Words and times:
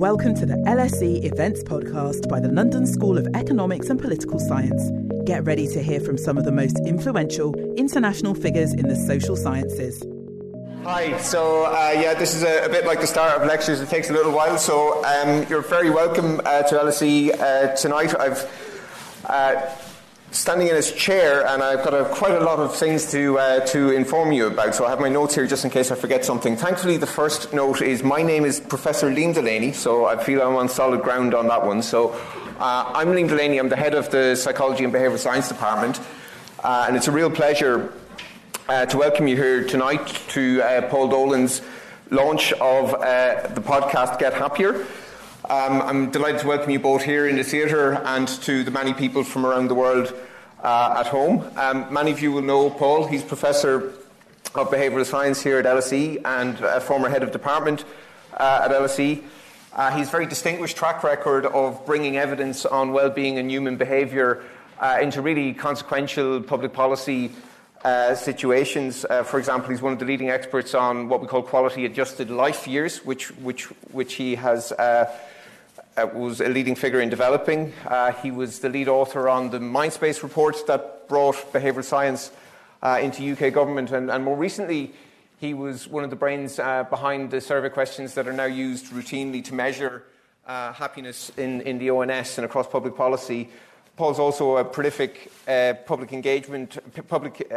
Welcome 0.00 0.34
to 0.36 0.46
the 0.46 0.54
LSE 0.54 1.22
Events 1.26 1.62
Podcast 1.62 2.26
by 2.26 2.40
the 2.40 2.48
London 2.48 2.86
School 2.86 3.18
of 3.18 3.28
Economics 3.34 3.90
and 3.90 4.00
Political 4.00 4.38
Science. 4.38 4.90
Get 5.26 5.44
ready 5.44 5.66
to 5.66 5.82
hear 5.82 6.00
from 6.00 6.16
some 6.16 6.38
of 6.38 6.44
the 6.46 6.50
most 6.52 6.80
influential 6.86 7.54
international 7.74 8.34
figures 8.34 8.72
in 8.72 8.88
the 8.88 8.96
social 8.96 9.36
sciences. 9.36 10.02
Hi, 10.84 11.18
so 11.18 11.66
uh, 11.66 11.92
yeah, 12.00 12.14
this 12.14 12.34
is 12.34 12.44
a, 12.44 12.64
a, 12.64 12.68
bit 12.70 12.86
like 12.86 13.02
the 13.02 13.06
start 13.06 13.42
of 13.42 13.46
lectures. 13.46 13.82
It 13.82 13.90
takes 13.90 14.08
a 14.08 14.14
little 14.14 14.32
while, 14.32 14.56
so 14.56 15.04
um, 15.04 15.44
you're 15.50 15.60
very 15.60 15.90
welcome 15.90 16.40
uh, 16.46 16.62
to 16.62 16.76
LSE 16.76 17.38
uh, 17.38 17.76
tonight. 17.76 18.18
I've 18.18 18.50
uh, 19.26 19.70
standing 20.32 20.68
in 20.68 20.76
his 20.76 20.92
chair, 20.92 21.44
and 21.46 21.60
I've 21.62 21.82
got 21.82 21.92
a, 21.92 22.04
quite 22.04 22.34
a 22.34 22.40
lot 22.40 22.60
of 22.60 22.76
things 22.76 23.10
to, 23.10 23.38
uh, 23.38 23.60
to 23.66 23.90
inform 23.90 24.30
you 24.30 24.46
about. 24.46 24.74
So 24.76 24.86
I 24.86 24.90
have 24.90 25.00
my 25.00 25.08
notes 25.08 25.34
here 25.34 25.46
just 25.46 25.64
in 25.64 25.70
case 25.70 25.90
I 25.90 25.96
forget 25.96 26.24
something. 26.24 26.56
Thankfully, 26.56 26.96
the 26.96 27.06
first 27.06 27.52
note 27.52 27.82
is 27.82 28.04
my 28.04 28.22
name 28.22 28.44
is 28.44 28.60
Professor 28.60 29.10
Liam 29.10 29.34
Delaney, 29.34 29.72
so 29.72 30.04
I 30.06 30.22
feel 30.22 30.40
I'm 30.40 30.54
on 30.54 30.68
solid 30.68 31.02
ground 31.02 31.34
on 31.34 31.48
that 31.48 31.66
one. 31.66 31.82
So 31.82 32.10
uh, 32.60 32.92
I'm 32.94 33.08
Liam 33.08 33.28
Delaney, 33.28 33.58
I'm 33.58 33.68
the 33.68 33.76
head 33.76 33.94
of 33.94 34.10
the 34.10 34.36
Psychology 34.36 34.84
and 34.84 34.92
Behavioural 34.92 35.18
Science 35.18 35.48
Department, 35.48 36.00
uh, 36.62 36.84
and 36.86 36.96
it's 36.96 37.08
a 37.08 37.12
real 37.12 37.30
pleasure 37.30 37.92
uh, 38.68 38.86
to 38.86 38.98
welcome 38.98 39.26
you 39.26 39.36
here 39.36 39.64
tonight 39.64 40.06
to 40.28 40.62
uh, 40.62 40.88
Paul 40.90 41.08
Dolan's 41.08 41.60
launch 42.10 42.52
of 42.52 42.94
uh, 42.94 43.48
the 43.48 43.60
podcast 43.60 44.20
Get 44.20 44.32
Happier. 44.32 44.86
Um, 45.48 45.82
I'm 45.82 46.10
delighted 46.12 46.42
to 46.42 46.46
welcome 46.46 46.70
you 46.70 46.78
both 46.78 47.02
here 47.02 47.26
in 47.26 47.34
the 47.34 47.42
theatre 47.42 47.94
and 48.04 48.28
to 48.28 48.62
the 48.62 48.70
many 48.70 48.94
people 48.94 49.24
from 49.24 49.44
around 49.44 49.66
the 49.66 49.74
world 49.74 50.14
uh, 50.62 50.96
at 50.98 51.06
home. 51.06 51.44
Um, 51.56 51.92
many 51.92 52.10
of 52.10 52.20
you 52.20 52.32
will 52.32 52.42
know 52.42 52.70
Paul. 52.70 53.06
He's 53.06 53.22
Professor 53.22 53.94
of 54.54 54.68
Behavioural 54.68 55.06
Science 55.06 55.40
here 55.40 55.58
at 55.58 55.64
LSE 55.64 56.20
and 56.24 56.58
a 56.60 56.80
former 56.80 57.08
head 57.08 57.22
of 57.22 57.32
department 57.32 57.84
uh, 58.34 58.62
at 58.64 58.70
LSE. 58.70 59.22
Uh, 59.72 59.96
he's 59.96 60.10
very 60.10 60.26
distinguished 60.26 60.76
track 60.76 61.04
record 61.04 61.46
of 61.46 61.84
bringing 61.86 62.16
evidence 62.16 62.66
on 62.66 62.92
well-being 62.92 63.38
and 63.38 63.50
human 63.50 63.76
behaviour 63.76 64.42
uh, 64.80 64.98
into 65.00 65.22
really 65.22 65.54
consequential 65.54 66.40
public 66.40 66.72
policy 66.72 67.30
uh, 67.84 68.14
situations. 68.14 69.06
Uh, 69.08 69.22
for 69.22 69.38
example, 69.38 69.70
he's 69.70 69.80
one 69.80 69.92
of 69.92 69.98
the 69.98 70.04
leading 70.04 70.30
experts 70.30 70.74
on 70.74 71.08
what 71.08 71.20
we 71.20 71.28
call 71.28 71.42
quality 71.42 71.86
adjusted 71.86 72.30
life 72.30 72.66
years, 72.66 73.04
which, 73.04 73.30
which, 73.38 73.66
which 73.92 74.14
he 74.14 74.34
has 74.34 74.72
uh, 76.00 76.06
was 76.06 76.40
a 76.40 76.48
leading 76.48 76.74
figure 76.74 77.00
in 77.00 77.10
developing. 77.10 77.72
Uh, 77.86 78.12
he 78.12 78.30
was 78.30 78.60
the 78.60 78.68
lead 78.68 78.88
author 78.88 79.28
on 79.28 79.50
the 79.50 79.58
Mindspace 79.58 80.22
report 80.22 80.56
that 80.66 81.08
brought 81.08 81.34
behavioural 81.52 81.84
science 81.84 82.30
uh, 82.82 82.98
into 83.02 83.32
UK 83.32 83.52
government, 83.52 83.90
and, 83.90 84.10
and, 84.10 84.24
more 84.24 84.36
recently, 84.36 84.92
he 85.38 85.52
was 85.52 85.88
one 85.88 86.04
of 86.04 86.10
the 86.10 86.16
brains 86.16 86.58
uh, 86.58 86.84
behind 86.84 87.30
the 87.30 87.40
survey 87.40 87.68
questions 87.68 88.14
that 88.14 88.26
are 88.26 88.32
now 88.32 88.44
used 88.44 88.86
routinely 88.86 89.44
to 89.44 89.54
measure 89.54 90.04
happiness 90.46 91.30
in, 91.36 91.60
in 91.60 91.78
the 91.78 91.90
ONS 91.90 92.38
and 92.38 92.44
across 92.44 92.66
public 92.66 92.96
policy. 92.96 93.48
Paul's 93.96 94.18
also 94.18 94.56
a 94.56 94.64
prolific 94.64 95.30
public 95.86 96.12
engagement, 96.12 96.76
public, 97.06 97.48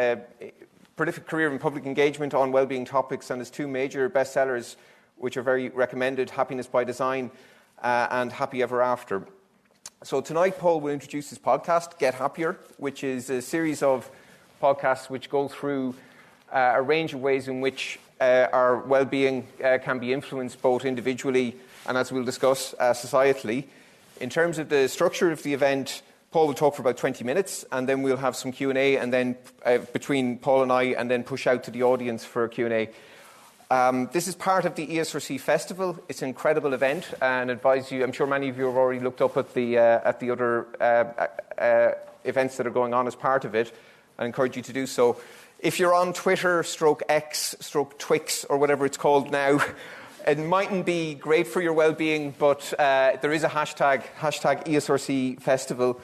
prolific 0.95 1.25
career 1.25 1.51
in 1.51 1.57
public 1.57 1.87
engagement 1.87 2.35
on 2.35 2.51
well-being 2.51 2.85
topics, 2.85 3.31
and 3.31 3.39
his 3.39 3.49
two 3.49 3.67
major 3.67 4.07
bestsellers, 4.11 4.75
which 5.17 5.37
are 5.37 5.41
very 5.41 5.69
recommended, 5.69 6.29
Happiness 6.29 6.67
by 6.67 6.83
Design 6.83 7.31
uh, 7.83 8.07
and 8.09 8.31
Happy 8.31 8.63
Ever 8.63 8.81
After. 8.81 9.27
So 10.03 10.21
tonight, 10.21 10.57
Paul 10.57 10.81
will 10.81 10.93
introduce 10.93 11.29
his 11.29 11.39
podcast, 11.39 11.99
Get 11.99 12.15
Happier, 12.15 12.57
which 12.77 13.03
is 13.03 13.29
a 13.29 13.41
series 13.41 13.83
of 13.83 14.09
podcasts 14.61 15.09
which 15.09 15.29
go 15.29 15.47
through 15.47 15.95
uh, 16.51 16.73
a 16.75 16.81
range 16.81 17.13
of 17.13 17.21
ways 17.21 17.47
in 17.47 17.61
which 17.61 17.99
uh, 18.19 18.47
our 18.53 18.77
well-being 18.77 19.47
uh, 19.63 19.77
can 19.83 19.99
be 19.99 20.13
influenced 20.13 20.61
both 20.61 20.85
individually 20.85 21.55
and, 21.85 21.97
as 21.97 22.11
we'll 22.11 22.23
discuss, 22.23 22.73
uh, 22.79 22.91
societally. 22.91 23.65
In 24.21 24.29
terms 24.29 24.57
of 24.57 24.69
the 24.69 24.87
structure 24.87 25.31
of 25.31 25.43
the 25.43 25.53
event, 25.53 26.01
Paul 26.31 26.47
will 26.47 26.53
talk 26.53 26.75
for 26.75 26.81
about 26.81 26.97
20 26.97 27.23
minutes, 27.23 27.65
and 27.71 27.87
then 27.87 28.01
we'll 28.01 28.17
have 28.17 28.35
some 28.35 28.51
Q&A, 28.51 28.97
and 28.97 29.11
then 29.11 29.35
uh, 29.65 29.79
between 29.93 30.37
Paul 30.37 30.63
and 30.63 30.71
I, 30.71 30.83
and 30.83 31.09
then 31.11 31.23
push 31.23 31.47
out 31.47 31.63
to 31.65 31.71
the 31.71 31.83
audience 31.83 32.23
for 32.23 32.47
Q&A. 32.47 32.89
Um, 33.71 34.09
this 34.11 34.27
is 34.27 34.35
part 34.35 34.65
of 34.65 34.75
the 34.75 34.85
ESRC 34.85 35.39
Festival. 35.39 35.97
It's 36.09 36.21
an 36.21 36.27
incredible 36.27 36.73
event, 36.73 37.07
and 37.21 37.49
advise 37.49 37.91
you. 37.91 38.03
I'm 38.03 38.11
sure 38.11 38.27
many 38.27 38.49
of 38.49 38.57
you 38.57 38.65
have 38.65 38.75
already 38.75 38.99
looked 38.99 39.21
up 39.21 39.37
at 39.37 39.53
the 39.53 39.77
uh, 39.77 40.01
at 40.03 40.19
the 40.19 40.31
other 40.31 40.67
uh, 40.79 41.27
uh, 41.61 41.91
events 42.23 42.57
that 42.57 42.67
are 42.67 42.71
going 42.71 42.93
on 42.93 43.07
as 43.07 43.15
part 43.15 43.45
of 43.45 43.55
it. 43.55 43.73
I 44.19 44.25
encourage 44.25 44.55
you 44.57 44.63
to 44.63 44.73
do 44.73 44.85
so. 44.85 45.17
If 45.59 45.79
you're 45.79 45.93
on 45.93 46.13
Twitter, 46.13 46.61
stroke 46.63 47.03
X, 47.07 47.55
stroke 47.61 47.97
Twix, 47.97 48.43
or 48.45 48.57
whatever 48.57 48.85
it's 48.85 48.97
called 48.97 49.31
now, 49.31 49.59
it 50.27 50.37
mightn't 50.37 50.85
be 50.85 51.15
great 51.15 51.47
for 51.47 51.61
your 51.61 51.73
well-being, 51.73 52.35
but 52.37 52.73
uh, 52.77 53.17
there 53.21 53.31
is 53.31 53.43
a 53.43 53.49
hashtag 53.49 54.03
hashtag 54.19 54.65
ESRC 54.65 55.41
Festival. 55.41 55.99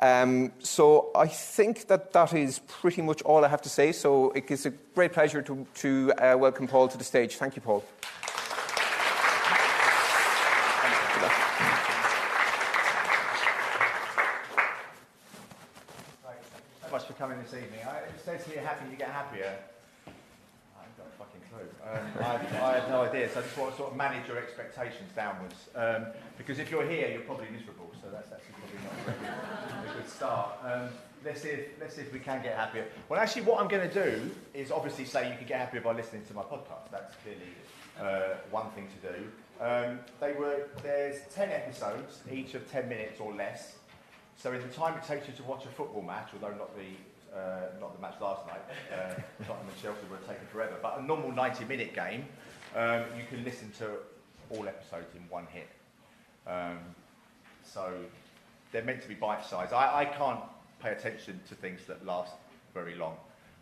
Um, 0.00 0.52
so 0.60 1.10
I 1.14 1.26
think 1.26 1.88
that 1.88 2.12
that 2.12 2.32
is 2.32 2.60
pretty 2.60 3.02
much 3.02 3.20
all 3.22 3.44
I 3.44 3.48
have 3.48 3.62
to 3.62 3.68
say. 3.68 3.92
So 3.92 4.30
it 4.30 4.50
is 4.50 4.66
a 4.66 4.70
great 4.94 5.12
pleasure 5.12 5.42
to, 5.42 5.66
to 5.76 6.12
uh, 6.12 6.36
welcome 6.38 6.68
Paul 6.68 6.88
to 6.88 6.98
the 6.98 7.04
stage. 7.04 7.36
Thank 7.36 7.56
you, 7.56 7.62
Paul. 7.62 7.84
Much 16.90 17.04
for 17.04 17.12
coming 17.12 17.38
this 17.42 17.52
evening. 17.52 17.80
I, 17.86 17.98
it 17.98 18.18
says 18.24 18.46
here, 18.46 18.62
happy 18.62 18.90
you 18.90 18.96
get 18.96 19.10
happier. 19.10 19.58
I 20.06 20.80
haven't 20.80 20.96
got 20.96 21.06
a 21.06 21.16
fucking 21.18 21.42
clue. 21.52 21.68
Um, 21.84 22.57
No 22.88 23.02
idea, 23.02 23.28
so 23.28 23.40
I 23.40 23.42
just 23.42 23.58
want 23.58 23.70
to 23.72 23.76
sort 23.76 23.90
of 23.90 23.96
manage 23.96 24.26
your 24.26 24.38
expectations 24.38 25.10
downwards. 25.14 25.68
Um, 25.74 26.06
because 26.38 26.58
if 26.58 26.70
you're 26.70 26.88
here, 26.88 27.08
you're 27.08 27.20
probably 27.20 27.48
miserable, 27.52 27.90
so 28.00 28.08
that's 28.10 28.32
actually 28.32 28.54
probably 28.58 29.24
not 29.26 29.94
a 29.94 29.98
good 29.98 30.08
start. 30.08 30.52
Um, 30.64 30.88
let's, 31.22 31.42
see 31.42 31.50
if, 31.50 31.66
let's 31.80 31.96
see 31.96 32.02
if 32.02 32.12
we 32.12 32.18
can 32.18 32.42
get 32.42 32.56
happier. 32.56 32.86
Well, 33.08 33.20
actually, 33.20 33.42
what 33.42 33.60
I'm 33.60 33.68
going 33.68 33.88
to 33.88 33.94
do 33.94 34.30
is 34.54 34.70
obviously 34.70 35.04
say 35.04 35.30
you 35.30 35.36
can 35.36 35.46
get 35.46 35.58
happier 35.58 35.82
by 35.82 35.92
listening 35.92 36.24
to 36.26 36.34
my 36.34 36.42
podcast. 36.42 36.90
That's 36.90 37.14
clearly 37.22 37.52
uh, 38.00 38.36
one 38.50 38.70
thing 38.70 38.88
to 39.02 39.12
do. 39.12 39.24
Um, 39.60 40.00
they 40.20 40.32
were, 40.32 40.68
there's 40.82 41.16
10 41.34 41.50
episodes, 41.50 42.20
each 42.32 42.54
of 42.54 42.70
10 42.70 42.88
minutes 42.88 43.20
or 43.20 43.34
less. 43.34 43.76
So 44.36 44.52
in 44.52 44.62
the 44.62 44.68
time 44.68 44.96
it 44.96 45.04
takes 45.04 45.26
you 45.26 45.34
to 45.34 45.42
watch 45.42 45.64
a 45.64 45.68
football 45.68 46.02
match, 46.02 46.28
although 46.32 46.56
not 46.56 46.70
the, 46.76 47.36
uh, 47.36 47.66
not 47.80 47.94
the 47.94 48.00
match 48.00 48.14
last 48.20 48.46
night, 48.46 48.62
uh, 48.92 49.14
Tottenham 49.44 49.68
and 49.68 49.82
Chelsea 49.82 50.00
have 50.10 50.26
taken 50.26 50.46
forever, 50.46 50.76
but 50.80 51.00
a 51.00 51.02
normal 51.02 51.32
90-minute 51.32 51.92
game, 51.94 52.24
um, 52.76 53.04
you 53.16 53.24
can 53.28 53.44
listen 53.44 53.70
to 53.78 53.90
all 54.50 54.66
episodes 54.68 55.14
in 55.14 55.22
one 55.28 55.46
hit. 55.52 55.68
Um, 56.46 56.78
so 57.64 57.92
they're 58.72 58.84
meant 58.84 59.02
to 59.02 59.08
be 59.08 59.14
bite-sized. 59.14 59.72
I, 59.72 60.00
I 60.00 60.04
can't 60.04 60.40
pay 60.82 60.90
attention 60.90 61.40
to 61.48 61.54
things 61.54 61.80
that 61.86 62.04
last 62.06 62.32
very 62.74 62.94
long. 62.94 63.16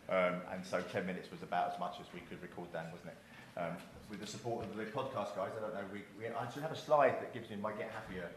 Um, 0.09 0.35
and 0.53 0.65
so 0.65 0.81
10 0.81 1.05
minutes 1.05 1.29
was 1.31 1.41
about 1.43 1.73
as 1.73 1.79
much 1.79 1.95
as 1.99 2.05
we 2.13 2.21
could 2.21 2.41
record 2.41 2.69
then, 2.71 2.85
wasn't 2.91 3.11
it? 3.11 3.59
Um, 3.59 3.73
with 4.09 4.21
the 4.21 4.27
support 4.27 4.63
of 4.65 4.77
the 4.77 4.83
podcast 4.83 5.35
guys, 5.35 5.49
I 5.57 5.61
don't 5.61 5.73
know, 5.73 5.81
we, 5.91 5.99
we, 6.17 6.27
I 6.27 6.49
should 6.51 6.61
have 6.61 6.71
a 6.71 6.77
slide 6.77 7.19
that 7.19 7.33
gives 7.33 7.49
you 7.49 7.57
my 7.57 7.71
Get 7.73 7.91
Happier 7.91 8.29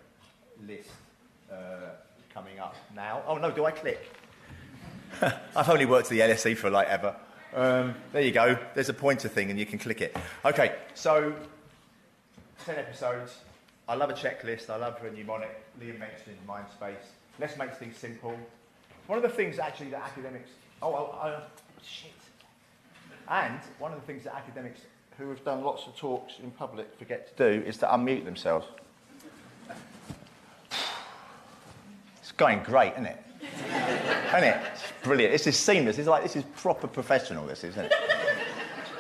list 0.67 0.91
uh, 1.53 1.91
coming 2.33 2.59
up 2.59 2.75
now. 2.95 3.23
Oh 3.27 3.37
no, 3.37 3.51
do 3.51 3.65
I 3.67 3.71
click? 3.71 4.11
I've 5.57 5.69
only 5.69 5.87
worked 5.87 6.07
at 6.07 6.11
the 6.11 6.21
LSE 6.21 6.57
for 6.57 6.71
like 6.71 6.89
ever. 6.89 7.15
Um, 7.53 7.94
there 8.12 8.22
you 8.22 8.31
go. 8.31 8.56
There's 8.75 8.88
a 8.88 8.94
pointer 8.94 9.28
thing 9.28 9.50
and 9.50 9.59
you 9.59 9.66
can 9.66 9.78
click 9.78 10.00
it. 10.00 10.16
Okay, 10.44 10.77
so 10.94 11.34
10 12.65 12.77
episodes. 12.77 13.38
I 13.88 13.94
love 13.94 14.11
a 14.11 14.15
checklist. 14.15 14.71
I 14.71 14.77
love 14.77 14.99
a 15.03 15.11
mnemonic. 15.11 15.65
Liam 15.81 15.99
mentioned 15.99 16.37
Mindspace. 16.49 16.94
Let's 17.41 17.56
make 17.56 17.75
things 17.75 17.97
simple. 17.97 18.39
One 19.06 19.16
of 19.16 19.22
the 19.22 19.28
things 19.28 19.59
actually 19.59 19.91
that 19.91 20.03
academics, 20.03 20.50
oh, 20.81 20.94
oh, 20.94 21.19
oh, 21.25 21.43
shit. 21.83 22.12
And 23.28 23.59
one 23.78 23.93
of 23.93 24.00
the 24.00 24.06
things 24.06 24.25
that 24.25 24.34
academics 24.34 24.83
who 25.19 25.28
have 25.31 25.44
done 25.44 25.65
lots 25.65 25.87
of 25.87 25.97
talks 25.97 26.34
in 26.43 26.50
public 26.53 26.97
forget 26.99 27.37
to 27.37 27.50
do 27.50 27.66
is 27.66 27.77
to 27.78 27.87
unmute 27.87 28.25
themselves. 28.25 28.66
It's 32.21 32.33
going 32.33 32.63
great, 32.63 32.92
isn't 32.92 33.07
it? 33.07 33.25
Isn't 33.42 34.45
it? 34.45 34.60
It's 34.72 34.83
brilliant. 35.03 35.33
This 35.33 35.47
is 35.47 35.57
seamless. 35.57 35.98
It's 35.98 36.09
like 36.09 36.22
this 36.22 36.37
is 36.37 36.45
proper 36.57 36.87
professional. 36.87 37.47
This 37.47 37.65
isn't 37.65 37.84
it? 37.84 37.95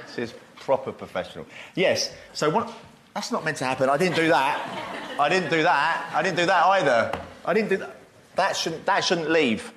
this 0.06 0.18
is 0.18 0.34
proper 0.56 0.92
professional. 0.92 1.46
Yes. 1.74 2.14
So 2.32 2.50
what? 2.50 2.72
That's 3.14 3.32
not 3.32 3.44
meant 3.44 3.56
to 3.58 3.64
happen. 3.64 3.88
I 3.88 3.96
didn't 3.96 4.16
do 4.16 4.28
that. 4.28 5.16
I 5.18 5.28
didn't 5.28 5.50
do 5.50 5.62
that. 5.62 6.10
I 6.14 6.22
didn't 6.22 6.36
do 6.36 6.46
that 6.46 6.64
either. 6.66 7.20
I 7.44 7.52
didn't 7.52 7.68
do 7.68 7.76
that. 7.78 7.96
That 8.36 8.56
shouldn't, 8.56 8.86
that 8.86 9.04
shouldn't 9.04 9.30
leave. 9.30 9.72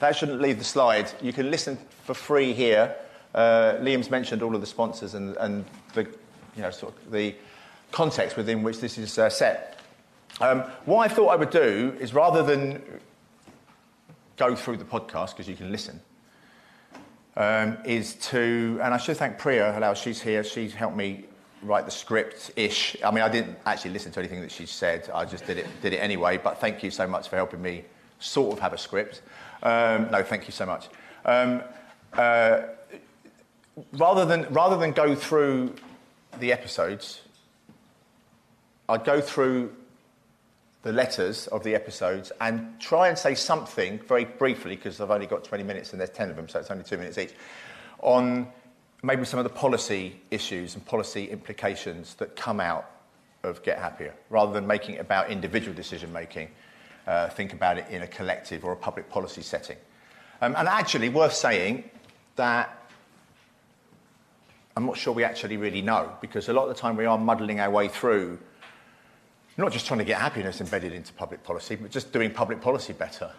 That 0.00 0.14
shouldn't 0.14 0.40
leave 0.40 0.58
the 0.58 0.64
slide. 0.64 1.10
You 1.22 1.32
can 1.32 1.50
listen 1.50 1.78
for 2.04 2.14
free 2.14 2.52
here. 2.52 2.94
Uh, 3.34 3.74
Liam's 3.80 4.10
mentioned 4.10 4.42
all 4.42 4.54
of 4.54 4.60
the 4.60 4.66
sponsors 4.66 5.14
and, 5.14 5.36
and 5.38 5.64
the, 5.94 6.02
you 6.56 6.62
know, 6.62 6.70
sort 6.70 6.94
of 6.94 7.10
the 7.10 7.34
context 7.90 8.36
within 8.36 8.62
which 8.62 8.80
this 8.80 8.98
is 8.98 9.18
uh, 9.18 9.30
set. 9.30 9.80
Um, 10.40 10.60
what 10.84 11.10
I 11.10 11.12
thought 11.12 11.28
I 11.28 11.36
would 11.36 11.50
do 11.50 11.96
is 11.98 12.14
rather 12.14 12.42
than 12.42 12.82
go 14.38 14.54
through 14.54 14.78
the 14.78 14.84
podcast, 14.84 15.30
because 15.30 15.48
you 15.48 15.56
can 15.56 15.70
listen, 15.70 16.00
um, 17.36 17.76
is 17.84 18.14
to, 18.14 18.80
and 18.82 18.94
I 18.94 18.96
should 18.96 19.16
thank 19.16 19.38
Priya, 19.38 19.72
hello, 19.72 19.94
she's 19.94 20.20
here, 20.22 20.42
she's 20.42 20.72
helped 20.72 20.96
me 20.96 21.24
write 21.62 21.84
the 21.84 21.90
script-ish. 21.90 22.96
I 23.04 23.10
mean, 23.10 23.22
I 23.22 23.28
didn't 23.28 23.58
actually 23.66 23.90
listen 23.90 24.12
to 24.12 24.20
anything 24.20 24.40
that 24.40 24.50
she 24.52 24.66
said. 24.66 25.10
I 25.12 25.24
just 25.24 25.46
did 25.46 25.58
it, 25.58 25.66
did 25.82 25.92
it 25.92 25.98
anyway. 25.98 26.38
But 26.38 26.60
thank 26.60 26.82
you 26.82 26.90
so 26.90 27.06
much 27.06 27.28
for 27.28 27.36
helping 27.36 27.60
me 27.60 27.84
sort 28.20 28.52
of 28.52 28.60
have 28.60 28.72
a 28.72 28.78
script. 28.78 29.22
Um, 29.62 30.08
no, 30.10 30.22
thank 30.22 30.46
you 30.46 30.52
so 30.52 30.66
much. 30.66 30.88
Um, 31.24 31.62
uh, 32.12 32.60
rather 33.94 34.24
than 34.24 34.46
rather 34.50 34.76
than 34.76 34.92
go 34.92 35.14
through 35.14 35.74
the 36.38 36.52
episodes, 36.52 37.22
I'd 38.88 39.04
go 39.04 39.20
through 39.20 39.74
the 40.82 40.92
letters 40.92 41.46
of 41.48 41.64
the 41.64 41.74
episodes 41.74 42.30
and 42.40 42.78
try 42.80 43.08
and 43.08 43.18
say 43.18 43.34
something 43.34 43.98
very 44.06 44.24
briefly 44.24 44.76
because 44.76 45.00
I've 45.00 45.10
only 45.10 45.26
got 45.26 45.44
20 45.44 45.64
minutes 45.64 45.92
and 45.92 46.00
there's 46.00 46.10
10 46.10 46.30
of 46.30 46.36
them, 46.36 46.48
so 46.48 46.60
it's 46.60 46.70
only 46.70 46.84
two 46.84 46.96
minutes 46.96 47.18
each, 47.18 47.34
on 48.00 48.48
maybe 49.02 49.24
some 49.24 49.38
of 49.38 49.44
the 49.44 49.50
policy 49.50 50.20
issues 50.30 50.74
and 50.74 50.84
policy 50.84 51.26
implications 51.26 52.14
that 52.14 52.36
come 52.36 52.60
out 52.60 52.90
of 53.42 53.62
Get 53.62 53.78
Happier, 53.78 54.14
rather 54.30 54.52
than 54.52 54.66
making 54.66 54.96
it 54.96 55.00
about 55.00 55.30
individual 55.30 55.74
decision 55.74 56.12
making. 56.12 56.48
Uh, 57.06 57.28
think 57.28 57.52
about 57.52 57.78
it 57.78 57.86
in 57.88 58.02
a 58.02 58.06
collective 58.06 58.64
or 58.64 58.72
a 58.72 58.76
public 58.76 59.08
policy 59.08 59.40
setting. 59.40 59.76
Um, 60.42 60.54
and 60.56 60.68
actually, 60.68 61.08
worth 61.08 61.32
saying 61.32 61.88
that 62.36 62.90
I'm 64.76 64.86
not 64.86 64.96
sure 64.96 65.12
we 65.12 65.24
actually 65.24 65.56
really 65.56 65.82
know, 65.82 66.12
because 66.20 66.48
a 66.48 66.52
lot 66.52 66.68
of 66.68 66.68
the 66.68 66.80
time 66.80 66.96
we 66.96 67.04
are 67.04 67.18
muddling 67.18 67.60
our 67.60 67.70
way 67.70 67.88
through 67.88 68.38
not 69.58 69.72
just 69.72 69.86
trying 69.86 69.98
to 69.98 70.04
get 70.04 70.20
happiness 70.20 70.60
embedded 70.60 70.92
into 70.92 71.12
public 71.12 71.42
policy, 71.42 71.74
but 71.74 71.90
just 71.90 72.12
doing 72.12 72.32
public 72.32 72.60
policy 72.60 72.92
better. 72.92 73.30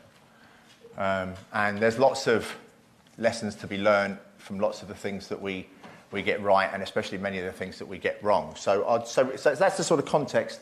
Um, 0.97 1.33
and 1.53 1.79
there's 1.79 1.97
lots 1.97 2.27
of 2.27 2.57
lessons 3.17 3.55
to 3.55 3.67
be 3.67 3.77
learned 3.77 4.17
from 4.37 4.59
lots 4.59 4.81
of 4.81 4.89
the 4.89 4.95
things 4.95 5.29
that 5.29 5.41
we, 5.41 5.65
we 6.11 6.21
get 6.21 6.41
right, 6.41 6.69
and 6.73 6.83
especially 6.83 7.17
many 7.17 7.39
of 7.39 7.45
the 7.45 7.53
things 7.53 7.79
that 7.79 7.85
we 7.85 7.97
get 7.97 8.21
wrong. 8.21 8.53
So, 8.55 9.01
so, 9.05 9.35
so 9.37 9.55
that's 9.55 9.77
the 9.77 9.83
sort 9.83 10.01
of 10.01 10.05
context 10.05 10.59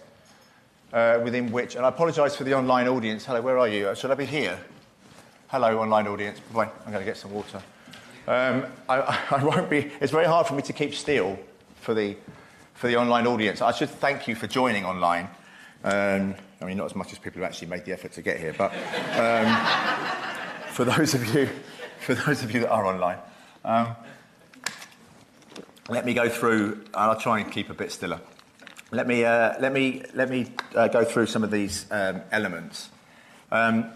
uh, 0.94 1.20
within 1.24 1.52
which, 1.52 1.76
and 1.76 1.86
I 1.86 1.90
apologise 1.90 2.36
for 2.36 2.44
the 2.44 2.54
online 2.54 2.88
audience. 2.88 3.26
Hello, 3.26 3.42
where 3.42 3.58
are 3.58 3.68
you? 3.68 3.94
Should 3.96 4.12
I 4.12 4.16
be 4.16 4.26
here? 4.26 4.60
Hello, 5.48 5.80
online 5.80 6.08
audience. 6.08 6.40
Wait, 6.54 6.70
I'm 6.86 6.92
going 6.92 7.04
to 7.04 7.10
get 7.10 7.18
some 7.18 7.32
water. 7.32 7.62
Um, 8.28 8.66
I, 8.88 9.26
I 9.32 9.44
won't 9.44 9.72
be, 9.72 9.92
it's 10.02 10.12
very 10.12 10.26
hard 10.26 10.46
for 10.46 10.54
me 10.54 10.62
to 10.62 10.74
keep 10.74 10.94
still 10.94 11.40
for 11.82 11.96
the, 11.96 12.16
for 12.76 12.88
the 12.88 12.96
online 12.96 13.26
audience. 13.26 13.62
I 13.62 13.72
should 13.72 13.90
thank 13.90 14.28
you 14.28 14.36
for 14.36 14.46
joining 14.46 14.86
online. 14.86 15.30
Um, 15.84 16.36
I 16.62 16.66
mean, 16.66 16.78
not 16.78 16.86
as 16.86 16.96
much 16.96 17.12
as 17.12 17.20
people 17.20 17.40
who 17.40 17.46
actually 17.46 17.68
made 17.68 17.86
the 17.86 17.94
effort 17.94 18.14
to 18.14 18.22
get 18.22 18.40
here, 18.40 18.54
but 18.58 18.72
um, 19.18 19.56
for 20.72 20.86
those 20.86 21.14
of 21.14 21.34
you, 21.34 21.50
for 22.00 22.16
those 22.16 22.44
of 22.44 22.52
you 22.52 22.62
that 22.62 22.70
are 22.70 22.86
online, 22.86 23.20
um, 23.64 23.96
let 25.90 26.06
me 26.06 26.14
go 26.14 26.30
through, 26.30 26.84
I'll 26.94 27.20
try 27.20 27.40
and 27.40 27.52
keep 27.52 27.70
a 27.70 27.74
bit 27.74 27.92
stiller. 27.92 28.20
Let 28.92 29.08
me 29.08 29.26
uh, 29.26 29.56
let 29.60 29.74
me 29.74 30.04
let 30.14 30.30
me 30.30 30.52
uh, 30.76 30.88
go 30.88 31.04
through 31.04 31.28
some 31.28 31.44
of 31.44 31.52
these 31.52 31.86
um, 31.92 32.22
elements. 32.32 32.90
Um, 33.52 33.92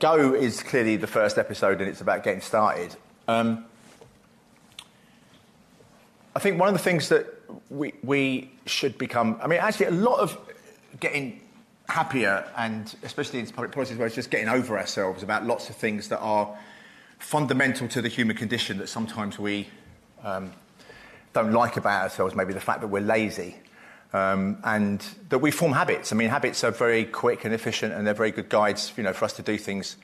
Go 0.00 0.34
is 0.34 0.62
clearly 0.62 0.96
the 0.96 1.06
first 1.06 1.38
episode, 1.38 1.80
and 1.80 1.88
it's 1.88 2.00
about 2.00 2.24
getting 2.24 2.40
started. 2.40 2.96
Um, 3.28 3.64
I 6.34 6.40
think 6.40 6.58
one 6.58 6.68
of 6.68 6.74
the 6.74 6.82
things 6.82 7.08
that 7.10 7.37
we, 7.70 7.94
we 8.02 8.50
should 8.66 8.98
become, 8.98 9.38
I 9.42 9.46
mean, 9.46 9.60
actually, 9.60 9.86
a 9.86 9.90
lot 9.92 10.20
of 10.20 10.38
getting 11.00 11.40
happier, 11.88 12.44
and 12.56 12.94
especially 13.02 13.40
in 13.40 13.46
public 13.46 13.72
policies 13.72 13.96
where 13.96 14.06
it's 14.06 14.16
just 14.16 14.30
getting 14.30 14.48
over 14.48 14.78
ourselves 14.78 15.22
about 15.22 15.46
lots 15.46 15.70
of 15.70 15.76
things 15.76 16.08
that 16.08 16.18
are 16.18 16.56
fundamental 17.18 17.88
to 17.88 18.02
the 18.02 18.08
human 18.08 18.36
condition 18.36 18.78
that 18.78 18.88
sometimes 18.88 19.38
we 19.38 19.68
um, 20.22 20.52
don't 21.32 21.52
like 21.52 21.76
about 21.76 22.02
ourselves, 22.02 22.34
maybe 22.34 22.52
the 22.52 22.60
fact 22.60 22.80
that 22.80 22.88
we're 22.88 23.00
lazy. 23.00 23.56
Um, 24.10 24.56
and 24.64 25.04
that 25.28 25.40
we 25.40 25.50
form 25.50 25.72
habits. 25.72 26.12
I 26.12 26.16
mean, 26.16 26.30
habits 26.30 26.64
are 26.64 26.70
very 26.70 27.04
quick 27.04 27.44
and 27.44 27.52
efficient, 27.52 27.92
and 27.92 28.06
they're 28.06 28.14
very 28.14 28.30
good 28.30 28.48
guides, 28.48 28.90
you 28.96 29.02
know, 29.02 29.12
for 29.12 29.26
us 29.26 29.34
to 29.34 29.42
do 29.42 29.58
things 29.58 29.98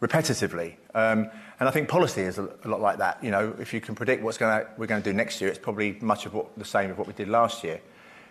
repetitively. 0.00 0.74
Um, 0.92 1.30
and 1.60 1.68
I 1.68 1.72
think 1.72 1.88
policy 1.88 2.22
is 2.22 2.38
a, 2.38 2.48
lot 2.64 2.80
like 2.80 2.98
that. 2.98 3.22
You 3.22 3.30
know, 3.30 3.54
if 3.60 3.72
you 3.72 3.80
can 3.80 3.94
predict 3.94 4.22
what's 4.22 4.38
gonna, 4.38 4.66
we're 4.76 4.86
going 4.86 5.02
to 5.02 5.08
do 5.08 5.14
next 5.14 5.40
year, 5.40 5.50
it's 5.50 5.58
probably 5.58 5.96
much 6.00 6.26
of 6.26 6.34
what, 6.34 6.56
the 6.58 6.64
same 6.64 6.90
of 6.90 6.98
what 6.98 7.06
we 7.06 7.12
did 7.12 7.28
last 7.28 7.62
year. 7.62 7.80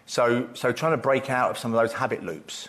So, 0.05 0.49
so 0.53 0.71
trying 0.71 0.91
to 0.91 0.97
break 0.97 1.29
out 1.29 1.49
of 1.51 1.57
some 1.57 1.73
of 1.73 1.79
those 1.79 1.93
habit 1.93 2.23
loops, 2.23 2.67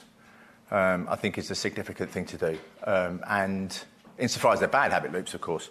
um, 0.70 1.06
I 1.10 1.16
think, 1.16 1.38
is 1.38 1.50
a 1.50 1.54
significant 1.54 2.10
thing 2.10 2.26
to 2.26 2.38
do. 2.38 2.58
Um, 2.84 3.22
and 3.28 3.76
insofar 4.18 4.52
as 4.52 4.60
they're 4.60 4.68
bad 4.68 4.92
habit 4.92 5.12
loops, 5.12 5.34
of 5.34 5.40
course, 5.40 5.70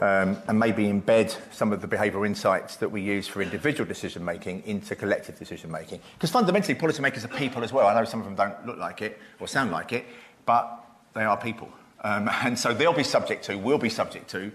um, 0.00 0.38
and 0.48 0.58
maybe 0.58 0.84
embed 0.84 1.36
some 1.52 1.72
of 1.72 1.82
the 1.82 1.86
behavioural 1.86 2.26
insights 2.26 2.76
that 2.76 2.90
we 2.90 3.02
use 3.02 3.28
for 3.28 3.42
individual 3.42 3.86
decision 3.86 4.24
making 4.24 4.62
into 4.64 4.96
collective 4.96 5.38
decision 5.38 5.70
making. 5.70 6.00
Because 6.14 6.30
fundamentally, 6.30 6.74
policymakers 6.74 7.24
are 7.24 7.36
people 7.36 7.62
as 7.62 7.72
well. 7.72 7.86
I 7.86 7.94
know 7.94 8.04
some 8.04 8.20
of 8.20 8.26
them 8.26 8.34
don't 8.34 8.66
look 8.66 8.78
like 8.78 9.02
it 9.02 9.20
or 9.38 9.46
sound 9.46 9.70
like 9.70 9.92
it, 9.92 10.06
but 10.46 10.82
they 11.14 11.24
are 11.24 11.36
people. 11.36 11.68
Um, 12.02 12.28
and 12.42 12.58
so 12.58 12.74
they'll 12.74 12.92
be 12.92 13.04
subject 13.04 13.44
to, 13.44 13.56
we'll 13.56 13.78
be 13.78 13.88
subject 13.88 14.28
to, 14.30 14.52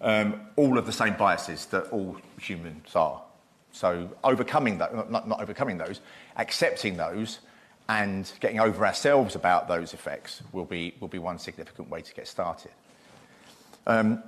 um, 0.00 0.40
all 0.56 0.78
of 0.78 0.86
the 0.86 0.92
same 0.92 1.14
biases 1.16 1.66
that 1.66 1.88
all 1.90 2.16
humans 2.40 2.94
are. 2.94 3.22
So 3.72 4.10
overcoming 4.24 4.78
that, 4.78 5.10
not, 5.10 5.28
not 5.28 5.40
overcoming 5.40 5.78
those, 5.78 6.00
accepting 6.36 6.96
those, 6.96 7.38
and 7.88 8.30
getting 8.38 8.60
over 8.60 8.86
ourselves 8.86 9.34
about 9.34 9.66
those 9.66 9.94
effects 9.94 10.42
will 10.52 10.64
be, 10.64 10.94
will 11.00 11.08
be 11.08 11.18
one 11.18 11.38
significant 11.38 11.90
way 11.90 12.00
to 12.00 12.14
get 12.14 12.28
started. 12.28 12.70
Um, 13.86 14.22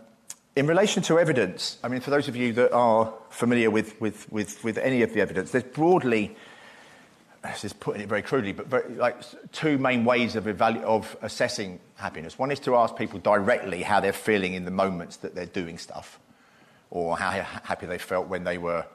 in 0.56 0.66
relation 0.66 1.02
to 1.04 1.18
evidence, 1.18 1.78
I 1.82 1.88
mean, 1.88 2.00
for 2.00 2.10
those 2.10 2.28
of 2.28 2.34
you 2.34 2.52
that 2.54 2.72
are 2.72 3.12
familiar 3.30 3.70
with, 3.70 4.00
with, 4.00 4.30
with, 4.32 4.62
with 4.64 4.78
any 4.78 5.02
of 5.02 5.14
the 5.14 5.20
evidence, 5.20 5.52
there's 5.52 5.64
broadly 5.64 6.36
this 7.42 7.64
is 7.64 7.72
putting 7.72 8.02
it 8.02 8.08
very 8.08 8.22
crudely, 8.22 8.52
but 8.52 8.66
very, 8.68 8.94
like 8.94 9.16
two 9.50 9.76
main 9.78 10.04
ways 10.04 10.36
of, 10.36 10.44
evalu- 10.44 10.82
of 10.82 11.16
assessing 11.22 11.80
happiness. 11.96 12.38
One 12.38 12.50
is 12.50 12.60
to 12.60 12.76
ask 12.76 12.96
people 12.96 13.18
directly 13.18 13.82
how 13.82 14.00
they're 14.00 14.12
feeling 14.12 14.54
in 14.54 14.64
the 14.64 14.70
moments 14.70 15.16
that 15.18 15.34
they're 15.34 15.46
doing 15.46 15.78
stuff, 15.78 16.20
or 16.90 17.16
how 17.16 17.30
happy 17.30 17.86
they 17.86 17.98
felt 17.98 18.28
when 18.28 18.44
they 18.44 18.58
were 18.58 18.86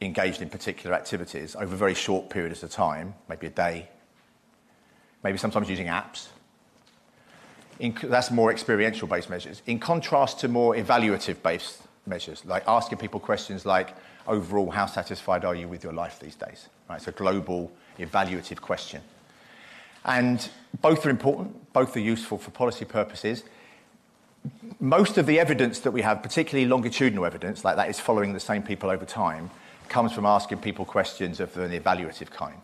engaged 0.00 0.42
in 0.42 0.50
particular 0.50 0.94
activities 0.94 1.56
over 1.56 1.76
very 1.76 1.94
short 1.94 2.28
periods 2.28 2.62
of 2.62 2.70
time, 2.70 3.14
maybe 3.28 3.46
a 3.46 3.50
day, 3.50 3.88
maybe 5.22 5.38
sometimes 5.38 5.70
using 5.70 5.86
apps. 5.86 6.28
In, 7.78 7.96
that's 8.02 8.30
more 8.30 8.50
experiential 8.52 9.08
based 9.08 9.30
measures. 9.30 9.62
In 9.66 9.78
contrast 9.78 10.40
to 10.40 10.48
more 10.48 10.74
evaluative 10.74 11.42
based 11.42 11.82
measures, 12.06 12.44
like 12.44 12.64
asking 12.66 12.98
people 12.98 13.18
questions 13.18 13.64
like, 13.64 13.94
overall, 14.26 14.70
how 14.70 14.86
satisfied 14.86 15.44
are 15.44 15.54
you 15.54 15.68
with 15.68 15.84
your 15.84 15.92
life 15.92 16.20
these 16.20 16.34
days? 16.34 16.68
Right, 16.88 16.96
it's 16.96 17.08
a 17.08 17.12
global, 17.12 17.72
evaluative 17.98 18.60
question. 18.60 19.02
And 20.04 20.48
both 20.80 21.06
are 21.06 21.10
important, 21.10 21.72
both 21.72 21.96
are 21.96 22.00
useful 22.00 22.38
for 22.38 22.50
policy 22.50 22.84
purposes. 22.84 23.44
Most 24.80 25.18
of 25.18 25.26
the 25.26 25.38
evidence 25.38 25.80
that 25.80 25.92
we 25.92 26.02
have, 26.02 26.22
particularly 26.22 26.68
longitudinal 26.68 27.24
evidence, 27.24 27.64
like 27.64 27.76
that 27.76 27.88
is 27.88 28.00
following 28.00 28.32
the 28.32 28.40
same 28.40 28.62
people 28.62 28.90
over 28.90 29.04
time, 29.04 29.50
comes 29.88 30.12
from 30.12 30.26
asking 30.26 30.58
people 30.58 30.84
questions 30.84 31.38
of 31.38 31.56
an 31.56 31.70
evaluative 31.70 32.30
kind. 32.30 32.54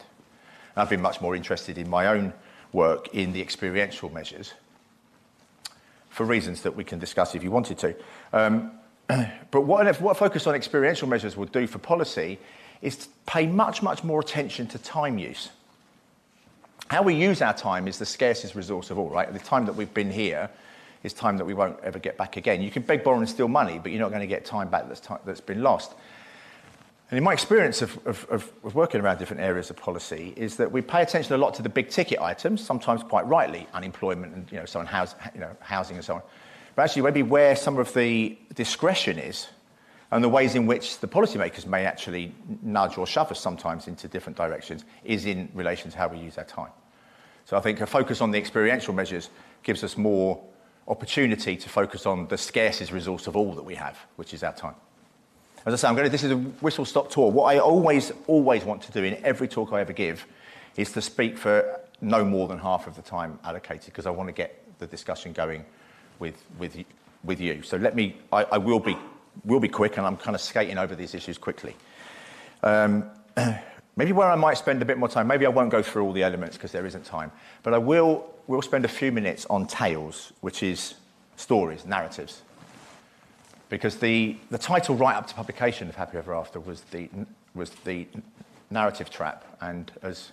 And 0.75 0.83
I've 0.83 0.91
been 0.91 1.03
much 1.03 1.21
more 1.21 1.37
interested 1.37 1.79
in 1.79 1.88
my 1.88 2.07
own 2.07 2.33
work 2.73 3.15
in 3.15 3.33
the 3.33 3.41
experiential 3.41 4.09
measures 4.11 4.55
for 6.09 6.25
reasons 6.25 6.62
that 6.62 6.75
we 6.75 6.83
can 6.83 6.99
discuss 6.99 7.35
if 7.35 7.45
you 7.45 7.50
wanted 7.50 7.79
to. 7.79 7.95
Um, 8.33 8.73
but 9.50 9.62
what, 9.62 10.00
what 10.00 10.17
focus 10.17 10.47
on 10.47 10.55
experiential 10.55 11.09
measures 11.09 11.37
will 11.37 11.47
do 11.47 11.67
for 11.67 11.79
policy 11.79 12.38
is 12.83 12.97
to 12.97 13.09
pay 13.27 13.47
much, 13.47 13.83
much 13.83 14.05
more 14.05 14.21
attention 14.21 14.67
to 14.69 14.79
time 14.79 15.19
use. 15.19 15.50
How 16.88 17.03
we 17.03 17.15
use 17.15 17.43
our 17.43 17.53
time 17.53 17.88
is 17.88 17.99
the 17.99 18.07
scarcest 18.07 18.55
resource 18.55 18.91
of 18.91 18.99
all, 18.99 19.11
right? 19.11 19.31
The 19.33 19.38
time 19.38 19.67
that 19.67 19.75
we've 19.75 19.93
been 19.93 20.11
here 20.11 20.49
is 21.03 21.12
time 21.12 21.37
that 21.37 21.45
we 21.45 21.55
won't 21.55 21.79
ever 21.83 21.99
get 21.99 22.17
back 22.17 22.37
again. 22.37 22.62
You 22.62 22.71
can 22.71 22.83
beg, 22.83 23.05
borrow, 23.05 23.19
and 23.19 23.29
steal 23.29 23.49
money, 23.49 23.79
but 23.79 23.93
you're 23.93 24.00
not 24.00 24.09
going 24.09 24.21
to 24.21 24.27
get 24.27 24.45
time 24.45 24.69
back 24.69 24.88
that's, 24.88 25.00
time 25.00 25.19
that's 25.25 25.41
been 25.41 25.62
lost. 25.62 25.93
And 27.11 27.17
in 27.17 27.25
my 27.25 27.33
experience 27.33 27.81
of, 27.83 27.99
of, 28.07 28.27
of, 28.31 28.75
working 28.75 29.00
around 29.00 29.19
different 29.19 29.43
areas 29.43 29.71
of 29.71 29.77
policy, 29.77 30.35
is 30.37 30.57
that 30.57 30.71
we 30.71 30.83
pay 30.83 31.03
attention 31.03 31.35
a 31.35 31.38
lot 31.38 31.55
to 31.55 31.62
the 31.62 31.69
big 31.69 31.88
ticket 31.88 32.21
items, 32.21 32.65
sometimes 32.65 33.03
quite 33.03 33.27
rightly, 33.27 33.67
unemployment 33.73 34.35
and 34.35 34.50
you 34.53 34.59
know, 34.59 34.67
so 34.67 34.81
on, 34.81 34.87
house, 34.87 35.15
you 35.35 35.41
know, 35.41 35.57
housing 35.61 35.97
and 35.97 36.05
so 36.05 36.17
on. 36.17 36.23
But 36.78 36.85
actually, 36.85 37.02
maybe 37.02 37.25
where 37.25 37.56
some 37.56 37.76
of 37.78 37.92
the 37.92 38.38
discretion 38.54 39.18
is 39.18 39.49
and 40.12 40.23
the 40.23 40.28
ways 40.28 40.54
in 40.54 40.64
which 40.64 41.00
the 41.00 41.08
policymakers 41.08 41.66
may 41.66 41.85
actually 41.85 42.32
nudge 42.62 42.97
or 42.97 43.04
shove 43.04 43.32
us 43.32 43.40
sometimes 43.40 43.88
into 43.88 44.06
different 44.06 44.37
directions 44.37 44.85
is 45.02 45.26
in 45.26 45.49
relation 45.54 45.90
to 45.90 45.99
how 45.99 46.06
we 46.06 46.18
use 46.18 46.38
our 46.38 46.44
time. 46.44 46.70
So 47.47 47.56
I 47.56 47.61
think 47.62 47.80
a 47.80 47.87
focus 47.88 48.20
on 48.20 48.30
the 48.30 48.38
experiential 48.38 48.94
measures 48.94 49.28
gives 49.64 49.82
us 49.82 49.97
more 49.97 50.40
opportunity 50.87 51.56
to 51.56 51.68
focus 51.68 52.06
on 52.06 52.28
the 52.28 52.38
scarcest 52.38 52.92
resource 52.92 53.26
of 53.26 53.35
all 53.35 53.54
that 53.54 53.64
we 53.64 53.75
have, 53.75 53.99
which 54.14 54.32
is 54.32 54.44
our 54.44 54.54
time. 54.54 54.76
As 55.66 55.75
I 55.75 55.76
say, 55.78 55.88
I'm 55.88 55.97
going 55.97 56.06
to, 56.06 56.12
this 56.12 56.23
is 56.23 56.30
a 56.30 56.37
whistle 56.37 56.85
stop 56.85 57.11
tour. 57.11 57.28
What 57.32 57.52
I 57.52 57.58
always, 57.58 58.12
always 58.28 58.62
want 58.62 58.82
to 58.82 58.92
do 58.92 59.02
in 59.02 59.16
every 59.25 59.49
talk 59.49 59.73
I 59.73 59.80
ever 59.80 59.92
give 59.92 60.25
is 60.76 60.92
to 60.92 61.02
speak 61.02 61.38
for 61.38 61.80
no 62.00 62.25
more 62.25 62.47
than 62.47 62.61
half 62.61 62.87
of 62.87 62.94
the 62.94 63.02
time 63.02 63.40
allocated 63.42 63.87
because 63.87 64.06
I 64.06 64.11
want 64.11 64.28
to 64.28 64.32
get 64.32 64.78
the 64.78 64.87
discussion 64.87 65.32
going 65.32 65.64
with, 66.19 66.43
with, 66.59 66.77
with 67.25 67.41
you. 67.41 67.63
So 67.63 67.77
let 67.77 67.95
me, 67.95 68.17
I, 68.33 68.45
I 68.45 68.59
will 68.59 68.81
be 68.81 68.97
will 69.45 69.61
be 69.61 69.69
quick, 69.69 69.97
and 69.97 70.07
I'm 70.07 70.17
kind 70.17 70.35
of 70.35 70.41
skating 70.41 70.79
over 70.79 70.95
these 70.95 71.15
issues 71.15 71.39
quickly. 71.39 71.77
Um, 72.63 73.09
maybe 73.97 74.13
where 74.13 74.31
I 74.31 74.37
might 74.37 74.59
spend 74.59 74.83
a 74.83 74.85
bit 74.85 74.99
more 74.99 75.09
time, 75.09 75.27
maybe 75.27 75.47
I 75.47 75.49
won't 75.49 75.71
go 75.71 75.83
through 75.83 76.05
all 76.05 76.13
the 76.13 76.23
elements 76.23 76.57
because 76.57 76.73
there 76.73 76.87
isn't 76.87 77.05
time, 77.05 77.31
but 77.63 77.75
I 77.75 77.79
will, 77.79 78.27
will 78.47 78.63
spend 78.63 78.85
a 78.85 78.89
few 78.89 79.13
minutes 79.13 79.47
on 79.51 79.67
tales, 79.67 80.33
which 80.41 80.63
is 80.63 80.95
stories, 81.37 81.85
narratives. 81.87 82.43
Because 83.69 83.97
the, 83.97 84.37
the 84.51 84.59
title 84.59 84.97
right 84.97 85.15
up 85.15 85.27
to 85.27 85.35
publication 85.35 85.89
of 85.89 85.95
Happy 85.95 86.17
Ever 86.17 86.35
After 86.35 86.59
was 86.59 86.81
the, 86.91 87.09
was 87.55 87.71
the 87.85 88.07
narrative 88.71 89.11
trap, 89.11 89.45
and 89.61 89.93
as 90.03 90.33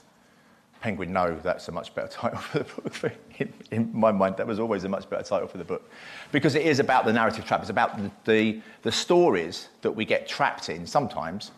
Penguin 0.81 1.11
No, 1.11 1.37
that's 1.39 1.67
a 1.67 1.71
much 1.71 1.93
better 1.95 2.07
title 2.11 2.39
for 2.39 2.59
the 2.59 2.89
book. 2.89 3.13
In, 3.39 3.53
in, 3.71 3.91
my 3.93 4.11
mind, 4.11 4.37
that 4.37 4.47
was 4.47 4.59
always 4.59 4.83
a 4.83 4.89
much 4.89 5.09
better 5.09 5.23
title 5.23 5.47
for 5.47 5.57
the 5.57 5.63
book. 5.63 5.89
Because 6.31 6.55
it 6.55 6.65
is 6.65 6.79
about 6.79 7.05
the 7.05 7.13
narrative 7.13 7.45
trap. 7.45 7.61
It's 7.61 7.69
about 7.69 7.97
the, 7.97 8.11
the, 8.25 8.61
the 8.83 8.91
stories 8.91 9.69
that 9.81 9.91
we 9.91 10.05
get 10.05 10.27
trapped 10.27 10.69
in 10.69 10.85
sometimes 10.85 11.51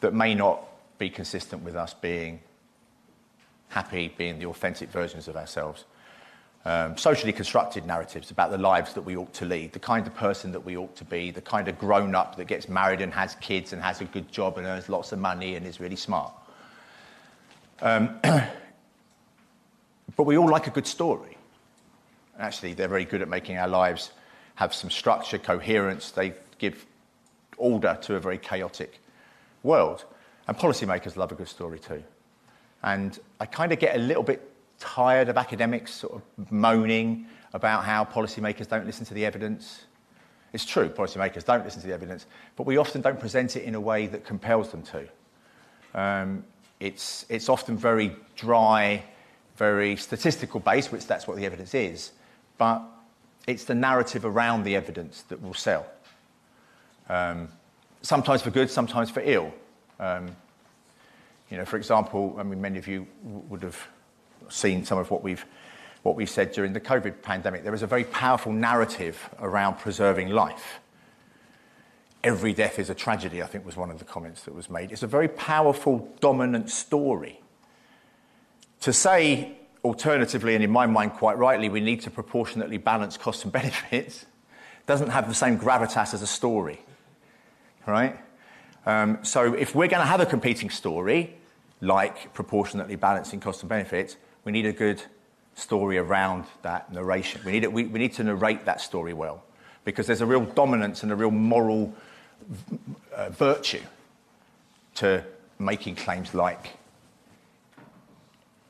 that 0.00 0.14
may 0.14 0.34
not 0.34 0.64
be 0.98 1.10
consistent 1.10 1.62
with 1.62 1.76
us 1.76 1.94
being 1.94 2.40
happy, 3.68 4.12
being 4.16 4.38
the 4.38 4.46
authentic 4.46 4.90
versions 4.90 5.28
of 5.28 5.36
ourselves. 5.36 5.84
Um, 6.64 6.98
socially 6.98 7.32
constructed 7.32 7.86
narratives 7.86 8.30
about 8.30 8.50
the 8.50 8.58
lives 8.58 8.92
that 8.94 9.02
we 9.02 9.16
ought 9.16 9.32
to 9.34 9.44
lead, 9.44 9.72
the 9.72 9.78
kind 9.78 10.06
of 10.06 10.14
person 10.14 10.52
that 10.52 10.60
we 10.60 10.76
ought 10.76 10.94
to 10.96 11.04
be, 11.04 11.30
the 11.30 11.40
kind 11.40 11.68
of 11.68 11.78
grown 11.78 12.14
up 12.14 12.36
that 12.36 12.46
gets 12.46 12.68
married 12.68 13.00
and 13.00 13.12
has 13.14 13.36
kids 13.36 13.72
and 13.72 13.80
has 13.80 14.00
a 14.00 14.04
good 14.04 14.30
job 14.30 14.58
and 14.58 14.66
earns 14.66 14.88
lots 14.88 15.12
of 15.12 15.18
money 15.18 15.54
and 15.54 15.66
is 15.66 15.80
really 15.80 15.96
smart. 15.96 16.32
Um, 17.80 18.20
but 20.16 20.24
we 20.24 20.36
all 20.36 20.48
like 20.48 20.66
a 20.66 20.70
good 20.70 20.86
story. 20.86 21.36
Actually, 22.38 22.74
they're 22.74 22.88
very 22.88 23.04
good 23.04 23.22
at 23.22 23.28
making 23.28 23.56
our 23.56 23.68
lives 23.68 24.12
have 24.56 24.74
some 24.74 24.90
structure, 24.90 25.38
coherence. 25.38 26.10
They 26.10 26.34
give 26.58 26.86
order 27.56 27.98
to 28.02 28.16
a 28.16 28.20
very 28.20 28.38
chaotic 28.38 29.00
world. 29.62 30.04
And 30.46 30.56
policymakers 30.56 31.16
love 31.16 31.32
a 31.32 31.34
good 31.34 31.48
story 31.48 31.78
too. 31.78 32.02
And 32.82 33.18
I 33.40 33.46
kind 33.46 33.72
of 33.72 33.78
get 33.78 33.96
a 33.96 33.98
little 33.98 34.22
bit 34.22 34.50
tired 34.78 35.28
of 35.28 35.36
academics 35.36 35.92
sort 35.92 36.14
of 36.14 36.52
moaning 36.52 37.26
about 37.52 37.84
how 37.84 38.04
policymakers 38.04 38.68
don't 38.68 38.86
listen 38.86 39.04
to 39.06 39.14
the 39.14 39.24
evidence. 39.26 39.82
It's 40.52 40.64
true, 40.64 40.88
policymakers 40.88 41.44
don't 41.44 41.64
listen 41.64 41.80
to 41.82 41.88
the 41.88 41.94
evidence, 41.94 42.26
but 42.56 42.66
we 42.66 42.76
often 42.76 43.00
don't 43.00 43.18
present 43.18 43.56
it 43.56 43.64
in 43.64 43.74
a 43.74 43.80
way 43.80 44.06
that 44.06 44.24
compels 44.24 44.70
them 44.70 44.82
to. 44.82 45.08
Um, 45.94 46.44
it's, 46.80 47.26
it's 47.28 47.48
often 47.48 47.76
very 47.76 48.12
dry, 48.36 49.02
very 49.56 49.96
statistical 49.96 50.60
based, 50.60 50.92
which 50.92 51.06
that's 51.06 51.26
what 51.26 51.36
the 51.36 51.44
evidence 51.44 51.74
is, 51.74 52.12
but 52.56 52.82
it's 53.46 53.64
the 53.64 53.74
narrative 53.74 54.24
around 54.24 54.64
the 54.64 54.76
evidence 54.76 55.22
that 55.22 55.42
will 55.42 55.54
sell. 55.54 55.86
Um, 57.08 57.48
sometimes 58.02 58.42
for 58.42 58.50
good, 58.50 58.70
sometimes 58.70 59.10
for 59.10 59.20
ill. 59.20 59.52
Um, 59.98 60.36
you 61.50 61.56
know, 61.56 61.64
for 61.64 61.76
example, 61.76 62.36
I 62.38 62.42
mean, 62.42 62.60
many 62.60 62.78
of 62.78 62.86
you 62.86 63.06
would 63.22 63.62
have 63.62 63.78
seen 64.48 64.84
some 64.84 64.98
of 64.98 65.10
what 65.10 65.22
we've, 65.22 65.44
what 66.02 66.14
we've 66.14 66.30
said 66.30 66.52
during 66.52 66.72
the 66.72 66.80
COVID 66.80 67.22
pandemic. 67.22 67.64
There 67.64 67.74
is 67.74 67.82
a 67.82 67.86
very 67.86 68.04
powerful 68.04 68.52
narrative 68.52 69.28
around 69.40 69.78
preserving 69.78 70.28
life. 70.28 70.80
Every 72.24 72.52
death 72.52 72.78
is 72.78 72.90
a 72.90 72.94
tragedy, 72.94 73.42
I 73.42 73.46
think 73.46 73.64
was 73.64 73.76
one 73.76 73.90
of 73.90 73.98
the 73.98 74.04
comments 74.04 74.42
that 74.42 74.54
was 74.54 74.68
made. 74.68 74.90
It's 74.90 75.02
a 75.02 75.06
very 75.06 75.28
powerful, 75.28 76.12
dominant 76.20 76.70
story. 76.70 77.40
To 78.80 78.92
say, 78.92 79.56
alternatively, 79.84 80.54
and 80.54 80.64
in 80.64 80.70
my 80.70 80.86
mind 80.86 81.12
quite 81.12 81.38
rightly, 81.38 81.68
we 81.68 81.80
need 81.80 82.00
to 82.02 82.10
proportionately 82.10 82.76
balance 82.76 83.16
costs 83.16 83.44
and 83.44 83.52
benefits 83.60 84.26
doesn't 84.86 85.10
have 85.10 85.28
the 85.28 85.34
same 85.34 85.58
gravitas 85.58 86.14
as 86.14 86.22
a 86.22 86.26
story, 86.26 86.80
right? 87.86 88.18
Um, 88.86 89.18
so 89.22 89.52
if 89.52 89.74
we're 89.74 89.88
going 89.88 90.00
to 90.00 90.06
have 90.06 90.20
a 90.20 90.26
competing 90.26 90.70
story, 90.70 91.36
like 91.80 92.32
proportionately 92.32 92.96
balancing 92.96 93.38
costs 93.38 93.62
and 93.62 93.68
benefits, 93.68 94.16
we 94.44 94.52
need 94.52 94.66
a 94.66 94.72
good 94.72 95.02
story 95.54 95.98
around 95.98 96.46
that 96.62 96.92
narration. 96.92 97.42
We 97.44 97.52
need, 97.52 97.64
it, 97.64 97.72
we, 97.72 97.84
we 97.84 97.98
need 97.98 98.14
to 98.14 98.24
narrate 98.24 98.64
that 98.64 98.80
story 98.80 99.12
well 99.12 99.44
because 99.84 100.06
there's 100.06 100.20
a 100.20 100.26
real 100.26 100.44
dominance 100.44 101.02
and 101.02 101.12
a 101.12 101.16
real 101.16 101.30
moral 101.30 101.94
uh, 103.14 103.30
virtue 103.30 103.82
to 104.96 105.24
making 105.58 105.96
claims 105.96 106.34
like 106.34 106.70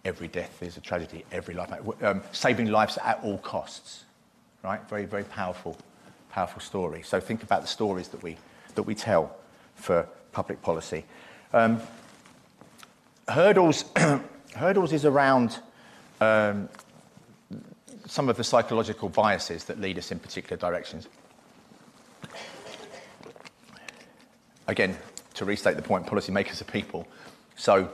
every 0.05 0.29
death 0.29 0.63
is 0.63 0.77
a 0.77 0.81
tragedy, 0.81 1.25
every 1.31 1.55
life, 1.55 1.71
um, 2.03 2.23
saving 2.33 2.71
lives 2.71 2.99
at 3.05 3.21
all 3.23 3.39
costs, 3.39 4.05
right? 4.63 4.81
Very, 4.89 5.05
very 5.05 5.25
powerful, 5.25 5.77
powerful 6.31 6.61
story. 6.61 7.03
So 7.03 7.21
think 7.21 7.43
about 7.43 7.63
the 7.63 7.69
stories 7.69 8.09
that 8.09 8.23
we, 8.23 8.37
that 8.75 8.85
we 8.85 8.95
tell 8.95 9.37
for 9.75 10.09
public 10.33 10.63
policy. 10.63 11.05
Um, 11.53 11.81
hurdles, 13.29 13.85
hurdles 14.57 14.93
is 14.93 15.05
around 15.05 15.59
um, 16.21 16.69
some 18.07 18.29
of 18.29 18.37
the 18.37 18.45
psychological 18.45 19.09
biases 19.09 19.65
that 19.65 19.81
lead 19.81 19.99
us 19.99 20.11
in 20.11 20.19
particular 20.19 20.57
directions. 20.57 21.07
Again, 24.69 24.97
to 25.35 25.45
restate 25.47 25.77
the 25.77 25.83
point, 25.83 26.07
policymakers 26.07 26.61
are 26.61 26.65
people. 26.65 27.09
So, 27.57 27.91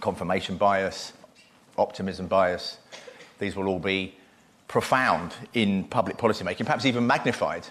confirmation 0.00 0.56
bias, 0.56 1.12
optimism 1.76 2.26
bias, 2.26 2.78
these 3.38 3.54
will 3.54 3.68
all 3.68 3.78
be 3.78 4.14
profound 4.68 5.34
in 5.52 5.84
public 5.84 6.16
policymaking, 6.16 6.64
perhaps 6.64 6.86
even 6.86 7.06
magnified 7.06 7.66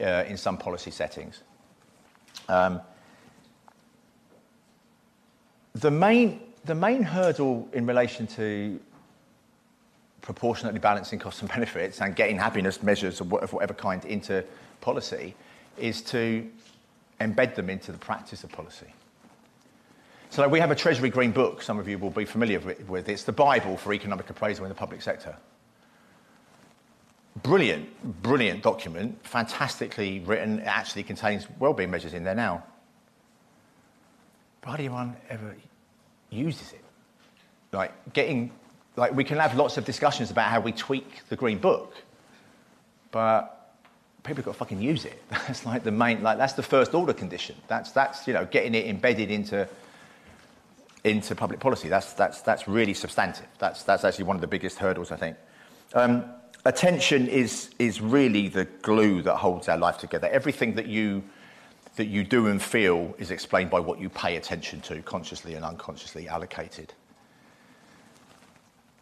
uh, 0.00 0.24
in 0.26 0.36
some 0.36 0.58
policy 0.58 0.90
settings. 0.90 1.40
Um, 2.48 2.80
the 5.74 5.90
main, 5.90 6.40
the 6.64 6.74
main 6.74 7.02
hurdle 7.02 7.68
in 7.72 7.86
relation 7.86 8.26
to 8.28 8.78
proportionately 10.20 10.80
balancing 10.80 11.18
costs 11.18 11.40
and 11.40 11.50
benefits 11.50 12.00
and 12.00 12.16
getting 12.16 12.36
happiness 12.36 12.82
measures 12.82 13.20
of 13.20 13.30
whatever 13.30 13.74
kind 13.74 14.04
into 14.04 14.44
policy 14.80 15.34
is 15.78 16.02
to 16.02 16.48
embed 17.20 17.54
them 17.54 17.70
into 17.70 17.92
the 17.92 17.98
practice 17.98 18.44
of 18.44 18.52
policy. 18.52 18.92
So 20.30 20.46
we 20.48 20.60
have 20.60 20.70
a 20.70 20.74
Treasury 20.74 21.08
Green 21.08 21.32
Book, 21.32 21.62
some 21.62 21.78
of 21.78 21.88
you 21.88 21.98
will 21.98 22.10
be 22.10 22.24
familiar 22.24 22.60
with. 22.86 23.08
It's 23.08 23.24
the 23.24 23.32
Bible 23.32 23.76
for 23.76 23.92
economic 23.92 24.28
appraisal 24.28 24.64
in 24.64 24.68
the 24.68 24.74
public 24.74 25.00
sector. 25.00 25.36
Brilliant, 27.42 28.22
brilliant 28.22 28.62
document, 28.62 29.18
fantastically 29.24 30.20
written. 30.20 30.60
It 30.60 30.66
actually 30.66 31.04
contains 31.04 31.46
well-being 31.58 31.90
measures 31.90 32.12
in 32.12 32.24
there 32.24 32.34
now. 32.34 32.64
But 34.62 34.80
anyone 34.80 35.16
ever 35.28 35.54
uses 36.30 36.72
it? 36.72 36.84
Like 37.72 38.12
getting 38.12 38.52
like 38.96 39.14
we 39.14 39.24
can 39.24 39.38
have 39.38 39.54
lots 39.54 39.76
of 39.76 39.84
discussions 39.84 40.30
about 40.30 40.50
how 40.50 40.60
we 40.60 40.72
tweak 40.72 41.28
the 41.28 41.36
green 41.36 41.58
book, 41.58 41.94
but 43.10 43.55
people 44.26 44.36
have 44.36 44.44
got 44.46 44.52
to 44.52 44.58
fucking 44.58 44.82
use 44.82 45.04
it. 45.04 45.22
That's 45.30 45.64
like 45.64 45.84
the 45.84 45.90
main, 45.90 46.22
like 46.22 46.38
that's 46.38 46.54
the 46.54 46.62
first 46.62 46.94
order 46.94 47.12
condition. 47.12 47.56
That's 47.68 47.92
that's 47.92 48.26
you 48.26 48.34
know 48.34 48.44
getting 48.46 48.74
it 48.74 48.86
embedded 48.86 49.30
into 49.30 49.68
into 51.04 51.34
public 51.34 51.60
policy. 51.60 51.88
That's 51.88 52.12
that's 52.12 52.42
that's 52.42 52.68
really 52.68 52.94
substantive. 52.94 53.46
That's 53.58 53.82
that's 53.82 54.04
actually 54.04 54.24
one 54.24 54.36
of 54.36 54.40
the 54.40 54.46
biggest 54.46 54.78
hurdles 54.78 55.12
I 55.12 55.16
think. 55.16 55.36
Um, 55.94 56.24
attention 56.64 57.28
is 57.28 57.70
is 57.78 58.00
really 58.00 58.48
the 58.48 58.64
glue 58.82 59.22
that 59.22 59.36
holds 59.36 59.68
our 59.68 59.78
life 59.78 59.98
together. 59.98 60.28
Everything 60.28 60.74
that 60.74 60.86
you 60.86 61.22
that 61.96 62.06
you 62.06 62.24
do 62.24 62.48
and 62.48 62.62
feel 62.62 63.14
is 63.18 63.30
explained 63.30 63.70
by 63.70 63.80
what 63.80 63.98
you 63.98 64.08
pay 64.10 64.36
attention 64.36 64.80
to, 64.82 65.00
consciously 65.02 65.54
and 65.54 65.64
unconsciously 65.64 66.28
allocated 66.28 66.92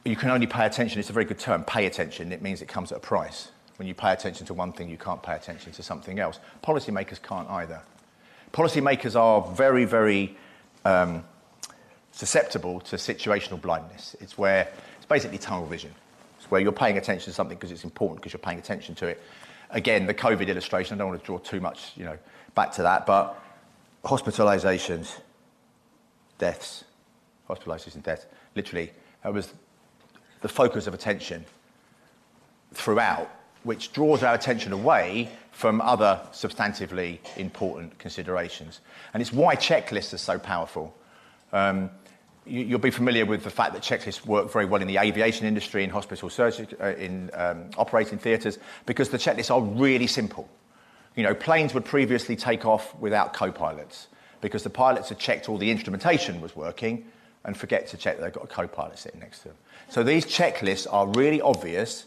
you 0.04 0.16
can 0.16 0.30
only 0.30 0.46
pay 0.46 0.66
attention, 0.66 1.00
it's 1.00 1.10
a 1.10 1.12
very 1.12 1.24
good 1.24 1.38
term, 1.38 1.64
pay 1.64 1.86
attention. 1.86 2.32
It 2.32 2.42
means 2.42 2.60
it 2.60 2.68
comes 2.68 2.92
at 2.92 2.98
a 2.98 3.00
price. 3.00 3.48
When 3.76 3.88
you 3.88 3.94
pay 3.94 4.12
attention 4.12 4.46
to 4.46 4.54
one 4.54 4.72
thing, 4.72 4.88
you 4.88 4.96
can't 4.96 5.22
pay 5.22 5.34
attention 5.34 5.72
to 5.72 5.82
something 5.82 6.18
else. 6.18 6.38
Policymakers 6.62 7.20
can't 7.20 7.48
either. 7.50 7.82
Policymakers 8.52 9.16
are 9.16 9.42
very, 9.52 9.84
very 9.84 10.36
um, 10.84 11.24
susceptible 12.12 12.80
to 12.80 12.96
situational 12.96 13.60
blindness. 13.60 14.14
It's 14.20 14.38
where 14.38 14.68
it's 14.96 15.06
basically 15.06 15.38
tunnel 15.38 15.66
vision. 15.66 15.92
It's 16.38 16.50
where 16.50 16.60
you're 16.60 16.72
paying 16.72 16.98
attention 16.98 17.24
to 17.24 17.34
something 17.34 17.56
because 17.56 17.72
it's 17.72 17.84
important 17.84 18.20
because 18.20 18.32
you're 18.32 18.38
paying 18.38 18.58
attention 18.58 18.94
to 18.96 19.08
it. 19.08 19.22
Again, 19.70 20.06
the 20.06 20.14
COVID 20.14 20.46
illustration, 20.46 20.94
I 20.94 20.98
don't 20.98 21.08
want 21.08 21.20
to 21.20 21.26
draw 21.26 21.38
too 21.38 21.60
much 21.60 21.92
you 21.96 22.04
know, 22.04 22.18
back 22.54 22.72
to 22.72 22.82
that, 22.82 23.06
but 23.06 23.42
hospitalizations, 24.04 25.18
deaths, 26.38 26.84
hospitalizations 27.48 28.02
deaths, 28.02 28.26
literally, 28.54 28.92
that 29.22 29.32
was 29.32 29.52
the 30.42 30.48
focus 30.48 30.86
of 30.86 30.94
attention 30.94 31.44
throughout, 32.72 33.30
which 33.64 33.92
draws 33.92 34.22
our 34.22 34.34
attention 34.34 34.72
away 34.72 35.28
from 35.50 35.80
other 35.80 36.20
substantively 36.32 37.18
important 37.36 37.98
considerations. 37.98 38.80
And 39.12 39.20
it's 39.20 39.32
why 39.32 39.56
checklists 39.56 40.14
are 40.14 40.18
so 40.18 40.38
powerful. 40.38 40.94
Um, 41.52 41.90
you, 42.46 42.68
will 42.68 42.78
be 42.78 42.90
familiar 42.90 43.24
with 43.24 43.42
the 43.44 43.50
fact 43.50 43.72
that 43.72 43.82
checklists 43.82 44.26
work 44.26 44.52
very 44.52 44.66
well 44.66 44.82
in 44.82 44.88
the 44.88 44.98
aviation 44.98 45.46
industry, 45.46 45.82
in 45.82 45.90
hospital 45.90 46.28
surgery, 46.28 46.66
uh, 46.80 46.94
in 46.94 47.30
um, 47.34 47.70
operating 47.78 48.18
theatres, 48.18 48.58
because 48.86 49.08
the 49.08 49.18
checklists 49.18 49.50
are 49.50 49.62
really 49.62 50.06
simple. 50.06 50.48
You 51.16 51.22
know, 51.22 51.34
planes 51.34 51.72
would 51.74 51.84
previously 51.84 52.36
take 52.36 52.66
off 52.66 52.94
without 52.98 53.32
co-pilots 53.32 54.08
because 54.40 54.62
the 54.62 54.70
pilots 54.70 55.08
had 55.08 55.18
checked 55.18 55.48
all 55.48 55.56
the 55.56 55.70
instrumentation 55.70 56.40
was 56.40 56.54
working 56.54 57.06
and 57.44 57.56
forget 57.56 57.86
to 57.88 57.96
check 57.96 58.18
they've 58.18 58.32
got 58.32 58.44
a 58.44 58.48
co-pilot 58.48 58.98
sitting 58.98 59.20
next 59.20 59.38
to 59.40 59.48
them. 59.48 59.56
So 59.88 60.02
these 60.02 60.26
checklists 60.26 60.86
are 60.90 61.06
really 61.06 61.40
obvious, 61.40 62.06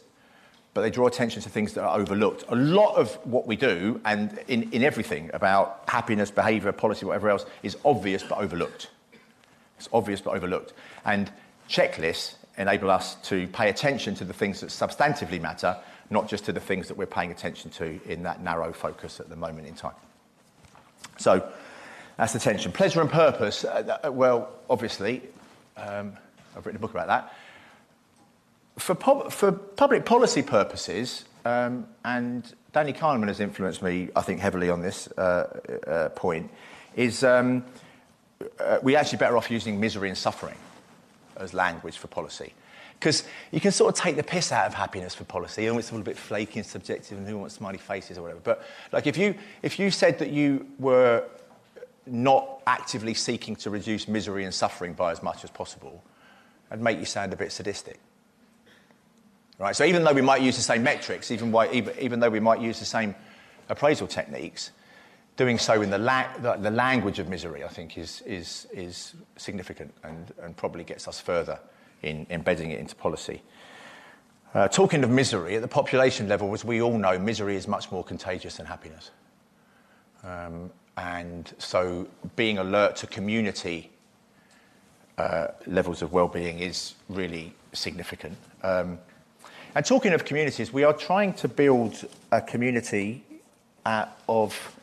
but 0.78 0.84
they 0.84 0.92
draw 0.92 1.08
attention 1.08 1.42
to 1.42 1.50
things 1.50 1.74
that 1.74 1.82
are 1.82 1.98
overlooked. 1.98 2.44
A 2.50 2.56
lot 2.56 2.98
of 2.98 3.16
what 3.26 3.48
we 3.48 3.56
do, 3.56 4.00
and 4.06 4.38
in, 4.48 4.72
in 4.72 4.84
everything 4.84 5.32
about 5.34 5.82
happiness, 5.88 6.30
behaviour, 6.30 6.72
policy, 6.72 7.04
whatever 7.04 7.32
else, 7.32 7.48
is 7.64 7.76
obvious 7.84 8.22
but 8.22 8.38
overlooked. 8.38 8.92
It's 9.80 9.90
obvious 9.92 10.22
but 10.22 10.36
overlooked. 10.36 10.74
And 11.04 11.32
checklists 11.68 12.36
enable 12.60 12.92
us 12.92 13.16
to 13.24 13.48
pay 13.48 13.70
attention 13.72 14.14
to 14.18 14.24
the 14.24 14.34
things 14.36 14.62
that 14.62 14.68
substantively 14.68 15.42
matter, 15.42 15.76
not 16.12 16.30
just 16.30 16.46
to 16.46 16.54
the 16.54 16.60
things 16.60 16.90
that 16.90 16.96
we're 16.96 17.08
paying 17.08 17.32
attention 17.32 17.72
to 17.72 18.00
in 18.06 18.22
that 18.22 18.44
narrow 18.44 18.72
focus 18.72 19.20
at 19.20 19.30
the 19.30 19.36
moment 19.36 19.68
in 19.68 19.74
time. 19.74 19.96
So 21.18 21.52
that's 22.18 22.36
attention. 22.36 22.72
Pleasure 22.72 23.02
and 23.02 23.10
purpose. 23.10 23.66
Uh, 23.66 23.98
uh, 24.06 24.12
well, 24.12 24.52
obviously, 24.70 25.24
um, 25.76 26.14
I've 26.56 26.68
written 26.68 26.76
a 26.76 26.80
book 26.80 26.92
about 26.92 27.08
that. 27.08 27.34
For, 28.78 28.96
pub- 28.96 29.32
for 29.32 29.52
public 29.52 30.06
policy 30.06 30.42
purposes, 30.42 31.26
um, 31.46 31.88
and 32.06 32.54
Danny 32.74 32.94
Kahneman 32.94 33.28
has 33.28 33.40
influenced 33.40 33.82
me, 33.82 34.10
I 34.16 34.22
think, 34.22 34.40
heavily 34.40 34.70
on 34.70 34.82
this 34.82 35.08
uh, 35.18 35.82
uh, 35.88 36.10
point, 36.10 36.52
is 36.96 37.24
um, 37.24 37.64
uh, 38.60 38.80
we're 38.84 38.98
actually 38.98 39.18
better 39.18 39.38
off 39.38 39.50
using 39.50 39.80
misery 39.80 40.10
and 40.10 40.18
suffering 40.18 40.58
as 41.38 41.54
language 41.54 41.98
for 41.98 42.08
policy. 42.08 42.54
Because 43.00 43.24
you 43.52 43.60
can 43.60 43.72
sort 43.72 43.94
of 43.94 44.00
take 44.00 44.16
the 44.16 44.24
piss 44.24 44.52
out 44.52 44.66
of 44.66 44.74
happiness 44.74 45.14
for 45.14 45.24
policy, 45.24 45.68
and 45.68 45.78
it's 45.78 45.90
a 45.90 45.94
little 45.94 46.06
bit 46.06 46.18
flaky 46.18 46.60
and 46.60 46.66
subjective, 46.66 47.18
and 47.18 47.28
who 47.28 47.38
wants 47.38 47.56
smiley 47.56 47.78
faces 47.78 48.18
or 48.18 48.24
whatever. 48.24 48.42
But 48.44 48.64
like 48.92 49.06
if 49.06 49.18
you 49.18 49.36
if 49.62 49.78
you 49.78 49.92
said 49.92 50.18
that 50.20 50.32
you 50.32 50.66
were 50.80 51.24
not 52.08 52.62
actively 52.66 53.14
seeking 53.14 53.56
to 53.58 53.70
reduce 53.70 54.08
misery 54.08 54.46
and 54.46 54.54
suffering 54.54 54.94
by 54.94 55.12
as 55.12 55.22
much 55.22 55.44
as 55.44 55.52
possible, 55.52 56.04
it'd 56.72 56.82
make 56.82 56.98
you 56.98 57.06
sound 57.06 57.34
a 57.34 57.36
bit 57.36 57.52
sadistic. 57.52 58.00
Right? 59.60 59.76
So 59.76 59.86
even 59.86 60.04
though 60.04 60.14
we 60.14 60.22
might 60.22 60.42
use 60.42 60.56
the 60.56 60.62
same 60.62 60.84
metrics, 60.84 61.32
even, 61.32 61.52
why, 61.52 61.72
even, 61.72 61.96
even 62.00 62.20
though 62.20 62.30
we 62.30 62.40
might 62.40 62.62
use 62.62 62.80
the 62.80 62.86
same 62.86 63.16
appraisal 63.70 64.08
techniques, 64.08 64.72
doing 65.36 65.58
so 65.58 65.82
in 65.82 65.90
the, 65.90 65.98
la- 65.98 66.28
the, 66.42 66.54
the, 66.54 66.72
language 66.72 67.20
of 67.20 67.28
misery, 67.28 67.64
I 67.64 67.68
think, 67.68 67.98
is, 67.98 68.22
is, 68.22 68.68
is 68.72 69.16
significant 69.36 69.94
and, 70.04 70.32
and 70.42 70.56
probably 70.56 70.84
gets 70.84 71.08
us 71.08 71.20
further 71.20 71.60
in 72.04 72.28
embedding 72.30 72.72
it 72.72 72.80
into 72.80 72.96
policy. 72.96 73.42
Uh, 74.54 74.68
talking 74.68 75.04
of 75.04 75.10
misery, 75.10 75.56
at 75.56 75.62
the 75.62 75.68
population 75.68 76.28
level, 76.28 76.54
as 76.54 76.64
we 76.64 76.82
all 76.82 76.98
know, 76.98 77.18
misery 77.20 77.56
is 77.56 77.68
much 77.68 77.92
more 77.92 78.04
contagious 78.04 78.58
than 78.58 78.66
happiness. 78.66 79.12
Um, 80.24 80.72
and 80.98 81.54
so 81.58 82.08
being 82.36 82.58
alert 82.58 82.96
to 82.98 83.08
community 83.08 83.92
uh, 85.18 85.48
levels 85.66 86.02
of 86.02 86.14
well-being 86.14 86.60
is 86.60 86.96
really 87.10 87.54
significant. 87.74 88.38
Um, 88.64 89.00
and 89.78 89.86
talking 89.86 90.12
of 90.14 90.26
communities, 90.26 90.74
we 90.74 90.84
are 90.84 90.92
trying 90.92 91.34
to 91.34 91.48
build 91.48 92.04
a 92.32 92.42
community 92.42 93.24
uh, 93.86 94.08
of, 94.28 94.76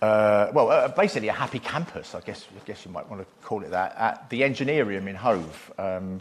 uh, 0.00 0.52
well, 0.54 0.70
uh, 0.70 0.86
basically 0.86 1.26
a 1.26 1.32
happy 1.32 1.58
campus, 1.58 2.14
I 2.14 2.20
guess, 2.20 2.46
I 2.54 2.64
guess 2.64 2.86
you 2.86 2.92
might 2.92 3.10
want 3.10 3.22
to 3.22 3.28
call 3.44 3.64
it 3.64 3.72
that, 3.72 3.96
at 3.98 4.30
the 4.30 4.42
Engineerium 4.42 5.08
in 5.08 5.16
Hove. 5.16 5.72
Um, 5.78 6.20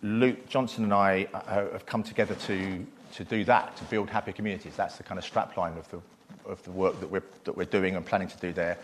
Luke 0.00 0.48
Johnson 0.48 0.84
and 0.84 0.94
I 0.94 1.28
uh, 1.34 1.70
have 1.72 1.84
come 1.84 2.02
together 2.02 2.34
to, 2.46 2.86
to 3.16 3.24
do 3.24 3.44
that, 3.44 3.76
to 3.76 3.84
build 3.84 4.08
happy 4.08 4.32
communities. 4.32 4.72
That's 4.74 4.96
the 4.96 5.02
kind 5.02 5.18
of 5.18 5.30
strapline 5.30 5.76
of 5.76 5.90
the 5.90 6.00
of 6.46 6.62
the 6.64 6.70
work 6.70 6.98
that 7.00 7.10
we're, 7.10 7.22
that 7.44 7.54
we're 7.54 7.66
doing 7.66 7.96
and 7.96 8.06
planning 8.06 8.28
to 8.28 8.36
do 8.38 8.54
there, 8.54 8.78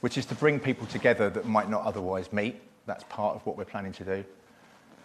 which 0.00 0.18
is 0.18 0.26
to 0.26 0.34
bring 0.34 0.58
people 0.58 0.88
together 0.88 1.30
that 1.30 1.46
might 1.46 1.70
not 1.70 1.84
otherwise 1.84 2.32
meet. 2.32 2.60
That's 2.86 3.04
part 3.04 3.36
of 3.36 3.46
what 3.46 3.56
we're 3.56 3.64
planning 3.64 3.92
to 3.92 4.04
do. 4.04 4.24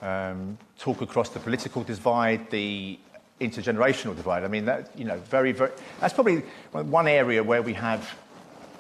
Um, 0.04 0.58
talk 0.78 1.02
across 1.02 1.30
the 1.30 1.40
political 1.40 1.82
divide, 1.82 2.52
the 2.52 3.00
intergenerational 3.40 4.18
divide. 4.18 4.44
I 4.44 4.50
mean, 4.50 4.66
that, 4.66 4.92
you 4.98 5.06
know, 5.06 5.18
very, 5.20 5.54
very, 5.54 5.72
that's 6.02 6.14
probably 6.14 6.44
one 6.74 7.08
area 7.08 7.42
where 7.42 7.62
we 7.62 7.74
have 7.76 8.14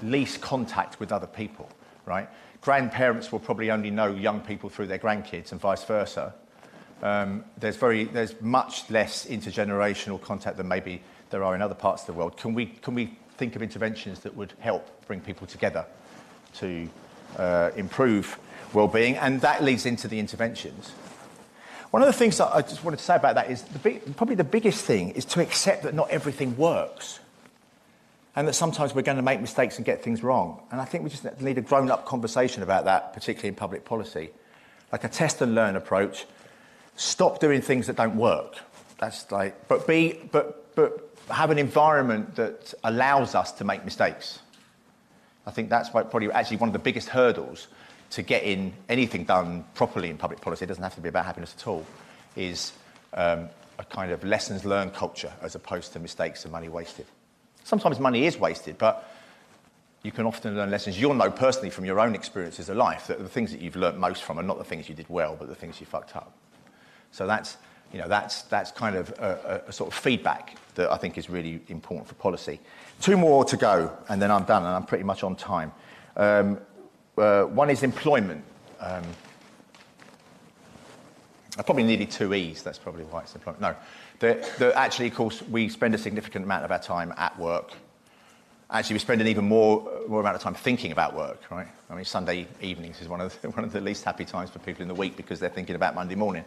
least 0.01 0.41
contact 0.41 0.99
with 0.99 1.13
other 1.13 1.27
people, 1.27 1.69
right? 2.05 2.27
Grandparents 2.59 3.31
will 3.31 3.39
probably 3.39 3.71
only 3.71 3.89
know 3.89 4.07
young 4.07 4.41
people 4.41 4.69
through 4.69 4.87
their 4.87 4.99
grandkids 4.99 5.53
and 5.53 5.61
vice 5.61 5.85
versa. 5.85 6.33
Um, 7.01 7.45
there's, 7.57 7.77
very, 7.77 8.03
there's 8.03 8.39
much 8.41 8.89
less 8.89 9.25
intergenerational 9.25 10.21
contact 10.21 10.57
than 10.57 10.67
maybe 10.67 11.01
there 11.29 11.45
are 11.45 11.55
in 11.55 11.61
other 11.61 11.75
parts 11.75 12.01
of 12.01 12.07
the 12.07 12.13
world. 12.13 12.35
Can 12.35 12.53
we, 12.53 12.65
can 12.65 12.95
we 12.95 13.17
think 13.37 13.55
of 13.55 13.61
interventions 13.61 14.19
that 14.19 14.35
would 14.35 14.51
help 14.59 14.89
bring 15.07 15.21
people 15.21 15.47
together 15.47 15.85
to 16.55 16.89
uh, 17.37 17.71
improve 17.77 18.37
well-being? 18.73 19.15
And 19.15 19.39
that 19.39 19.63
leads 19.63 19.85
into 19.85 20.09
the 20.09 20.19
interventions. 20.19 20.91
One 21.93 22.01
of 22.01 22.07
the 22.07 22.13
things 22.13 22.39
that 22.39 22.47
I 22.47 22.63
just 22.63 22.83
wanted 22.83 22.97
to 22.97 23.03
say 23.03 23.15
about 23.17 23.35
that 23.35 23.51
is 23.51 23.61
the 23.61 23.77
big, 23.77 24.15
probably 24.15 24.33
the 24.33 24.43
biggest 24.43 24.83
thing 24.83 25.11
is 25.11 25.25
to 25.25 25.41
accept 25.41 25.83
that 25.83 25.93
not 25.93 26.09
everything 26.09 26.57
works 26.57 27.19
and 28.35 28.47
that 28.47 28.53
sometimes 28.53 28.95
we're 28.95 29.03
going 29.03 29.17
to 29.17 29.21
make 29.21 29.39
mistakes 29.39 29.77
and 29.77 29.85
get 29.85 30.01
things 30.01 30.23
wrong. 30.23 30.59
And 30.71 30.81
I 30.81 30.85
think 30.85 31.03
we 31.03 31.11
just 31.11 31.39
need 31.39 31.59
a 31.59 31.61
grown 31.61 31.91
up 31.91 32.07
conversation 32.07 32.63
about 32.63 32.85
that, 32.85 33.13
particularly 33.13 33.49
in 33.49 33.53
public 33.53 33.85
policy. 33.85 34.31
Like 34.91 35.03
a 35.03 35.07
test 35.07 35.39
and 35.43 35.53
learn 35.53 35.75
approach. 35.75 36.25
Stop 36.95 37.39
doing 37.39 37.61
things 37.61 37.85
that 37.85 37.95
don't 37.95 38.15
work. 38.15 38.57
That's 38.97 39.31
like, 39.31 39.67
but 39.67 39.85
be, 39.85 40.19
but, 40.31 40.73
but 40.73 41.15
have 41.29 41.51
an 41.51 41.59
environment 41.59 42.37
that 42.37 42.73
allows 42.83 43.35
us 43.35 43.51
to 43.51 43.65
make 43.65 43.85
mistakes. 43.85 44.39
I 45.45 45.51
think 45.51 45.69
that's 45.69 45.91
probably 45.91 46.31
actually 46.31 46.57
one 46.57 46.69
of 46.69 46.73
the 46.73 46.79
biggest 46.79 47.09
hurdles 47.09 47.67
to 48.13 48.21
getting 48.21 48.73
anything 48.89 49.23
done 49.23 49.65
properly 49.73 50.09
in 50.09 50.17
public 50.17 50.41
policy. 50.41 50.65
It 50.65 50.67
doesn't 50.67 50.83
have 50.83 50.95
to 50.95 51.01
be 51.01 51.09
about 51.09 51.25
happiness 51.25 51.55
at 51.57 51.67
all. 51.67 51.85
Is 52.35 52.73
um, 53.13 53.49
a 53.79 53.83
kind 53.85 54.11
of 54.11 54.23
lessons 54.23 54.65
learned 54.65 54.93
culture 54.93 55.31
as 55.41 55.55
opposed 55.55 55.93
to 55.93 55.99
mistakes 55.99 56.43
and 56.45 56.51
money 56.51 56.69
wasted. 56.69 57.05
Sometimes 57.63 57.99
money 57.99 58.25
is 58.25 58.37
wasted, 58.37 58.77
but 58.77 59.09
you 60.03 60.11
can 60.11 60.25
often 60.25 60.55
learn 60.55 60.69
lessons. 60.69 60.99
You'll 60.99 61.13
know 61.13 61.31
personally 61.31 61.69
from 61.69 61.85
your 61.85 61.99
own 61.99 62.13
experiences 62.13 62.69
of 62.69 62.77
life 62.77 63.07
that 63.07 63.19
the 63.19 63.29
things 63.29 63.51
that 63.51 63.61
you've 63.61 63.75
learned 63.75 63.97
most 63.97 64.23
from 64.23 64.37
are 64.37 64.43
not 64.43 64.57
the 64.57 64.63
things 64.63 64.89
you 64.89 64.95
did 64.95 65.09
well, 65.09 65.35
but 65.37 65.47
the 65.47 65.55
things 65.55 65.79
you 65.79 65.85
fucked 65.85 66.15
up. 66.15 66.33
So 67.11 67.25
that's 67.27 67.57
you 67.93 67.99
know, 67.99 68.07
that's, 68.07 68.41
that's 68.43 68.71
kind 68.71 68.95
of 68.95 69.11
a, 69.19 69.61
a, 69.67 69.71
sort 69.71 69.93
of 69.93 69.97
feedback 69.97 70.57
that 70.73 70.91
I 70.91 70.97
think 70.97 71.15
is 71.19 71.29
really 71.29 71.61
important 71.67 72.07
for 72.07 72.15
policy. 72.15 72.59
Two 72.99 73.15
more 73.15 73.45
to 73.45 73.55
go, 73.55 73.95
and 74.09 74.19
then 74.19 74.31
I'm 74.31 74.45
done, 74.45 74.63
and 74.63 74.75
I'm 74.75 74.85
pretty 74.85 75.03
much 75.03 75.23
on 75.23 75.35
time. 75.35 75.71
Um, 76.17 76.59
uh, 77.17 77.43
one 77.45 77.69
is 77.69 77.83
employment. 77.83 78.43
Um, 78.79 79.03
I 81.57 81.61
probably 81.61 81.83
needed 81.83 82.09
two 82.09 82.33
E's, 82.33 82.63
that's 82.63 82.79
probably 82.79 83.03
why 83.03 83.21
it's 83.21 83.35
employment. 83.35 83.61
No, 83.61 83.75
the, 84.19 84.49
the, 84.57 84.77
actually, 84.77 85.07
of 85.07 85.15
course, 85.15 85.41
we 85.43 85.69
spend 85.69 85.93
a 85.93 85.99
significant 85.99 86.45
amount 86.45 86.65
of 86.65 86.71
our 86.71 86.79
time 86.79 87.13
at 87.17 87.37
work 87.37 87.73
actually 88.73 88.95
we 88.95 88.99
spend 88.99 89.21
an 89.21 89.27
even 89.27 89.45
more, 89.45 89.87
more 90.07 90.19
amount 90.19 90.35
of 90.35 90.41
time 90.41 90.55
thinking 90.55 90.91
about 90.91 91.15
work, 91.15 91.39
right? 91.51 91.67
I 91.89 91.95
mean, 91.95 92.05
Sunday 92.05 92.47
evenings 92.59 93.01
is 93.01 93.07
one 93.07 93.21
of, 93.21 93.39
the, 93.41 93.49
one 93.51 93.63
of 93.63 93.71
the 93.71 93.79
least 93.79 94.03
happy 94.03 94.25
times 94.25 94.49
for 94.49 94.59
people 94.59 94.81
in 94.81 94.87
the 94.87 94.95
week 94.95 95.15
because 95.15 95.39
they're 95.39 95.49
thinking 95.49 95.75
about 95.75 95.95
Monday 95.95 96.15
morning. 96.15 96.43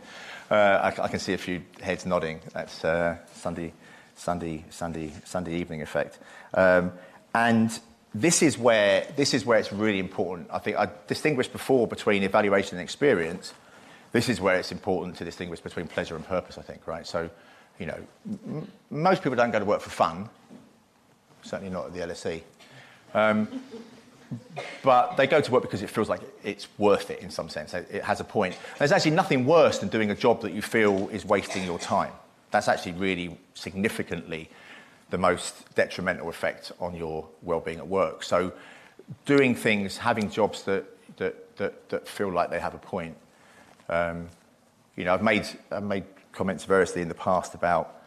Uh, 0.50 0.54
I, 0.54 1.02
I, 1.04 1.08
can 1.08 1.20
see 1.20 1.32
a 1.32 1.38
few 1.38 1.62
heads 1.80 2.04
nodding. 2.04 2.40
That's 2.52 2.84
uh, 2.84 3.16
Sunday, 3.32 3.72
Sunday, 4.16 4.64
Sunday, 4.70 5.12
Sunday 5.24 5.54
evening 5.56 5.82
effect. 5.82 6.18
Um, 6.52 6.92
and 7.34 7.78
this 8.20 8.42
is, 8.42 8.58
where, 8.58 9.06
this 9.16 9.34
is 9.34 9.44
where 9.44 9.58
it's 9.58 9.72
really 9.72 9.98
important. 9.98 10.48
I 10.50 10.58
think 10.58 10.76
I 10.76 10.88
distinguished 11.06 11.52
before 11.52 11.86
between 11.86 12.22
evaluation 12.22 12.78
and 12.78 12.84
experience. 12.84 13.54
This 14.12 14.28
is 14.28 14.40
where 14.40 14.56
it's 14.56 14.72
important 14.72 15.16
to 15.16 15.24
distinguish 15.24 15.60
between 15.60 15.86
pleasure 15.86 16.16
and 16.16 16.24
purpose, 16.26 16.58
I 16.58 16.62
think, 16.62 16.86
right? 16.86 17.06
So, 17.06 17.28
you 17.78 17.86
know, 17.86 17.98
m- 18.26 18.70
most 18.90 19.22
people 19.22 19.36
don't 19.36 19.50
go 19.50 19.58
to 19.58 19.64
work 19.64 19.80
for 19.80 19.90
fun 19.90 20.28
certainly 21.46 21.72
not 21.72 21.86
at 21.86 21.94
the 21.94 22.00
LSE. 22.00 22.42
Um, 23.14 23.48
but 24.82 25.16
they 25.16 25.26
go 25.26 25.40
to 25.40 25.52
work 25.52 25.62
because 25.62 25.82
it 25.82 25.90
feels 25.90 26.08
like 26.08 26.20
it's 26.42 26.66
worth 26.78 27.10
it 27.10 27.20
in 27.20 27.30
some 27.30 27.48
sense. 27.48 27.72
It 27.74 28.02
has 28.02 28.20
a 28.20 28.24
point. 28.24 28.58
There's 28.78 28.92
actually 28.92 29.12
nothing 29.12 29.46
worse 29.46 29.78
than 29.78 29.88
doing 29.88 30.10
a 30.10 30.16
job 30.16 30.42
that 30.42 30.52
you 30.52 30.62
feel 30.62 31.08
is 31.10 31.24
wasting 31.24 31.64
your 31.64 31.78
time. 31.78 32.12
That's 32.50 32.68
actually 32.68 32.92
really 32.92 33.38
significantly 33.54 34.50
the 35.10 35.18
most 35.18 35.74
detrimental 35.74 36.28
effect 36.28 36.72
on 36.80 36.94
your 36.94 37.28
well-being 37.42 37.78
at 37.78 37.86
work. 37.86 38.22
So 38.22 38.52
doing 39.24 39.54
things, 39.54 39.98
having 39.98 40.30
jobs 40.30 40.64
that, 40.64 40.84
that, 41.18 41.56
that, 41.56 41.88
that 41.88 42.08
feel 42.08 42.32
like 42.32 42.50
they 42.50 42.60
have 42.60 42.74
a 42.74 42.78
point. 42.78 43.16
Um, 43.88 44.28
you 44.96 45.04
know, 45.04 45.14
I've 45.14 45.22
made, 45.22 45.46
I've 45.70 45.84
made 45.84 46.04
comments 46.32 46.64
variously 46.64 47.02
in 47.02 47.08
the 47.08 47.14
past 47.14 47.54
about 47.54 48.02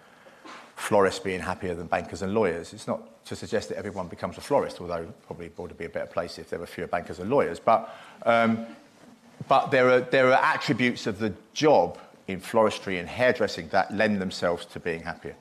florists 0.75 1.19
being 1.19 1.39
happier 1.39 1.75
than 1.75 1.87
bankers 1.87 2.21
and 2.21 2.33
lawyers. 2.33 2.73
It's 2.73 2.87
not 2.87 3.25
to 3.25 3.35
suggest 3.35 3.69
that 3.69 3.77
everyone 3.77 4.07
becomes 4.07 4.37
a 4.37 4.41
florist, 4.41 4.81
although 4.81 5.05
probably 5.25 5.51
would 5.57 5.77
be 5.77 5.85
a 5.85 5.89
better 5.89 6.07
place 6.07 6.37
if 6.37 6.49
there 6.49 6.59
were 6.59 6.65
fewer 6.65 6.87
bankers 6.87 7.19
and 7.19 7.29
lawyers. 7.29 7.59
But, 7.59 7.95
um, 8.25 8.65
but 9.47 9.71
there, 9.71 9.89
are, 9.89 10.01
there 10.01 10.27
are 10.27 10.43
attributes 10.43 11.07
of 11.07 11.19
the 11.19 11.33
job 11.53 11.97
in 12.27 12.41
floristry 12.41 12.99
and 12.99 13.07
hairdressing 13.07 13.69
that 13.69 13.93
lend 13.93 14.21
themselves 14.21 14.65
to 14.67 14.79
being 14.79 15.01
happier. 15.01 15.35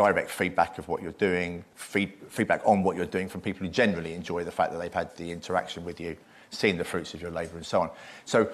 Direct 0.00 0.30
feedback 0.30 0.78
of 0.78 0.88
what 0.88 1.02
you're 1.02 1.12
doing, 1.12 1.62
feed, 1.74 2.14
feedback 2.28 2.62
on 2.64 2.82
what 2.82 2.96
you're 2.96 3.04
doing 3.04 3.28
from 3.28 3.42
people 3.42 3.66
who 3.66 3.70
generally 3.70 4.14
enjoy 4.14 4.42
the 4.42 4.50
fact 4.50 4.72
that 4.72 4.78
they've 4.78 4.94
had 4.94 5.14
the 5.18 5.30
interaction 5.30 5.84
with 5.84 6.00
you, 6.00 6.16
seeing 6.48 6.78
the 6.78 6.84
fruits 6.84 7.12
of 7.12 7.20
your 7.20 7.30
labour 7.30 7.56
and 7.56 7.66
so 7.66 7.82
on. 7.82 7.90
So 8.24 8.46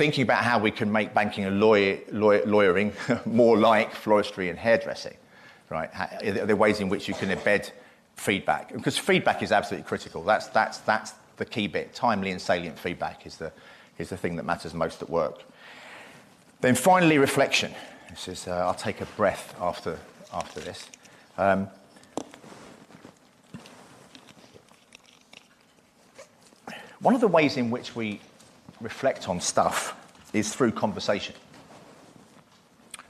thinking 0.00 0.22
about 0.22 0.42
how 0.42 0.58
we 0.58 0.72
can 0.72 0.90
make 0.90 1.14
banking 1.14 1.44
and 1.44 1.60
lawyer, 1.60 2.00
lawyer, 2.10 2.44
lawyering 2.46 2.92
more 3.24 3.56
like 3.56 3.92
floristry 3.94 4.50
and 4.50 4.58
hairdressing, 4.58 5.16
right? 5.70 5.88
Are 5.94 6.46
there 6.46 6.56
ways 6.56 6.80
in 6.80 6.88
which 6.88 7.06
you 7.06 7.14
can 7.14 7.28
embed 7.28 7.70
feedback? 8.16 8.72
Because 8.72 8.98
feedback 8.98 9.40
is 9.40 9.52
absolutely 9.52 9.86
critical. 9.86 10.24
That's, 10.24 10.48
that's, 10.48 10.78
that's 10.78 11.14
the 11.36 11.44
key 11.44 11.68
bit. 11.68 11.94
Timely 11.94 12.32
and 12.32 12.40
salient 12.40 12.76
feedback 12.76 13.24
is 13.24 13.36
the, 13.36 13.52
is 13.98 14.08
the 14.08 14.16
thing 14.16 14.34
that 14.34 14.44
matters 14.44 14.74
most 14.74 15.00
at 15.00 15.08
work. 15.08 15.44
Then 16.60 16.74
finally, 16.74 17.18
reflection. 17.18 17.72
This 18.10 18.26
is, 18.26 18.48
uh, 18.48 18.66
I'll 18.66 18.74
take 18.74 19.00
a 19.00 19.06
breath 19.16 19.54
after 19.60 19.96
after 20.32 20.60
this. 20.60 20.88
Um, 21.36 21.68
one 27.00 27.14
of 27.14 27.20
the 27.20 27.28
ways 27.28 27.56
in 27.56 27.70
which 27.70 27.94
we 27.94 28.20
reflect 28.80 29.28
on 29.28 29.40
stuff 29.40 29.94
is 30.32 30.54
through 30.54 30.72
conversation. 30.72 31.34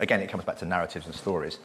Again, 0.01 0.21
it 0.21 0.29
comes 0.29 0.45
back 0.45 0.59
to 0.59 0.65
narratives 0.65 1.07
and 1.07 1.15
stories. 1.15 1.59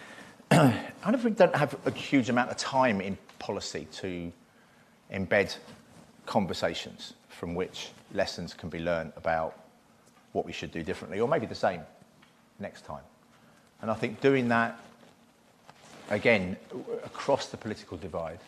I 0.50 0.90
don't 1.10 1.56
have 1.56 1.76
a 1.86 1.90
huge 1.90 2.28
amount 2.28 2.50
of 2.50 2.56
time 2.56 3.00
in 3.00 3.16
policy 3.38 3.86
to 3.92 4.32
embed 5.12 5.56
conversations 6.26 7.14
from 7.28 7.54
which 7.54 7.90
lessons 8.12 8.52
can 8.52 8.68
be 8.68 8.78
learned 8.78 9.12
about 9.16 9.58
what 10.32 10.44
we 10.44 10.52
should 10.52 10.70
do 10.70 10.82
differently, 10.82 11.20
or 11.20 11.28
maybe 11.28 11.46
the 11.46 11.54
same 11.54 11.80
next 12.58 12.84
time. 12.84 13.02
And 13.80 13.90
I 13.90 13.94
think 13.94 14.20
doing 14.20 14.48
that 14.48 14.78
again, 16.10 16.56
across 17.04 17.46
the 17.48 17.56
political 17.56 17.96
divide, 17.96 18.38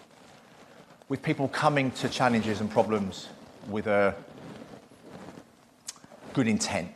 with 1.08 1.22
people 1.22 1.48
coming 1.48 1.90
to 1.92 2.08
challenges 2.08 2.60
and 2.60 2.70
problems 2.70 3.28
with 3.68 3.86
a 3.86 4.14
good 6.32 6.48
intent. 6.48 6.88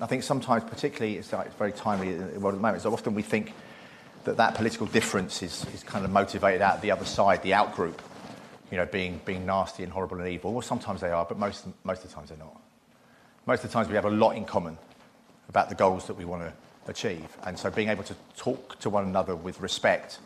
I 0.00 0.06
think 0.06 0.22
sometimes, 0.22 0.64
particularly, 0.64 1.18
it's, 1.18 1.32
like, 1.32 1.46
it's 1.46 1.56
very 1.56 1.72
timely 1.72 2.14
at 2.14 2.34
the 2.34 2.40
moment, 2.40 2.82
so 2.82 2.92
often 2.92 3.14
we 3.14 3.22
think 3.22 3.52
that 4.24 4.36
that 4.38 4.54
political 4.54 4.86
difference 4.86 5.42
is, 5.42 5.66
is 5.74 5.82
kind 5.82 6.04
of 6.04 6.10
motivated 6.10 6.62
out 6.62 6.76
of 6.76 6.80
the 6.80 6.90
other 6.90 7.04
side, 7.04 7.42
the 7.42 7.50
outgroup, 7.50 7.98
you 8.70 8.78
know, 8.78 8.86
being, 8.86 9.20
being 9.24 9.44
nasty 9.44 9.82
and 9.82 9.92
horrible 9.92 10.18
and 10.18 10.28
evil. 10.28 10.52
Well, 10.52 10.62
sometimes 10.62 11.00
they 11.00 11.10
are, 11.10 11.24
but 11.24 11.38
most, 11.38 11.66
most 11.84 12.02
of 12.02 12.08
the 12.08 12.14
times 12.14 12.30
they're 12.30 12.38
not. 12.38 12.60
Most 13.46 13.62
of 13.62 13.70
the 13.70 13.74
times 13.74 13.88
we 13.88 13.94
have 13.94 14.06
a 14.06 14.10
lot 14.10 14.36
in 14.36 14.44
common 14.44 14.78
about 15.48 15.68
the 15.68 15.74
goals 15.74 16.06
that 16.06 16.14
we 16.14 16.24
want 16.24 16.42
to 16.42 16.52
achieve. 16.86 17.36
And 17.44 17.58
so 17.58 17.70
being 17.70 17.88
able 17.88 18.04
to 18.04 18.14
talk 18.36 18.78
to 18.80 18.90
one 18.90 19.04
another 19.04 19.34
with 19.34 19.60
respect 19.60 20.18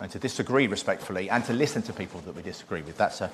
and 0.00 0.10
to 0.10 0.18
disagree 0.18 0.66
respectfully 0.66 1.28
and 1.30 1.44
to 1.44 1.52
listen 1.52 1.82
to 1.82 1.92
people 1.92 2.20
that 2.20 2.34
we 2.34 2.42
disagree 2.42 2.82
with. 2.82 2.96
That's 2.96 3.20
a, 3.20 3.30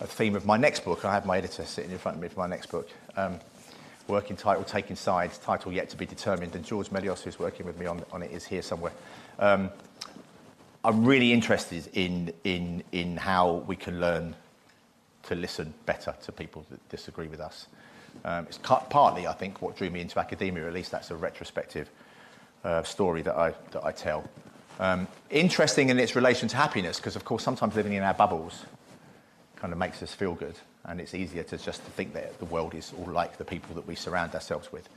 a 0.00 0.06
theme 0.06 0.34
of 0.34 0.44
my 0.44 0.56
next 0.56 0.84
book. 0.84 1.04
I 1.04 1.12
have 1.12 1.26
my 1.26 1.38
editor 1.38 1.64
sitting 1.64 1.90
in 1.90 1.98
front 1.98 2.16
of 2.16 2.22
me 2.22 2.28
for 2.28 2.40
my 2.40 2.48
next 2.48 2.66
book. 2.70 2.88
Um, 3.16 3.38
working 4.08 4.36
title, 4.36 4.64
Taking 4.64 4.96
Sides, 4.96 5.38
title 5.38 5.72
yet 5.72 5.88
to 5.90 5.96
be 5.96 6.04
determined, 6.04 6.56
and 6.56 6.64
George 6.64 6.88
Melios, 6.88 7.22
who's 7.22 7.38
working 7.38 7.64
with 7.64 7.78
me 7.78 7.86
on, 7.86 8.02
on 8.12 8.22
it, 8.22 8.32
is 8.32 8.44
here 8.44 8.62
somewhere. 8.62 8.92
Um, 9.38 9.70
I'm 10.84 11.04
really 11.04 11.32
interested 11.32 11.88
in, 11.92 12.32
in, 12.42 12.82
in 12.90 13.16
how 13.16 13.64
we 13.66 13.76
can 13.76 14.00
learn 14.00 14.34
to 15.24 15.34
listen 15.34 15.74
better 15.86 16.14
to 16.24 16.32
people 16.32 16.66
that 16.70 16.88
disagree 16.88 17.28
with 17.28 17.40
us. 17.40 17.66
Um, 18.24 18.46
it's 18.46 18.58
partly, 18.58 19.26
I 19.26 19.32
think, 19.32 19.62
what 19.62 19.76
drew 19.76 19.90
me 19.90 20.00
into 20.00 20.18
academia, 20.18 20.66
at 20.66 20.74
least 20.74 20.90
that's 20.90 21.10
a 21.10 21.16
retrospective 21.16 21.88
uh, 22.64 22.82
story 22.82 23.22
that 23.22 23.36
I, 23.36 23.54
that 23.70 23.84
I 23.84 23.92
tell. 23.92 24.28
Um, 24.78 25.08
interesting 25.30 25.90
in 25.90 25.98
its 25.98 26.16
relation 26.16 26.48
to 26.48 26.56
happiness, 26.56 26.96
because 26.96 27.16
of 27.16 27.24
course 27.24 27.42
sometimes 27.42 27.74
living 27.74 27.92
in 27.92 28.02
our 28.02 28.14
bubbles 28.14 28.64
kind 29.56 29.72
of 29.72 29.78
makes 29.78 30.02
us 30.02 30.14
feel 30.14 30.34
good, 30.34 30.54
and 30.84 31.00
it's 31.00 31.14
easier 31.14 31.42
to 31.44 31.58
just 31.58 31.84
to 31.84 31.90
think 31.90 32.14
that 32.14 32.38
the 32.38 32.46
world 32.46 32.74
is 32.74 32.92
all 32.98 33.12
like 33.12 33.36
the 33.36 33.44
people 33.44 33.74
that 33.74 33.86
we 33.86 33.94
surround 33.94 34.34
ourselves 34.34 34.72
with. 34.72 34.88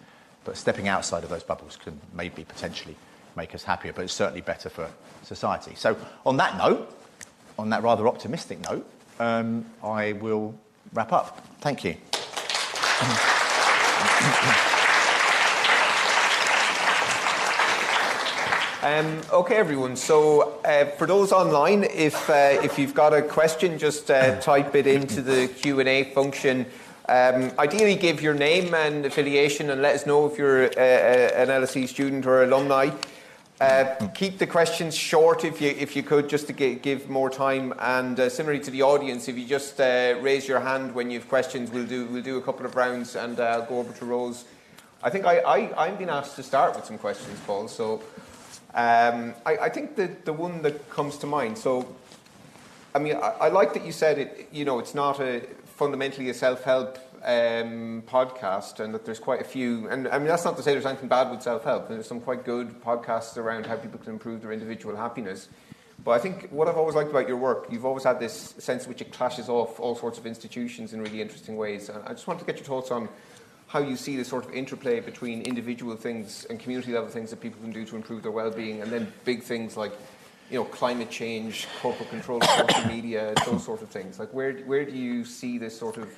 But 0.46 0.58
stepping 0.58 0.88
outside 0.88 1.24
of 1.24 1.30
those 1.30 1.44
bubbles 1.44 1.78
can 1.78 2.00
maybe 2.14 2.44
potentially 2.44 2.96
make 3.36 3.56
us 3.56 3.64
happier, 3.64 3.94
but 3.94 4.04
it's 4.04 4.14
certainly 4.14 4.42
better 4.42 4.70
for 4.70 4.90
society. 5.24 5.76
So 5.76 5.98
on 6.26 6.38
that 6.38 6.58
note, 6.58 6.94
on 7.58 7.70
that 7.70 7.84
rather 7.84 8.08
optimistic 8.08 8.60
note, 8.70 8.90
um, 9.20 9.66
I 9.84 10.14
will 10.14 10.56
wrap 10.94 11.12
up. 11.12 11.46
Thank 11.60 11.84
you. 11.84 11.96
Um, 18.84 19.22
okay, 19.32 19.56
everyone. 19.56 19.96
So, 19.96 20.60
uh, 20.66 20.86
for 20.98 21.08
those 21.08 21.32
online, 21.32 21.86
if 21.86 22.30
uh, 22.30 22.60
if 22.62 22.78
you've 22.78 22.94
got 22.94 23.14
a 23.14 23.22
question, 23.22 23.80
just 23.80 24.12
uh, 24.12 24.40
type 24.42 24.76
it 24.76 24.88
into 24.88 25.22
the 25.22 25.48
Q 25.48 25.80
and 25.80 25.88
A 25.88 26.04
function. 26.14 26.66
Um, 27.08 27.52
ideally, 27.58 27.96
give 27.96 28.22
your 28.22 28.34
name 28.34 28.74
and 28.74 29.06
affiliation, 29.06 29.70
and 29.70 29.82
let 29.82 29.96
us 29.96 30.06
know 30.06 30.26
if 30.26 30.38
you're 30.38 30.66
an 30.66 31.48
LSE 31.48 31.88
student 31.88 32.26
or 32.26 32.44
alumni. 32.44 32.90
Uh, 33.62 33.96
keep 34.14 34.40
the 34.40 34.48
questions 34.48 34.96
short 34.96 35.46
if 35.46 35.62
you 35.62 35.70
if 35.70 35.96
you 35.96 36.04
could, 36.04 36.28
just 36.28 36.48
to 36.48 36.54
give 36.54 37.10
more 37.10 37.30
time. 37.30 37.74
And 37.80 38.20
similarly 38.32 38.64
to 38.64 38.72
the 38.72 38.82
audience, 38.82 39.28
if 39.28 39.38
you 39.38 39.46
just 39.46 39.80
raise 39.80 40.48
your 40.48 40.60
hand 40.60 40.94
when 40.94 41.10
you 41.12 41.20
have 41.20 41.30
questions, 41.30 41.72
we'll 41.72 41.86
do 41.86 42.06
we'll 42.08 42.24
do 42.24 42.38
a 42.38 42.42
couple 42.42 42.66
of 42.66 42.76
rounds, 42.76 43.16
and 43.16 43.40
I'll 43.40 43.66
go 43.66 43.80
over 43.80 43.94
to 43.94 44.06
Rose. 44.06 44.46
I 45.02 45.10
think 45.10 45.26
I, 45.26 45.40
I 45.40 45.86
I'm 45.88 45.96
being 45.98 46.10
asked 46.10 46.36
to 46.38 46.44
start 46.44 46.76
with 46.76 46.86
some 46.86 46.98
questions, 46.98 47.40
Paul. 47.46 47.68
So. 47.68 48.02
Um, 48.76 49.36
I, 49.46 49.58
I, 49.58 49.70
think 49.70 49.96
the, 49.96 50.10
the 50.26 50.34
one 50.34 50.64
that 50.64 50.90
comes 50.90 51.18
to 51.18 51.28
mind, 51.28 51.60
so, 51.60 51.96
I 52.96 52.98
mean, 52.98 53.18
I, 53.18 53.34
I, 53.42 53.50
like 53.50 53.72
that 53.76 53.86
you 53.86 53.92
said 53.92 54.18
it, 54.18 54.50
you 54.52 54.66
know, 54.66 54.80
it's 54.80 54.96
not 54.96 55.20
a 55.20 55.42
fundamentally 55.76 56.30
a 56.30 56.34
self-help 56.34 56.98
um, 57.24 58.04
podcast 58.06 58.80
and 58.80 58.94
that 58.94 59.06
there's 59.06 59.20
quite 59.20 59.42
a 59.42 59.46
few, 59.46 59.88
and 59.88 60.08
I 60.08 60.18
mean, 60.18 60.28
that's 60.28 60.46
not 60.46 60.58
to 60.58 60.64
say 60.64 60.74
there's 60.74 60.86
anything 60.86 61.10
bad 61.10 61.32
with 61.32 61.42
self-help. 61.42 61.88
There's 61.88 62.08
some 62.08 62.20
quite 62.20 62.44
good 62.44 62.82
podcasts 62.82 63.38
around 63.38 63.66
how 63.66 63.78
people 63.78 64.00
can 64.00 64.14
improve 64.14 64.42
their 64.42 64.52
individual 64.52 64.96
happiness. 64.96 65.48
But 66.04 66.12
I 66.12 66.20
think 66.20 66.50
what 66.50 66.68
I've 66.68 66.78
always 66.78 66.96
liked 66.96 67.10
about 67.10 67.28
your 67.28 67.38
work, 67.38 67.68
you've 67.70 67.86
always 67.86 68.04
had 68.04 68.20
this 68.20 68.56
sense 68.58 68.88
which 68.88 69.02
it 69.02 69.14
clashes 69.14 69.48
off 69.48 69.80
all 69.80 69.96
sorts 69.96 70.18
of 70.18 70.26
institutions 70.26 70.92
in 70.92 71.02
really 71.02 71.22
interesting 71.22 71.56
ways. 71.56 71.88
And 71.88 72.04
I 72.04 72.10
just 72.10 72.28
wanted 72.28 72.40
to 72.40 72.46
get 72.46 72.58
your 72.58 72.66
thoughts 72.66 72.92
on 72.92 73.08
how 73.68 73.80
you 73.80 73.96
see 73.96 74.18
the 74.18 74.26
sort 74.26 74.46
of 74.46 74.54
interplay 74.54 75.00
between 75.00 75.42
individual 75.44 75.96
things 75.96 76.46
and 76.50 76.60
community 76.60 76.92
level 76.92 77.10
things 77.10 77.30
that 77.30 77.40
people 77.40 77.62
can 77.62 77.72
do 77.72 77.86
to 77.86 77.96
improve 77.96 78.24
their 78.24 78.32
well-being, 78.32 78.82
and 78.82 78.92
then 78.92 79.12
big 79.24 79.44
things 79.44 79.78
like 79.78 79.94
you 80.52 80.60
know 80.60 80.66
climate 80.66 81.10
change, 81.10 81.68
corporate 81.82 82.10
control 82.10 82.40
of 82.44 82.50
social 82.68 82.86
media, 82.86 83.34
those 83.46 83.64
sort 83.64 83.82
of 83.82 83.90
things. 83.90 84.20
Like 84.20 84.34
where 84.34 84.54
where 84.60 84.84
do 84.84 84.92
you 84.92 85.24
see 85.24 85.58
this 85.58 85.78
sort 85.78 85.98
of 85.98 86.10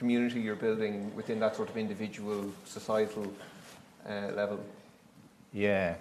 community 0.00 0.40
you're 0.40 0.56
building 0.56 1.14
within 1.14 1.38
that 1.38 1.54
sort 1.54 1.68
of 1.68 1.76
individual 1.76 2.50
societal 2.64 3.30
uh, 4.08 4.32
level? 4.34 4.58
Yeah. 5.52 5.94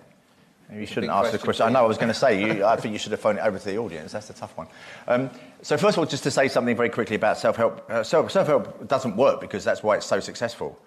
You 0.74 0.86
shouldn't 0.86 1.12
ask 1.12 1.32
the 1.32 1.40
question. 1.40 1.66
I 1.66 1.70
know 1.70 1.80
I 1.80 1.88
was 1.88 1.98
going 1.98 2.14
to 2.14 2.20
say, 2.26 2.32
you, 2.42 2.64
I 2.64 2.76
think 2.78 2.94
you 2.94 3.00
should 3.00 3.12
have 3.12 3.20
phoned 3.20 3.40
it 3.40 3.42
over 3.42 3.58
to 3.58 3.66
the 3.66 3.78
audience. 3.78 4.12
That's 4.12 4.30
a 4.30 4.34
tough 4.34 4.56
one. 4.56 4.68
Um, 5.08 5.30
so, 5.64 5.76
first 5.78 5.98
of 5.98 6.00
all, 6.00 6.06
just 6.06 6.24
to 6.24 6.32
say 6.32 6.48
something 6.48 6.78
very 6.78 6.90
quickly 6.90 7.16
about 7.16 7.38
self 7.38 7.58
help. 7.58 7.90
Uh, 7.90 8.04
self 8.04 8.48
help 8.48 8.88
doesn't 8.88 9.16
work 9.18 9.42
because 9.42 9.64
that's 9.64 9.82
why 9.82 9.98
it's 9.98 10.06
so 10.06 10.20
successful. 10.20 10.80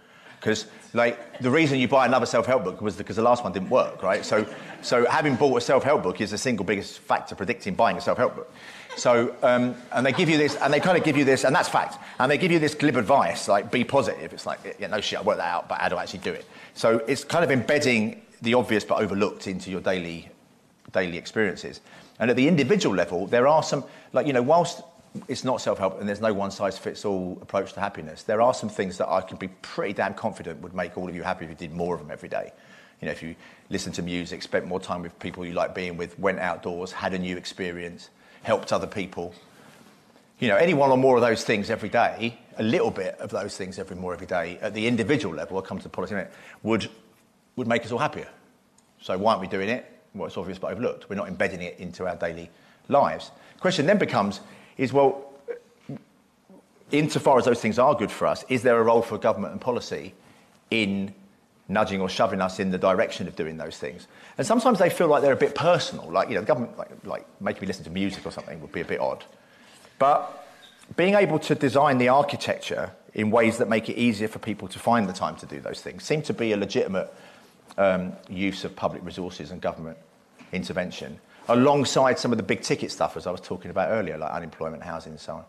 Because 0.42 0.66
like 0.92 1.38
the 1.38 1.51
reason 1.51 1.79
you 1.79 1.87
buy 1.87 2.05
another 2.05 2.27
self-help 2.27 2.64
book 2.64 2.81
was 2.81 2.96
because 2.96 3.14
the 3.14 3.22
last 3.22 3.44
one 3.44 3.53
didn't 3.53 3.70
work, 3.70 4.03
right? 4.03 4.25
So, 4.25 4.44
so 4.83 5.07
having 5.09 5.37
bought 5.37 5.57
a 5.57 5.61
self-help 5.61 6.03
book 6.03 6.20
is 6.20 6.33
the 6.33 6.38
single 6.38 6.64
biggest 6.64 6.98
factor 6.98 7.37
predicting 7.37 7.77
buying 7.77 7.96
a 7.96 8.01
self-help 8.01 8.35
book. 8.35 8.53
So, 8.96 9.35
um, 9.42 9.74
and 9.92 10.05
they 10.05 10.12
give 10.12 10.28
you 10.28 10.37
this, 10.37 10.57
and 10.57 10.72
they 10.72 10.81
kind 10.81 10.98
of 10.98 11.05
give 11.05 11.16
you 11.16 11.24
this, 11.24 11.44
and 11.44 11.55
that's 11.55 11.68
fact. 11.68 11.98
And 12.18 12.31
they 12.31 12.38
give 12.38 12.52
you 12.52 12.59
this 12.59 12.74
glib 12.74 12.96
advice, 12.96 13.48
like 13.48 13.70
be 13.70 13.85
positive. 13.85 14.33
It's 14.33 14.46
like, 14.46 14.76
yeah, 14.78 14.87
no 14.88 15.00
shit, 15.00 15.18
I 15.18 15.22
worked 15.22 15.38
that 15.38 15.52
out, 15.52 15.68
but 15.68 15.81
how 15.81 15.88
do 15.88 15.96
I 15.96 16.02
actually 16.02 16.20
do 16.20 16.33
it? 16.33 16.44
So 16.74 16.98
it's 17.09 17.24
kind 17.24 17.44
of 17.44 17.50
embedding 17.50 18.22
the 18.42 18.55
obvious 18.55 18.85
but 18.85 19.00
overlooked 19.00 19.46
into 19.46 19.70
your 19.70 19.81
daily, 19.81 20.28
daily 20.92 21.16
experiences. 21.16 21.81
And 22.18 22.31
at 22.31 22.37
the 22.37 22.46
individual 22.46 22.94
level, 22.94 23.26
there 23.26 23.46
are 23.46 23.62
some, 23.62 23.85
like, 24.12 24.26
you 24.26 24.33
know, 24.33 24.42
whilst 24.42 24.83
it's 25.28 25.44
not 25.44 25.61
self-help 25.61 26.00
and 26.00 26.09
there's 26.09 26.20
no 26.20 26.33
one-size-fits-all 26.33 27.38
approach 27.42 27.72
to 27.74 27.81
happiness. 27.81 28.22
There 28.22 28.40
are 28.40 28.55
some 28.55 28.68
things 28.68 28.98
that 28.98 29.09
I 29.09 29.20
can 29.20 29.37
be 29.37 29.48
pretty 29.62 29.94
damn 29.94 30.14
confident 30.14 30.61
would 30.61 30.74
make 30.74 30.96
all 30.96 31.09
of 31.09 31.14
you 31.14 31.22
happy 31.22 31.44
if 31.44 31.50
you 31.50 31.57
did 31.57 31.72
more 31.72 31.94
of 31.94 32.00
them 32.00 32.11
every 32.11 32.28
day. 32.28 32.52
You 33.00 33.07
know, 33.07 33.12
if 33.12 33.22
you 33.22 33.35
listen 33.68 33.92
to 33.94 34.02
music, 34.02 34.42
spent 34.42 34.66
more 34.66 34.81
time 34.81 35.02
with 35.02 35.18
people 35.18 35.44
you 35.44 35.55
like 35.55 35.74
being 35.74 35.96
with, 35.96 36.18
went 36.18 36.38
outdoors, 36.38 36.92
had 36.92 37.14
a 37.14 37.18
new 37.18 37.37
experience, 37.37 38.11
helped 38.42 38.72
other 38.72 38.87
people. 38.87 39.35
You 40.38 40.48
know, 40.48 40.57
any 40.57 40.74
one 40.74 40.90
or 40.90 40.96
more 40.96 41.16
of 41.16 41.22
those 41.22 41.44
things 41.44 41.70
every 41.70 41.88
day, 41.88 42.38
a 42.59 42.62
little 42.62 42.90
bit 42.90 43.16
of 43.20 43.31
those 43.31 43.57
things 43.57 43.78
every 43.78 43.96
more 43.96 44.12
every 44.12 44.26
day, 44.26 44.59
at 44.61 44.74
the 44.74 44.87
individual 44.87 45.35
level, 45.35 45.57
I'll 45.57 45.62
come 45.62 45.78
to 45.78 45.85
the 45.85 45.88
policy 45.88 46.14
minute, 46.14 46.33
would, 46.62 46.88
would 47.57 47.66
make 47.66 47.85
us 47.85 47.92
all 47.92 47.98
happier. 47.98 48.28
So 49.00 49.16
why 49.18 49.33
aren't 49.33 49.40
we 49.40 49.48
doing 49.48 49.68
it? 49.68 49.87
Well, 50.14 50.26
it's 50.26 50.37
obvious, 50.37 50.59
but 50.59 50.72
overlooked. 50.72 51.09
We're 51.09 51.16
not 51.16 51.28
embedding 51.28 51.62
it 51.62 51.78
into 51.78 52.07
our 52.07 52.16
daily 52.16 52.50
lives. 52.88 53.31
The 53.55 53.61
question 53.61 53.87
then 53.87 53.98
becomes, 53.98 54.40
is 54.76 54.92
well, 54.92 55.33
insofar 56.90 57.38
as 57.38 57.44
those 57.44 57.61
things 57.61 57.78
are 57.78 57.94
good 57.94 58.11
for 58.11 58.26
us, 58.26 58.44
is 58.48 58.62
there 58.62 58.78
a 58.78 58.83
role 58.83 59.02
for 59.02 59.18
government 59.18 59.52
and 59.52 59.61
policy 59.61 60.12
in 60.70 61.14
nudging 61.72 62.00
or 62.00 62.08
shoving 62.08 62.40
us 62.40 62.58
in 62.58 62.70
the 62.70 62.78
direction 62.78 63.26
of 63.26 63.37
doing 63.37 63.56
those 63.56 63.78
things. 63.78 64.06
And 64.38 64.46
sometimes 64.46 64.78
they 64.78 64.90
feel 64.90 65.08
like 65.08 65.22
they're 65.22 65.32
a 65.32 65.37
bit 65.37 65.54
personal, 65.54 66.11
like, 66.11 66.28
you 66.28 66.35
know, 66.35 66.40
the 66.40 66.46
government, 66.46 66.76
like, 66.78 66.90
like 67.04 67.40
making 67.40 67.62
me 67.62 67.66
listen 67.66 67.85
to 67.85 67.90
music 67.90 68.26
or 68.26 68.30
something 68.30 68.61
would 68.61 68.72
be 68.72 68.80
a 68.80 68.85
bit 68.85 69.00
odd. 69.00 69.24
But 69.98 70.46
being 70.96 71.14
able 71.14 71.38
to 71.40 71.54
design 71.54 71.98
the 71.98 72.08
architecture 72.08 72.92
in 73.14 73.30
ways 73.30 73.58
that 73.58 73.68
make 73.68 73.88
it 73.88 73.96
easier 73.96 74.28
for 74.28 74.38
people 74.38 74.68
to 74.68 74.78
find 74.78 75.08
the 75.08 75.12
time 75.12 75.37
to 75.37 75.46
do 75.46 75.61
those 75.61 75.80
things 75.80 76.02
seem 76.02 76.22
to 76.22 76.35
be 76.35 76.52
a 76.52 76.56
legitimate 76.56 77.12
um, 77.78 78.12
use 78.28 78.64
of 78.64 78.74
public 78.74 79.04
resources 79.04 79.50
and 79.50 79.61
government 79.61 79.96
intervention, 80.52 81.18
alongside 81.48 82.18
some 82.18 82.30
of 82.32 82.37
the 82.37 82.44
big 82.44 82.62
ticket 82.62 82.90
stuff, 82.90 83.16
as 83.16 83.26
I 83.26 83.30
was 83.30 83.40
talking 83.40 83.70
about 83.70 83.90
earlier, 83.90 84.18
like 84.18 84.32
unemployment, 84.32 84.82
housing, 84.82 85.12
and 85.12 85.20
so 85.20 85.35
on. 85.35 85.44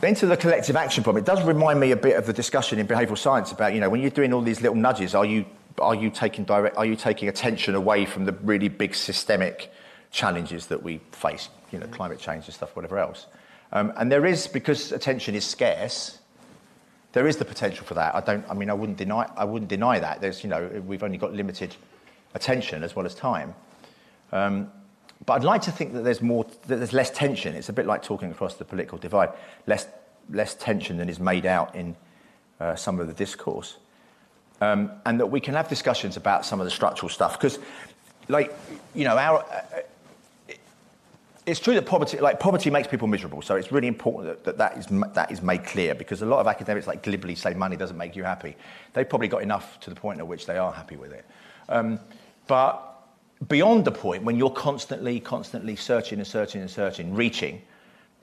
Then 0.00 0.14
to 0.16 0.26
the 0.26 0.36
collective 0.36 0.76
action 0.76 1.02
problem, 1.02 1.22
it 1.22 1.26
does 1.26 1.42
remind 1.42 1.80
me 1.80 1.90
a 1.90 1.96
bit 1.96 2.16
of 2.16 2.26
the 2.26 2.32
discussion 2.32 2.78
in 2.78 2.86
behavioural 2.86 3.18
science 3.18 3.50
about, 3.50 3.74
you 3.74 3.80
know, 3.80 3.90
when 3.90 4.00
you're 4.00 4.10
doing 4.10 4.32
all 4.32 4.42
these 4.42 4.60
little 4.60 4.76
nudges, 4.76 5.14
are 5.14 5.24
you, 5.24 5.44
are 5.80 5.94
you, 5.94 6.08
taking, 6.08 6.44
direct, 6.44 6.76
are 6.76 6.86
you 6.86 6.94
taking 6.94 7.28
attention 7.28 7.74
away 7.74 8.04
from 8.04 8.24
the 8.24 8.32
really 8.32 8.68
big 8.68 8.94
systemic 8.94 9.72
challenges 10.12 10.66
that 10.66 10.82
we 10.82 11.00
face, 11.10 11.48
you 11.72 11.78
know, 11.78 11.86
climate 11.88 12.20
change 12.20 12.44
and 12.44 12.54
stuff, 12.54 12.76
whatever 12.76 12.98
else? 12.98 13.26
Um, 13.72 13.92
and 13.96 14.10
there 14.10 14.24
is, 14.24 14.46
because 14.46 14.92
attention 14.92 15.34
is 15.34 15.44
scarce, 15.44 16.18
there 17.12 17.26
is 17.26 17.36
the 17.36 17.44
potential 17.44 17.84
for 17.84 17.94
that. 17.94 18.14
I 18.14 18.20
don't, 18.20 18.48
I 18.48 18.54
mean, 18.54 18.70
I 18.70 18.74
wouldn't 18.74 18.98
deny, 18.98 19.28
I 19.36 19.44
wouldn't 19.44 19.68
deny 19.68 19.98
that. 19.98 20.20
There's, 20.20 20.44
you 20.44 20.50
know, 20.50 20.82
we've 20.86 21.02
only 21.02 21.18
got 21.18 21.32
limited 21.32 21.74
attention 22.34 22.84
as 22.84 22.94
well 22.94 23.04
as 23.04 23.16
time. 23.16 23.54
Um, 24.30 24.70
but 25.26 25.34
I'd 25.34 25.44
like 25.44 25.62
to 25.62 25.72
think 25.72 25.92
that 25.94 26.04
there's 26.04 26.22
more, 26.22 26.46
that 26.66 26.76
there's 26.76 26.92
less 26.92 27.10
tension. 27.10 27.54
It's 27.54 27.68
a 27.68 27.72
bit 27.72 27.86
like 27.86 28.02
talking 28.02 28.30
across 28.30 28.54
the 28.54 28.64
political 28.64 28.98
divide. 28.98 29.30
Less, 29.66 29.86
less 30.30 30.54
tension 30.54 30.96
than 30.96 31.08
is 31.08 31.18
made 31.18 31.46
out 31.46 31.74
in 31.74 31.96
uh, 32.60 32.76
some 32.76 33.00
of 33.00 33.08
the 33.08 33.12
discourse. 33.12 33.76
Um, 34.60 34.90
and 35.06 35.20
that 35.20 35.26
we 35.26 35.40
can 35.40 35.54
have 35.54 35.68
discussions 35.68 36.16
about 36.16 36.44
some 36.44 36.60
of 36.60 36.64
the 36.64 36.70
structural 36.70 37.08
stuff. 37.08 37.38
Because, 37.38 37.58
like, 38.28 38.52
you 38.94 39.04
know, 39.04 39.16
our, 39.16 39.40
uh, 39.40 39.82
it's 41.46 41.60
true 41.60 41.74
that 41.74 41.86
poverty, 41.86 42.18
like 42.18 42.40
poverty 42.40 42.70
makes 42.70 42.88
people 42.88 43.08
miserable. 43.08 43.42
So 43.42 43.56
it's 43.56 43.72
really 43.72 43.88
important 43.88 44.26
that, 44.26 44.44
that 44.44 44.58
that, 44.58 44.78
is, 44.78 44.86
that 45.14 45.30
is 45.30 45.42
made 45.42 45.64
clear 45.64 45.94
because 45.94 46.20
a 46.22 46.26
lot 46.26 46.40
of 46.40 46.46
academics 46.46 46.86
like 46.86 47.02
glibly 47.02 47.34
say 47.34 47.54
money 47.54 47.76
doesn't 47.76 47.96
make 47.96 48.14
you 48.16 48.24
happy. 48.24 48.54
They've 48.92 49.08
probably 49.08 49.28
got 49.28 49.42
enough 49.42 49.80
to 49.80 49.90
the 49.90 49.96
point 49.96 50.20
at 50.20 50.26
which 50.26 50.46
they 50.46 50.58
are 50.58 50.72
happy 50.72 50.96
with 50.96 51.12
it. 51.12 51.24
Um, 51.68 52.00
but 52.46 52.87
beyond 53.46 53.84
the 53.84 53.92
point 53.92 54.24
when 54.24 54.36
you're 54.36 54.50
constantly, 54.50 55.20
constantly 55.20 55.76
searching 55.76 56.18
and 56.18 56.26
searching 56.26 56.60
and 56.60 56.70
searching, 56.70 57.14
reaching 57.14 57.62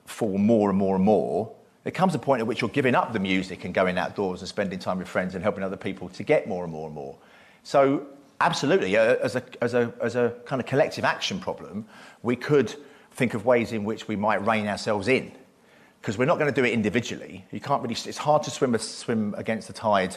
for 0.04 0.38
more 0.38 0.68
and 0.68 0.78
more 0.78 0.96
and 0.96 1.04
more, 1.04 1.52
there 1.84 1.92
comes 1.92 2.14
a 2.14 2.18
point 2.18 2.40
at 2.40 2.46
which 2.46 2.60
you're 2.60 2.70
giving 2.70 2.94
up 2.94 3.12
the 3.12 3.20
music 3.20 3.64
and 3.64 3.72
going 3.72 3.96
outdoors 3.96 4.40
and 4.40 4.48
spending 4.48 4.78
time 4.78 4.98
with 4.98 5.08
friends 5.08 5.34
and 5.34 5.42
helping 5.42 5.62
other 5.62 5.76
people 5.76 6.08
to 6.10 6.22
get 6.22 6.48
more 6.48 6.64
and 6.64 6.72
more 6.72 6.86
and 6.86 6.94
more. 6.94 7.16
So 7.62 8.06
absolutely, 8.40 8.96
as 8.96 9.36
a, 9.36 9.42
as 9.62 9.74
a, 9.74 9.92
as 10.02 10.16
a 10.16 10.34
kind 10.44 10.60
of 10.60 10.66
collective 10.66 11.04
action 11.04 11.40
problem, 11.40 11.86
we 12.22 12.36
could 12.36 12.74
think 13.12 13.34
of 13.34 13.46
ways 13.46 13.72
in 13.72 13.84
which 13.84 14.08
we 14.08 14.16
might 14.16 14.44
rein 14.46 14.66
ourselves 14.66 15.08
in. 15.08 15.32
Because 16.00 16.18
we're 16.18 16.26
not 16.26 16.38
going 16.38 16.52
to 16.52 16.60
do 16.60 16.64
it 16.64 16.72
individually. 16.72 17.44
You 17.50 17.60
can't 17.60 17.82
really, 17.82 17.94
it's 17.94 18.18
hard 18.18 18.42
to 18.44 18.50
swim, 18.50 18.76
swim 18.78 19.34
against 19.36 19.66
the 19.66 19.72
tide 19.72 20.16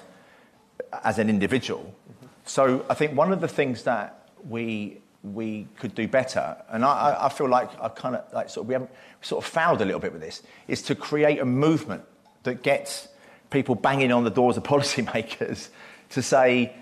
as 1.04 1.18
an 1.18 1.30
individual. 1.30 1.82
Mm-hmm. 1.82 2.28
So 2.46 2.86
I 2.90 2.94
think 2.94 3.16
one 3.16 3.32
of 3.32 3.42
the 3.42 3.48
things 3.48 3.84
that 3.84 4.19
we, 4.48 5.02
we 5.24 5.68
could 5.78 5.96
do 5.96 6.08
better, 6.08 6.58
and 6.70 6.86
I, 6.86 7.18
I 7.22 7.30
feel 7.30 7.50
like 7.50 7.70
I've 7.82 7.96
kind 7.96 8.16
of, 8.16 8.32
like 8.34 8.50
sort 8.50 8.66
of, 8.66 8.68
we 8.68 8.74
haven't 8.74 8.92
sort 9.22 9.44
of 9.44 9.50
fouled 9.50 9.82
a 9.82 9.86
little 9.86 10.00
bit 10.00 10.14
with 10.14 10.22
this, 10.22 10.44
is 10.68 10.82
to 10.84 10.96
create 10.96 11.40
a 11.40 11.46
movement 11.46 12.04
that 12.44 12.64
gets 12.64 13.08
people 13.50 13.76
banging 13.76 14.12
on 14.12 14.24
the 14.24 14.30
doors 14.30 14.58
of 14.58 14.64
policymakers 14.76 15.70
to 16.10 16.22
say, 16.22 16.74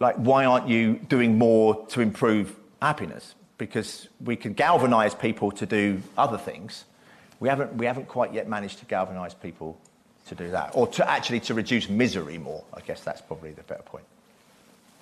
like, 0.00 0.16
why 0.16 0.44
aren't 0.44 0.68
you 0.68 0.94
doing 1.08 1.38
more 1.38 1.86
to 1.88 2.00
improve 2.00 2.56
happiness? 2.82 3.34
because 3.58 4.08
we 4.20 4.36
can 4.36 4.52
galvanize 4.52 5.14
people 5.14 5.50
to 5.52 5.66
do 5.66 6.02
other 6.18 6.38
things. 6.38 6.84
We 7.40 7.48
haven't, 7.48 7.74
we 7.74 7.86
haven't 7.86 8.08
quite 8.08 8.32
yet 8.32 8.48
managed 8.48 8.78
to 8.80 8.84
galvanize 8.84 9.34
people 9.34 9.80
to 10.26 10.34
do 10.34 10.50
that, 10.50 10.70
or 10.74 10.86
to 10.88 11.08
actually 11.08 11.40
to 11.40 11.54
reduce 11.54 11.88
misery 11.88 12.38
more. 12.38 12.64
I 12.72 12.80
guess 12.80 13.02
that's 13.02 13.20
probably 13.20 13.52
the 13.52 13.62
better 13.62 13.82
point. 13.82 14.04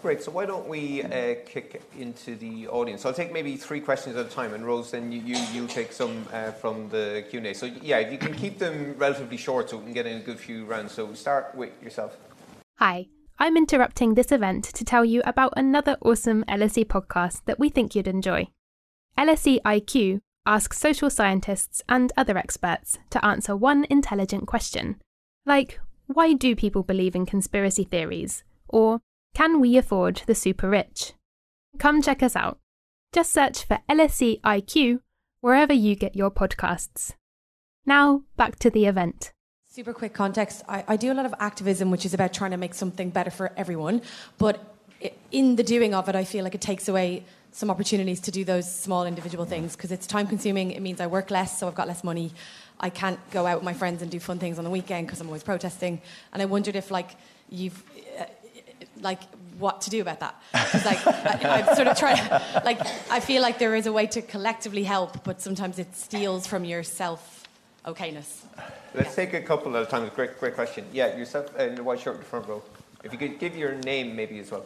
Great. 0.03 0.21
So 0.21 0.33
why 0.33 0.47
don't 0.47 0.67
we 0.67 1.05
uh, 1.05 1.37
kick 1.47 1.81
into 1.97 2.35
the 2.35 2.67
audience? 2.67 3.07
I'll 3.07 3.15
take 3.15 3.33
maybe 3.33 3.57
three 3.57 3.81
questions 3.81 4.17
at 4.17 4.27
a 4.27 4.29
time, 4.29 4.53
and 4.53 4.67
Rose, 4.67 4.91
then 4.91 5.13
you 5.13 5.21
you, 5.21 5.37
you 5.53 5.69
take 5.69 5.93
some 5.93 6.27
uh, 6.33 6.51
from 6.51 6.89
the 6.89 7.25
Q 7.31 7.39
and 7.39 7.47
A. 7.47 7.55
So 7.55 7.67
yeah, 7.67 7.99
if 7.99 8.11
you 8.11 8.19
can 8.19 8.35
keep 8.35 8.59
them 8.59 8.97
relatively 8.99 9.37
short, 9.37 9.71
so 9.71 9.77
we 9.77 9.85
can 9.85 9.93
get 9.93 10.07
in 10.07 10.17
a 10.17 10.21
good 10.21 10.41
few 10.41 10.65
rounds. 10.65 10.91
So 10.91 11.15
start 11.15 11.55
with 11.55 11.71
yourself. 11.81 12.17
Hi, 12.79 13.07
I'm 13.39 13.57
interrupting 13.57 14.15
this 14.15 14.33
event 14.33 14.65
to 14.65 14.85
tell 14.85 15.05
you 15.05 15.23
about 15.25 15.53
another 15.57 15.97
awesome 16.03 16.43
LSE 16.49 16.85
podcast 16.87 17.43
that 17.45 17.61
we 17.61 17.69
think 17.69 17.95
you'd 17.95 18.09
enjoy. 18.09 18.49
LSE 19.17 19.63
IQ 19.63 20.21
asks 20.45 20.81
social 20.81 21.11
scientists 21.11 21.81
and 21.89 22.13
other 22.17 22.37
experts 22.37 22.99
to 23.11 23.25
answer 23.25 23.55
one 23.55 23.87
intelligent 23.89 24.49
question, 24.49 25.01
like 25.47 25.79
why 26.07 26.33
do 26.33 26.57
people 26.57 26.83
believe 26.83 27.15
in 27.15 27.25
conspiracy 27.25 27.85
theories? 27.85 28.43
Or 28.69 29.01
can 29.35 29.61
we 29.61 29.77
afford 29.77 30.23
the 30.27 30.35
super 30.35 30.69
rich? 30.69 31.15
Come 31.79 32.03
check 32.03 32.23
us 32.23 32.37
out. 32.37 32.59
Just 33.13 33.33
search 33.33 33.65
for 33.65 33.79
LSE 33.89 34.41
IQ 34.43 35.01
wherever 35.41 35.73
you 35.73 35.95
get 35.97 36.17
your 36.17 36.31
podcasts. 36.31 37.15
Now, 37.85 38.23
back 38.37 38.59
to 38.61 38.71
the 38.71 38.87
event. 38.87 39.33
Super 39.69 39.93
quick 39.93 40.13
context. 40.13 40.63
I, 40.69 40.85
I, 40.87 40.97
do 40.97 41.11
a 41.11 41.15
lot 41.15 41.27
of 41.27 41.35
activism, 41.41 41.91
which 41.91 42.05
is 42.05 42.15
about 42.15 42.33
trying 42.33 42.51
to 42.51 42.57
make 42.57 42.75
something 42.75 43.11
better 43.11 43.31
for 43.31 43.53
everyone. 43.57 44.03
But 44.39 44.63
in 45.31 45.57
the 45.57 45.63
doing 45.63 45.95
of 45.95 46.09
it, 46.09 46.15
I 46.15 46.25
feel 46.25 46.45
like 46.45 46.55
it 46.55 46.61
takes 46.61 46.89
away 46.89 47.25
some 47.51 47.71
opportunities 47.71 48.21
to 48.21 48.31
do 48.31 48.45
those 48.45 48.71
small 48.71 49.05
individual 49.05 49.45
things 49.45 49.75
because 49.75 49.91
it's 49.91 50.07
time 50.07 50.27
consuming. 50.27 50.71
It 50.73 50.81
means 50.81 51.01
I 51.01 51.07
work 51.07 51.31
less, 51.31 51.59
so 51.59 51.67
I've 51.67 51.75
got 51.75 51.89
less 51.89 52.05
money. 52.05 52.33
I 52.81 52.91
can't 52.91 53.19
go 53.31 53.47
out 53.47 53.57
with 53.57 53.65
my 53.65 53.75
friends 53.75 54.03
and 54.03 54.11
do 54.11 54.21
fun 54.21 54.39
things 54.39 54.59
on 54.59 54.65
the 54.65 54.71
weekend 54.71 55.07
because 55.07 55.21
I'm 55.21 55.27
always 55.27 55.43
protesting. 55.43 56.01
And 56.33 56.43
I 56.43 56.45
wondered 56.45 56.77
if, 56.77 56.91
like, 56.91 57.17
you've 57.49 57.83
uh, 58.19 58.25
like 59.03 59.21
what 59.59 59.83
to 59.83 59.91
do 59.91 60.01
about 60.01 60.21
that. 60.21 60.41
Because 60.53 60.85
like 60.85 61.07
I, 61.07 61.61
am 61.61 61.75
sort 61.75 61.89
of 61.89 61.99
trying, 61.99 62.29
like 62.65 62.81
I 63.11 63.21
feel 63.21 63.43
like 63.43 63.59
there 63.59 63.75
is 63.75 63.87
a 63.87 63.93
way 63.93 64.07
to 64.07 64.23
collectively 64.23 64.85
help, 64.85 65.25
but 65.25 65.41
sometimes 65.41 65.79
it 65.79 65.95
steals 65.95 66.47
from 66.47 66.65
your 66.65 66.83
self 66.83 67.47
okayness. 67.85 68.43
Let's 68.95 69.15
take 69.15 69.33
a 69.35 69.41
couple 69.41 69.77
at 69.77 69.83
a 69.83 69.87
time. 69.87 70.11
Great, 70.15 70.39
great 70.39 70.55
question. 70.55 70.85
Yeah, 70.93 71.17
yourself 71.17 71.57
in 71.59 71.75
the 71.75 71.83
white 71.83 72.01
shirt 72.01 72.15
in 72.15 72.21
the 72.21 72.27
front 72.27 72.49
row. 72.49 72.63
If 73.05 73.13
you 73.13 73.19
could 73.19 73.39
give 73.39 73.57
your 73.57 73.73
name 73.73 74.15
maybe 74.15 74.39
as 74.39 74.51
well. 74.51 74.65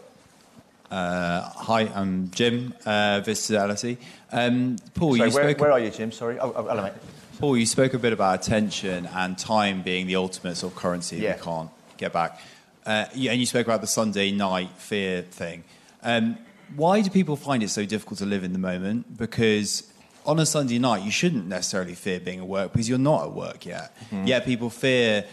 Uh, 0.91 1.41
hi, 1.41 1.91
I'm 1.95 2.31
Jim, 2.31 2.73
uh, 2.85 3.21
visitor 3.25 3.61
LSE. 3.61 3.97
Um, 4.31 4.77
Paul, 4.95 5.17
Sorry, 5.17 5.31
you 5.31 5.35
where, 5.35 5.51
spoke. 5.51 5.61
Where 5.61 5.73
are 5.73 5.81
you, 5.81 5.91
Jim? 5.91 6.13
Sorry. 6.13 6.39
Oh, 6.39 6.53
oh, 6.55 6.63
hello, 6.65 6.91
Paul, 7.39 7.57
you 7.57 7.67
spoke 7.67 7.93
a 7.93 7.99
bit 7.99 8.13
about 8.13 8.41
attention 8.41 9.07
and 9.07 9.37
time 9.37 9.83
being 9.83 10.07
the 10.07 10.17
ultimate 10.17 10.57
sort 10.57 10.73
of 10.73 10.79
currency 10.79 11.19
yeah. 11.19 11.37
we 11.37 11.43
can't 11.43 11.71
get 11.99 12.13
back. 12.13 12.41
Uh, 12.87 13.07
yeah, 13.15 13.33
and 13.33 13.41
you 13.41 13.47
spoke 13.47 13.67
about 13.67 13.81
the 13.81 13.87
Sunday 13.87 14.31
night 14.31 14.71
fear 14.79 15.23
thing. 15.23 15.65
Um, 16.03 16.39
why 16.75 17.01
do 17.01 17.11
people 17.11 17.37
find 17.37 17.63
it 17.63 17.69
so 17.71 17.85
difficult 17.85 18.19
to 18.19 18.27
live 18.27 18.45
in 18.45 18.53
the 18.53 18.59
moment? 18.59 19.19
Because 19.19 19.93
on 20.25 20.39
a 20.39 20.47
Sunday 20.47 20.79
night, 20.79 21.03
you 21.03 21.11
shouldn't 21.11 21.47
necessarily 21.47 21.95
fear 21.95 22.21
being 22.21 22.41
at 22.41 22.47
work 22.47 22.73
because 22.73 22.89
you're 22.89 22.99
not 22.99 23.25
at 23.25 23.33
work 23.33 23.67
yet. 23.67 23.97
Mm-hmm. 24.07 24.27
Yet 24.27 24.45
people 24.45 24.71
fear 24.71 25.25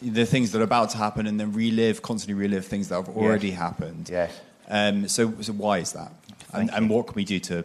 the 0.00 0.26
things 0.26 0.52
that 0.52 0.60
are 0.60 0.64
about 0.64 0.90
to 0.90 0.98
happen 0.98 1.26
and 1.26 1.40
then 1.40 1.52
relive, 1.52 2.02
constantly 2.02 2.40
relive 2.40 2.66
things 2.66 2.88
that 2.88 2.96
have 2.96 3.08
already 3.08 3.48
yes. 3.48 3.58
happened. 3.58 4.08
Yes. 4.10 4.40
Um, 4.68 5.08
so, 5.08 5.32
so 5.40 5.52
why 5.54 5.78
is 5.78 5.92
that? 5.92 6.12
And, 6.52 6.70
and, 6.72 6.88
what 6.88 7.06
can 7.06 7.14
we 7.14 7.24
do 7.24 7.40
to 7.40 7.64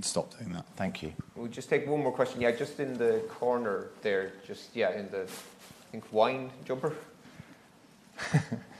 stop 0.00 0.36
doing 0.38 0.52
that? 0.52 0.64
Thank 0.76 1.02
you. 1.02 1.12
We'll 1.36 1.48
just 1.48 1.68
take 1.68 1.86
one 1.86 2.02
more 2.02 2.12
question. 2.12 2.40
Yeah, 2.40 2.52
just 2.52 2.80
in 2.80 2.94
the 2.98 3.22
corner 3.28 3.88
there, 4.02 4.32
just, 4.46 4.74
yeah, 4.74 4.92
in 4.92 5.10
the, 5.10 5.22
I 5.22 5.90
think, 5.92 6.04
wine 6.12 6.50
jumper. 6.64 6.94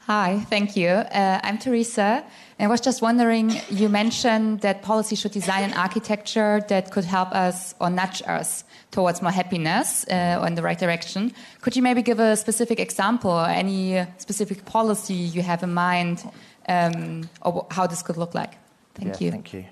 Hi, 0.00 0.40
thank 0.50 0.76
you. 0.76 0.88
Uh, 0.88 1.40
I'm 1.42 1.58
Teresa. 1.58 2.24
And 2.58 2.66
I 2.66 2.70
was 2.70 2.80
just 2.80 3.00
wondering, 3.00 3.52
you 3.70 3.88
mentioned 3.88 4.60
that 4.60 4.82
policy 4.82 5.14
should 5.16 5.32
design 5.32 5.62
an 5.62 5.72
architecture 5.74 6.62
that 6.68 6.90
could 6.90 7.04
help 7.04 7.32
us 7.32 7.74
or 7.80 7.90
nudge 7.90 8.22
us 8.26 8.64
towards 8.90 9.22
more 9.22 9.30
happiness 9.30 10.04
uh, 10.08 10.38
or 10.40 10.46
in 10.46 10.56
the 10.56 10.62
right 10.62 10.78
direction. 10.78 11.32
Could 11.60 11.76
you 11.76 11.82
maybe 11.82 12.02
give 12.02 12.18
a 12.18 12.36
specific 12.36 12.80
example 12.80 13.30
or 13.30 13.46
any 13.46 14.04
specific 14.18 14.64
policy 14.64 15.14
you 15.14 15.42
have 15.42 15.62
in 15.62 15.72
mind 15.72 16.28
um, 16.68 17.28
or 17.42 17.66
how 17.70 17.86
this 17.86 18.02
could 18.02 18.16
look 18.16 18.34
like? 18.34 18.54
Thank 18.94 19.20
yeah, 19.20 19.26
you. 19.26 19.30
Thank 19.30 19.52
you. 19.54 19.64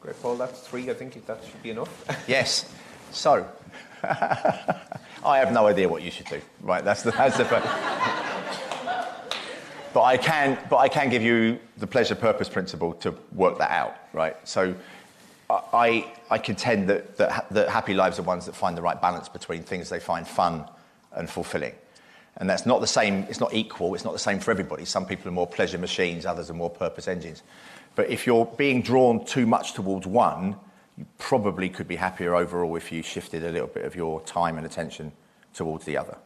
Great, 0.00 0.20
Paul. 0.20 0.36
That's 0.36 0.60
three. 0.60 0.90
I 0.90 0.94
think 0.94 1.24
that 1.26 1.38
should 1.44 1.62
be 1.62 1.70
enough. 1.70 2.04
yes. 2.26 2.70
So, 3.12 3.46
I 5.28 5.38
have 5.38 5.52
no 5.52 5.66
idea 5.66 5.88
what 5.88 6.02
you 6.02 6.10
should 6.10 6.26
do. 6.26 6.40
Right, 6.62 6.82
that's 6.82 7.02
the, 7.02 7.10
that's 7.10 7.36
the 7.36 7.44
but 9.92 10.02
I 10.02 10.16
can, 10.16 10.58
but 10.70 10.78
I 10.78 10.88
can 10.88 11.10
give 11.10 11.22
you 11.22 11.58
the 11.76 11.86
pleasure 11.86 12.14
purpose 12.14 12.48
principle 12.48 12.94
to 12.94 13.14
work 13.32 13.58
that 13.58 13.70
out, 13.70 13.94
right? 14.14 14.36
So 14.48 14.74
I, 15.50 16.10
I 16.30 16.38
contend 16.38 16.88
that, 16.88 17.18
that, 17.18 17.46
that 17.50 17.68
happy 17.68 17.92
lives 17.92 18.18
are 18.18 18.22
ones 18.22 18.46
that 18.46 18.54
find 18.54 18.74
the 18.74 18.80
right 18.80 19.00
balance 19.00 19.28
between 19.28 19.62
things 19.62 19.90
they 19.90 20.00
find 20.00 20.26
fun 20.26 20.64
and 21.12 21.28
fulfilling. 21.28 21.74
And 22.38 22.48
that's 22.48 22.64
not 22.64 22.80
the 22.80 22.86
same, 22.86 23.26
it's 23.28 23.40
not 23.40 23.52
equal, 23.52 23.94
it's 23.94 24.04
not 24.04 24.14
the 24.14 24.18
same 24.18 24.40
for 24.40 24.50
everybody. 24.50 24.86
Some 24.86 25.04
people 25.04 25.28
are 25.28 25.32
more 25.32 25.46
pleasure 25.46 25.76
machines, 25.76 26.24
others 26.24 26.48
are 26.48 26.54
more 26.54 26.70
purpose 26.70 27.06
engines. 27.06 27.42
But 27.96 28.08
if 28.08 28.26
you're 28.26 28.46
being 28.46 28.80
drawn 28.80 29.26
too 29.26 29.46
much 29.46 29.74
towards 29.74 30.06
one, 30.06 30.56
you 30.98 31.06
probably 31.16 31.68
could 31.68 31.86
be 31.86 31.96
happier 31.96 32.34
overall 32.34 32.74
if 32.74 32.90
you 32.90 33.02
shifted 33.02 33.44
a 33.44 33.50
little 33.50 33.68
bit 33.68 33.84
of 33.84 33.94
your 33.94 34.20
time 34.22 34.56
and 34.56 34.66
attention 34.66 35.12
towards 35.54 35.84
the 35.84 35.96
other. 35.96 36.16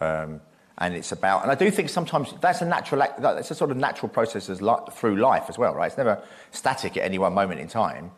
Um, 0.00 0.40
and 0.78 0.94
it's 0.94 1.12
about, 1.12 1.42
and 1.42 1.52
I 1.52 1.54
do 1.54 1.70
think 1.70 1.88
sometimes 1.88 2.34
that's 2.40 2.60
a 2.60 2.64
natural, 2.64 3.06
that's 3.18 3.52
a 3.52 3.54
sort 3.54 3.70
of 3.70 3.76
natural 3.76 4.08
process 4.08 4.50
as 4.50 4.60
li- 4.60 4.74
through 4.92 5.16
life 5.16 5.44
as 5.48 5.56
well, 5.56 5.74
right? 5.74 5.86
It's 5.86 5.96
never 5.96 6.20
static 6.50 6.96
at 6.96 7.04
any 7.04 7.18
one 7.18 7.32
moment 7.32 7.60
in 7.60 7.68
time. 7.68 8.10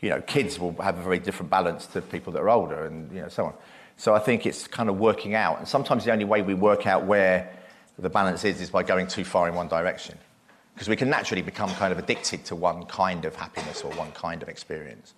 You 0.00 0.10
know, 0.10 0.22
kids 0.22 0.58
will 0.58 0.74
have 0.80 0.98
a 0.98 1.02
very 1.02 1.18
different 1.18 1.50
balance 1.50 1.86
to 1.88 2.00
people 2.00 2.32
that 2.32 2.40
are 2.40 2.48
older, 2.48 2.86
and 2.86 3.12
you 3.12 3.20
know, 3.20 3.28
so 3.28 3.46
on. 3.46 3.54
So 3.98 4.14
I 4.14 4.20
think 4.20 4.46
it's 4.46 4.66
kind 4.66 4.88
of 4.88 4.98
working 4.98 5.34
out. 5.34 5.58
And 5.58 5.68
sometimes 5.68 6.04
the 6.04 6.12
only 6.12 6.24
way 6.24 6.40
we 6.40 6.54
work 6.54 6.86
out 6.86 7.04
where 7.04 7.52
the 7.98 8.08
balance 8.08 8.44
is 8.44 8.60
is 8.60 8.70
by 8.70 8.84
going 8.84 9.08
too 9.08 9.24
far 9.24 9.48
in 9.48 9.54
one 9.54 9.68
direction. 9.68 10.16
Because 10.78 10.88
we 10.88 10.94
can 10.94 11.10
naturally 11.10 11.42
become 11.42 11.70
kind 11.70 11.90
of 11.90 11.98
addicted 11.98 12.44
to 12.44 12.54
one 12.54 12.84
kind 12.84 13.24
of 13.24 13.34
happiness 13.34 13.82
or 13.82 13.90
one 13.94 14.12
kind 14.12 14.44
of 14.44 14.48
experience. 14.48 15.12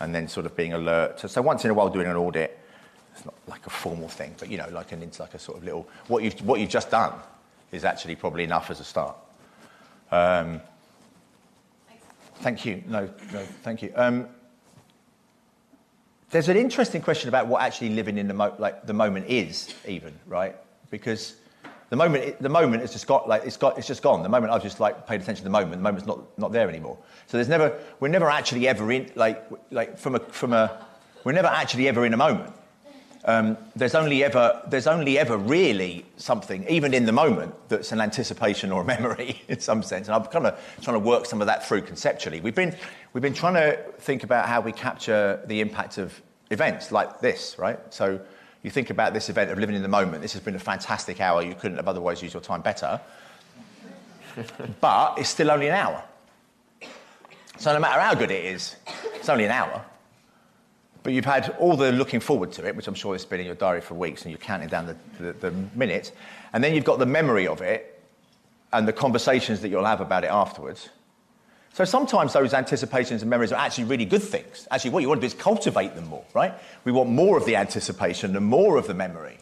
And 0.00 0.14
then 0.14 0.28
sort 0.28 0.46
of 0.46 0.56
being 0.56 0.72
alert. 0.72 1.20
So, 1.20 1.28
so 1.28 1.42
once 1.42 1.62
in 1.66 1.70
a 1.70 1.74
while 1.74 1.90
doing 1.90 2.06
an 2.06 2.16
audit, 2.16 2.58
it's 3.12 3.22
not 3.26 3.34
like 3.46 3.66
a 3.66 3.70
formal 3.70 4.08
thing, 4.08 4.34
but 4.38 4.48
you 4.48 4.56
know, 4.56 4.66
like 4.70 4.92
an 4.92 5.02
it's 5.02 5.20
like 5.20 5.34
a 5.34 5.38
sort 5.38 5.58
of 5.58 5.64
little 5.64 5.86
what 6.08 6.22
you've 6.22 6.40
what 6.40 6.58
you've 6.58 6.70
just 6.70 6.90
done 6.90 7.12
is 7.70 7.84
actually 7.84 8.16
probably 8.16 8.44
enough 8.44 8.70
as 8.70 8.80
a 8.80 8.84
start. 8.84 9.14
Um, 10.10 10.62
thank 12.36 12.64
you. 12.64 12.82
No, 12.86 13.10
no, 13.30 13.42
thank 13.62 13.82
you. 13.82 13.92
Um, 13.94 14.26
there's 16.30 16.48
an 16.48 16.56
interesting 16.56 17.02
question 17.02 17.28
about 17.28 17.46
what 17.46 17.60
actually 17.60 17.90
living 17.90 18.16
in 18.16 18.26
the, 18.26 18.34
mo- 18.34 18.54
like, 18.58 18.86
the 18.86 18.94
moment 18.94 19.26
is, 19.28 19.72
even, 19.86 20.18
right? 20.26 20.56
Because 20.90 21.36
the 21.90 21.96
moment, 21.96 22.40
the 22.40 22.48
moment 22.48 22.82
is 22.82 22.92
just 22.92 23.06
got, 23.06 23.28
like, 23.28 23.44
it's 23.44 23.56
got, 23.56 23.78
it's 23.78 23.86
just 23.86 24.02
gone. 24.02 24.22
The 24.22 24.28
moment 24.28 24.52
I've 24.52 24.62
just 24.62 24.80
like, 24.80 25.06
paid 25.06 25.20
attention 25.20 25.42
to 25.42 25.44
the 25.44 25.50
moment, 25.50 25.72
the 25.72 25.78
moment's 25.78 26.06
not, 26.06 26.38
not 26.38 26.52
there 26.52 26.68
anymore. 26.68 26.98
So 27.26 27.36
there's 27.36 27.48
never, 27.48 27.78
we're 28.00 28.08
never 28.08 28.30
actually 28.30 28.66
ever 28.68 28.90
in, 28.90 29.10
like, 29.14 29.44
like 29.70 29.98
from, 29.98 30.14
a, 30.14 30.20
from 30.20 30.52
a, 30.52 30.84
we're 31.24 31.32
never 31.32 31.48
actually 31.48 31.88
ever 31.88 32.04
in 32.04 32.14
a 32.14 32.16
moment. 32.16 32.52
Um, 33.26 33.56
there's, 33.74 33.94
only 33.94 34.22
ever, 34.22 34.62
there's 34.68 34.86
only 34.86 35.18
ever 35.18 35.38
really 35.38 36.04
something, 36.18 36.66
even 36.68 36.92
in 36.92 37.06
the 37.06 37.12
moment, 37.12 37.54
that's 37.68 37.90
an 37.92 38.00
anticipation 38.00 38.70
or 38.70 38.82
a 38.82 38.84
memory 38.96 39.42
in 39.48 39.60
some 39.60 39.82
sense. 39.82 40.08
And 40.08 40.14
I'm 40.14 40.24
kind 40.24 40.46
of 40.46 40.60
trying 40.82 40.96
to 40.96 41.06
work 41.06 41.26
some 41.26 41.40
of 41.40 41.46
that 41.46 41.66
through 41.66 41.82
conceptually. 41.82 42.40
We've 42.40 42.54
been, 42.54 42.76
we've 43.12 43.22
been 43.22 43.34
trying 43.34 43.54
to 43.54 43.76
think 43.98 44.24
about 44.24 44.46
how 44.46 44.60
we 44.60 44.72
capture 44.72 45.42
the 45.46 45.60
impact 45.60 45.96
of 45.96 46.20
events 46.50 46.92
like 46.92 47.20
this, 47.20 47.58
right? 47.58 47.78
So 47.92 48.20
you 48.64 48.70
think 48.70 48.88
about 48.88 49.12
this 49.12 49.28
event 49.28 49.50
of 49.50 49.58
living 49.58 49.76
in 49.76 49.82
the 49.82 49.88
moment. 49.88 50.22
This 50.22 50.32
has 50.32 50.42
been 50.42 50.56
a 50.56 50.58
fantastic 50.58 51.20
hour. 51.20 51.42
You 51.42 51.54
couldn't 51.54 51.76
have 51.76 51.86
otherwise 51.86 52.22
used 52.22 52.32
your 52.32 52.42
time 52.42 52.62
better. 52.62 52.98
but 54.80 55.18
it's 55.18 55.28
still 55.28 55.50
only 55.50 55.68
an 55.68 55.74
hour. 55.74 56.02
So 57.58 57.74
no 57.74 57.78
matter 57.78 58.00
how 58.00 58.14
good 58.14 58.30
it 58.30 58.42
is, 58.46 58.76
it's 59.14 59.28
only 59.28 59.44
an 59.44 59.50
hour. 59.50 59.84
But 61.02 61.12
you've 61.12 61.26
had 61.26 61.54
all 61.60 61.76
the 61.76 61.92
looking 61.92 62.20
forward 62.20 62.52
to 62.52 62.66
it, 62.66 62.74
which 62.74 62.88
I'm 62.88 62.94
sure 62.94 63.12
has 63.12 63.26
been 63.26 63.38
in 63.38 63.46
your 63.46 63.54
diary 63.54 63.82
for 63.82 63.94
weeks, 63.94 64.22
and 64.22 64.30
you're 64.30 64.38
counting 64.38 64.68
down 64.68 64.86
the, 64.86 64.96
the, 65.22 65.32
the 65.34 65.50
minutes. 65.74 66.12
And 66.54 66.64
then 66.64 66.74
you've 66.74 66.84
got 66.84 66.98
the 66.98 67.06
memory 67.06 67.46
of 67.46 67.60
it 67.60 68.02
and 68.72 68.88
the 68.88 68.94
conversations 68.94 69.60
that 69.60 69.68
you'll 69.68 69.84
have 69.84 70.00
about 70.00 70.24
it 70.24 70.30
afterwards. 70.30 70.88
So 71.74 71.84
sometimes 71.84 72.32
those 72.32 72.54
anticipations 72.54 73.22
and 73.22 73.28
memories 73.28 73.50
are 73.50 73.56
actually 73.56 73.84
really 73.84 74.04
good 74.04 74.22
things. 74.22 74.68
Actually, 74.70 74.92
what 74.92 75.00
you 75.00 75.08
want 75.08 75.20
to 75.20 75.26
do 75.28 75.34
is 75.34 75.34
cultivate 75.34 75.96
them 75.96 76.06
more, 76.06 76.24
right? 76.32 76.54
We 76.84 76.92
want 76.92 77.10
more 77.10 77.36
of 77.36 77.46
the 77.46 77.56
anticipation 77.56 78.36
and 78.36 78.46
more 78.46 78.76
of 78.76 78.86
the 78.86 78.94
memory. 78.94 79.38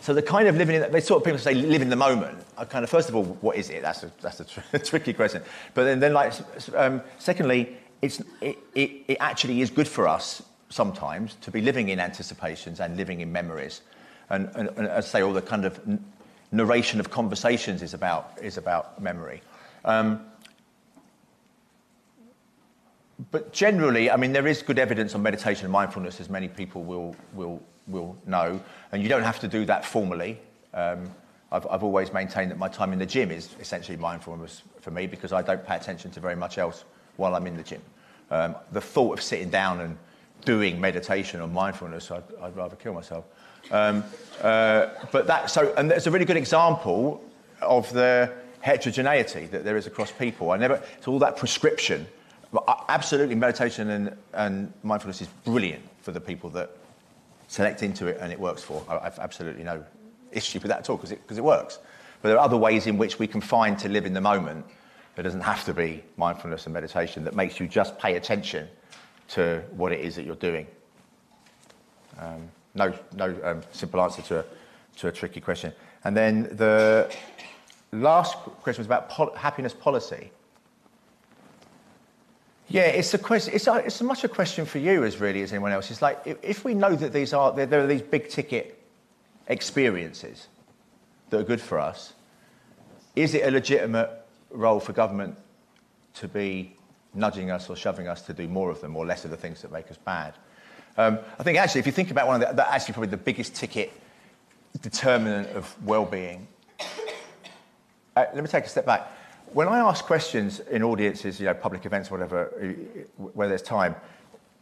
So 0.00 0.12
the 0.12 0.20
kind 0.20 0.48
of 0.48 0.56
living 0.56 0.82
in, 0.82 0.90
they 0.90 1.00
sort 1.00 1.20
of 1.20 1.24
people 1.24 1.38
say 1.38 1.54
live 1.54 1.82
in 1.82 1.88
the 1.88 1.94
moment. 1.94 2.38
I 2.58 2.64
kind 2.64 2.82
of, 2.82 2.90
first 2.90 3.08
of 3.08 3.14
all, 3.14 3.22
what 3.22 3.54
is 3.54 3.70
it? 3.70 3.82
That's 3.82 4.02
a, 4.02 4.10
that's 4.20 4.40
a, 4.40 4.44
tr- 4.44 4.60
a 4.72 4.78
tricky 4.80 5.12
question. 5.12 5.42
But 5.74 5.84
then, 5.84 6.00
then 6.00 6.12
like, 6.12 6.32
um, 6.74 7.02
secondly, 7.18 7.76
it's, 8.02 8.20
it, 8.40 8.58
it, 8.74 8.90
it 9.06 9.16
actually 9.20 9.60
is 9.60 9.70
good 9.70 9.86
for 9.86 10.08
us 10.08 10.42
sometimes 10.70 11.36
to 11.42 11.52
be 11.52 11.60
living 11.60 11.90
in 11.90 12.00
anticipations 12.00 12.80
and 12.80 12.96
living 12.96 13.20
in 13.20 13.30
memories. 13.30 13.82
And, 14.28 14.50
and, 14.56 14.70
and 14.70 14.88
as 14.88 15.06
I 15.06 15.08
say, 15.08 15.22
all 15.22 15.32
the 15.32 15.40
kind 15.40 15.64
of 15.64 15.80
narration 16.50 16.98
of 16.98 17.10
conversations 17.10 17.80
is 17.80 17.94
about, 17.94 18.32
is 18.42 18.58
about 18.58 19.00
memory. 19.00 19.40
Um, 19.84 20.20
but 23.30 23.52
generally, 23.52 24.10
I 24.10 24.16
mean, 24.16 24.32
there 24.32 24.46
is 24.46 24.62
good 24.62 24.78
evidence 24.78 25.14
on 25.14 25.22
meditation 25.22 25.64
and 25.64 25.72
mindfulness, 25.72 26.20
as 26.20 26.28
many 26.28 26.48
people 26.48 26.82
will, 26.84 27.16
will, 27.32 27.62
will 27.86 28.16
know. 28.26 28.60
And 28.92 29.02
you 29.02 29.08
don't 29.08 29.22
have 29.22 29.40
to 29.40 29.48
do 29.48 29.64
that 29.64 29.84
formally. 29.84 30.38
Um, 30.74 31.10
I've, 31.50 31.66
I've 31.70 31.82
always 31.82 32.12
maintained 32.12 32.50
that 32.50 32.58
my 32.58 32.68
time 32.68 32.92
in 32.92 32.98
the 32.98 33.06
gym 33.06 33.30
is 33.30 33.54
essentially 33.58 33.96
mindfulness 33.96 34.62
for 34.80 34.90
me 34.90 35.06
because 35.06 35.32
I 35.32 35.40
don't 35.42 35.64
pay 35.64 35.76
attention 35.76 36.10
to 36.12 36.20
very 36.20 36.36
much 36.36 36.58
else 36.58 36.84
while 37.16 37.34
I'm 37.34 37.46
in 37.46 37.56
the 37.56 37.62
gym. 37.62 37.80
Um, 38.30 38.56
the 38.72 38.80
thought 38.80 39.18
of 39.18 39.22
sitting 39.22 39.48
down 39.48 39.80
and 39.80 39.96
doing 40.44 40.78
meditation 40.78 41.40
or 41.40 41.48
mindfulness, 41.48 42.10
I'd, 42.10 42.24
I'd 42.42 42.56
rather 42.56 42.76
kill 42.76 42.92
myself. 42.92 43.24
Um, 43.70 44.04
uh, 44.42 44.88
but 45.10 45.26
that, 45.26 45.50
so, 45.50 45.72
and 45.78 45.90
there's 45.90 46.06
a 46.06 46.10
really 46.10 46.24
good 46.26 46.36
example 46.36 47.24
of 47.62 47.90
the 47.92 48.32
heterogeneity 48.60 49.46
that 49.46 49.64
there 49.64 49.76
is 49.76 49.86
across 49.86 50.12
people. 50.12 50.50
I 50.50 50.58
never, 50.58 50.82
it's 50.98 51.08
all 51.08 51.18
that 51.20 51.36
prescription 51.36 52.06
absolutely, 52.88 53.34
meditation 53.34 53.90
and, 53.90 54.16
and 54.32 54.72
mindfulness 54.82 55.20
is 55.20 55.28
brilliant 55.44 55.82
for 56.02 56.12
the 56.12 56.20
people 56.20 56.50
that 56.50 56.70
select 57.48 57.82
into 57.82 58.06
it 58.06 58.18
and 58.20 58.32
it 58.32 58.38
works 58.38 58.62
for. 58.62 58.84
I, 58.88 59.04
have 59.04 59.18
absolutely 59.18 59.64
no 59.64 59.84
issue 60.32 60.58
with 60.60 60.68
that 60.68 60.80
at 60.80 60.90
all 60.90 60.96
because 60.96 61.12
it, 61.12 61.20
it 61.30 61.40
works. 61.40 61.78
But 62.22 62.28
there 62.28 62.38
are 62.38 62.44
other 62.44 62.56
ways 62.56 62.86
in 62.86 62.98
which 62.98 63.18
we 63.18 63.26
can 63.26 63.40
find 63.40 63.78
to 63.78 63.88
live 63.88 64.06
in 64.06 64.12
the 64.12 64.20
moment. 64.20 64.66
It 65.16 65.22
doesn't 65.22 65.40
have 65.40 65.64
to 65.64 65.74
be 65.74 66.04
mindfulness 66.16 66.66
and 66.66 66.74
meditation 66.74 67.24
that 67.24 67.34
makes 67.34 67.58
you 67.58 67.66
just 67.66 67.98
pay 67.98 68.16
attention 68.16 68.68
to 69.28 69.62
what 69.70 69.92
it 69.92 70.00
is 70.00 70.16
that 70.16 70.24
you're 70.24 70.36
doing. 70.36 70.66
Um, 72.18 72.48
no, 72.74 72.92
no 73.14 73.36
um, 73.42 73.62
simple 73.72 74.00
answer 74.00 74.22
to 74.22 74.40
a, 74.40 74.44
to 74.98 75.08
a 75.08 75.12
tricky 75.12 75.40
question. 75.40 75.72
And 76.04 76.16
then 76.16 76.44
the 76.56 77.10
last 77.92 78.34
question 78.36 78.80
was 78.80 78.86
about 78.86 79.08
pol- 79.08 79.34
happiness 79.34 79.72
policy. 79.72 80.30
Yeah, 82.68 82.82
it's 82.82 83.14
a 83.14 83.18
question. 83.18 83.54
It's, 83.54 83.66
a, 83.66 83.76
it's 83.76 84.02
much 84.02 84.24
a 84.24 84.28
question 84.28 84.66
for 84.66 84.78
you 84.78 85.04
as 85.04 85.20
really 85.20 85.42
as 85.42 85.52
anyone 85.52 85.72
else. 85.72 85.90
It's 85.90 86.02
like 86.02 86.20
if, 86.24 86.38
if 86.42 86.64
we 86.64 86.74
know 86.74 86.94
that 86.96 87.12
these 87.12 87.32
are 87.32 87.52
there, 87.52 87.66
there 87.66 87.80
are 87.80 87.86
these 87.86 88.02
big 88.02 88.28
ticket 88.28 88.82
experiences 89.46 90.48
that 91.30 91.40
are 91.40 91.44
good 91.44 91.60
for 91.60 91.78
us, 91.78 92.12
is 93.14 93.34
it 93.34 93.46
a 93.46 93.50
legitimate 93.50 94.10
role 94.50 94.80
for 94.80 94.92
government 94.92 95.36
to 96.14 96.28
be 96.28 96.74
nudging 97.14 97.50
us 97.50 97.70
or 97.70 97.76
shoving 97.76 98.08
us 98.08 98.22
to 98.22 98.32
do 98.32 98.48
more 98.48 98.70
of 98.70 98.80
them 98.80 98.96
or 98.96 99.06
less 99.06 99.24
of 99.24 99.30
the 99.30 99.36
things 99.36 99.62
that 99.62 99.70
make 99.70 99.90
us 99.90 99.96
bad? 99.96 100.34
Um, 100.96 101.18
I 101.38 101.42
think 101.42 101.58
actually, 101.58 101.80
if 101.80 101.86
you 101.86 101.92
think 101.92 102.10
about 102.10 102.26
one 102.26 102.42
of 102.42 102.48
the, 102.48 102.54
the 102.54 102.68
actually 102.68 102.94
probably 102.94 103.10
the 103.10 103.16
biggest 103.16 103.54
ticket 103.54 103.92
determinant 104.80 105.48
of 105.50 105.74
well-being. 105.84 106.48
Uh, 108.16 108.24
let 108.34 108.36
me 108.42 108.48
take 108.48 108.64
a 108.64 108.68
step 108.68 108.86
back 108.86 109.12
when 109.56 109.68
I 109.68 109.78
ask 109.78 110.04
questions 110.04 110.60
in 110.60 110.82
audiences, 110.82 111.40
you 111.40 111.46
know, 111.46 111.54
public 111.54 111.86
events, 111.86 112.10
whatever, 112.10 112.44
where 113.16 113.48
there's 113.48 113.62
time, 113.62 113.94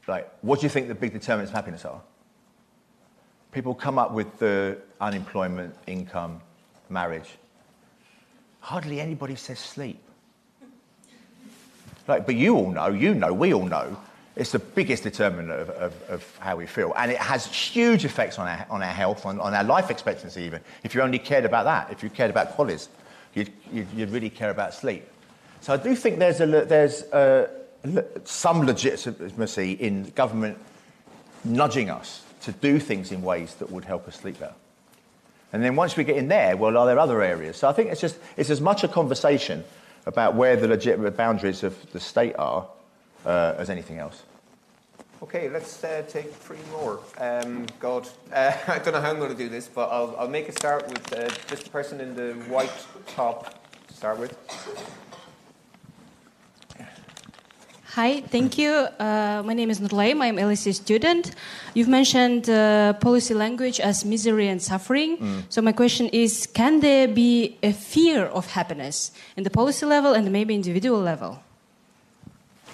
like, 0.07 0.31
what 0.43 0.61
do 0.61 0.67
you 0.67 0.71
think 0.71 0.87
the 0.87 0.95
big 0.95 1.13
determinants 1.13 1.51
of 1.51 1.57
happiness 1.57 1.85
are? 1.85 2.01
People 3.51 3.75
come 3.75 3.99
up 3.99 4.13
with 4.13 4.39
the 4.39 4.79
unemployment, 5.01 5.75
income, 5.89 6.41
marriage. 6.91 7.29
Hardly 8.61 9.01
anybody 9.01 9.35
says 9.35 9.59
sleep. 9.59 9.99
Like, 12.07 12.25
but 12.25 12.37
you 12.37 12.55
all 12.55 12.71
know, 12.71 12.87
you 12.87 13.15
know, 13.15 13.33
we 13.33 13.53
all 13.53 13.67
know, 13.67 14.01
it's 14.37 14.53
the 14.53 14.61
biggest 14.61 15.03
determinant 15.03 15.51
of, 15.51 15.71
of, 15.71 16.03
of, 16.09 16.39
how 16.39 16.55
we 16.55 16.67
feel. 16.67 16.93
And 16.97 17.11
it 17.11 17.19
has 17.19 17.47
huge 17.47 18.05
effects 18.05 18.39
on 18.39 18.47
our, 18.47 18.65
on 18.71 18.81
our 18.81 18.93
health, 18.93 19.27
on, 19.27 19.41
on 19.41 19.55
our 19.55 19.65
life 19.65 19.91
expectancy, 19.91 20.43
even, 20.43 20.61
if 20.85 20.95
you 20.95 21.03
only 21.03 21.19
cared 21.19 21.45
about 21.45 21.65
that, 21.65 21.91
if 21.91 22.05
you 22.05 22.11
cared 22.11 22.31
about 22.31 22.57
QALYs 22.57 22.87
you'd, 23.35 23.53
you'd, 23.73 23.87
you'd 23.94 24.11
really 24.11 24.31
care 24.31 24.51
about 24.51 24.75
sleep. 24.75 25.07
So 25.61 25.73
I 25.73 25.77
do 25.77 25.94
think 25.94 26.18
there's, 26.18 26.40
a, 26.40 26.47
there's 26.47 27.02
a, 27.13 27.48
some 28.25 28.67
legitimacy 28.67 29.73
in 29.73 30.11
government 30.11 30.59
nudging 31.44 31.90
us 31.90 32.23
to 32.42 32.52
do 32.52 32.79
things 32.79 33.13
in 33.13 33.23
ways 33.23 33.54
that 33.56 33.71
would 33.71 33.85
help 33.85 34.06
us 34.06 34.17
sleep 34.17 34.38
better. 34.38 34.54
And 35.52 35.63
then 35.63 35.77
once 35.77 35.96
we 35.96 36.04
get 36.04 36.17
in 36.17 36.29
there, 36.29 36.56
well, 36.56 36.77
are 36.77 36.87
there 36.87 36.98
other 36.98 37.23
areas? 37.23 37.56
So 37.56 37.69
I 37.69 37.73
think 37.73 37.90
it's 37.90 38.00
just 38.00 38.19
it's 38.37 38.50
as 38.50 38.61
much 38.61 38.83
a 38.83 38.88
conversation 38.88 39.65
about 40.04 40.35
where 40.35 40.56
the 40.56 40.67
legitimate 40.67 41.17
boundaries 41.17 41.63
of 41.63 41.75
the 41.92 42.00
state 42.00 42.35
are 42.38 42.67
uh, 43.25 43.54
as 43.56 43.71
anything 43.71 43.98
else. 43.98 44.23
Okay, 45.25 45.48
let's 45.48 45.83
uh, 45.83 46.02
take 46.06 46.31
three 46.35 46.58
more. 46.70 47.00
Um, 47.16 47.64
God, 47.81 48.06
uh, 48.31 48.52
I 48.68 48.79
don't 48.79 48.92
know 48.92 49.00
how 49.00 49.08
I'm 49.08 49.18
going 49.18 49.31
to 49.31 49.42
do 49.44 49.48
this, 49.48 49.66
but 49.66 49.88
I'll, 49.88 50.14
I'll 50.18 50.29
make 50.29 50.50
a 50.50 50.52
start 50.52 50.87
with 50.87 51.12
uh, 51.14 51.31
just 51.48 51.64
the 51.64 51.70
person 51.70 51.98
in 51.98 52.14
the 52.14 52.35
white 52.52 52.70
top 53.06 53.54
to 53.88 53.94
start 53.94 54.18
with. 54.18 54.37
Hi, 57.94 58.20
thank 58.20 58.58
you. 58.58 58.70
Uh, 58.70 59.42
my 59.46 59.54
name 59.54 59.70
is 59.70 59.81
Nurlaim. 59.81 60.20
I'm 60.20 60.37
LSE 60.37 60.75
student. 60.75 61.35
You've 61.72 61.88
mentioned 61.88 62.50
uh, 62.50 62.92
policy 62.92 63.33
language 63.33 63.81
as 63.81 64.04
misery 64.04 64.48
and 64.48 64.60
suffering. 64.60 65.16
Mm. 65.16 65.44
So 65.48 65.62
my 65.62 65.72
question 65.72 66.08
is, 66.08 66.46
can 66.46 66.81
there 66.81 67.08
be 67.08 67.56
a 67.62 67.72
fear 67.72 68.27
of 68.27 68.50
happiness 68.50 69.10
in 69.38 69.44
the 69.44 69.50
policy 69.50 69.87
level 69.87 70.12
and 70.12 70.31
maybe 70.31 70.54
individual 70.54 71.00
level? 71.00 71.42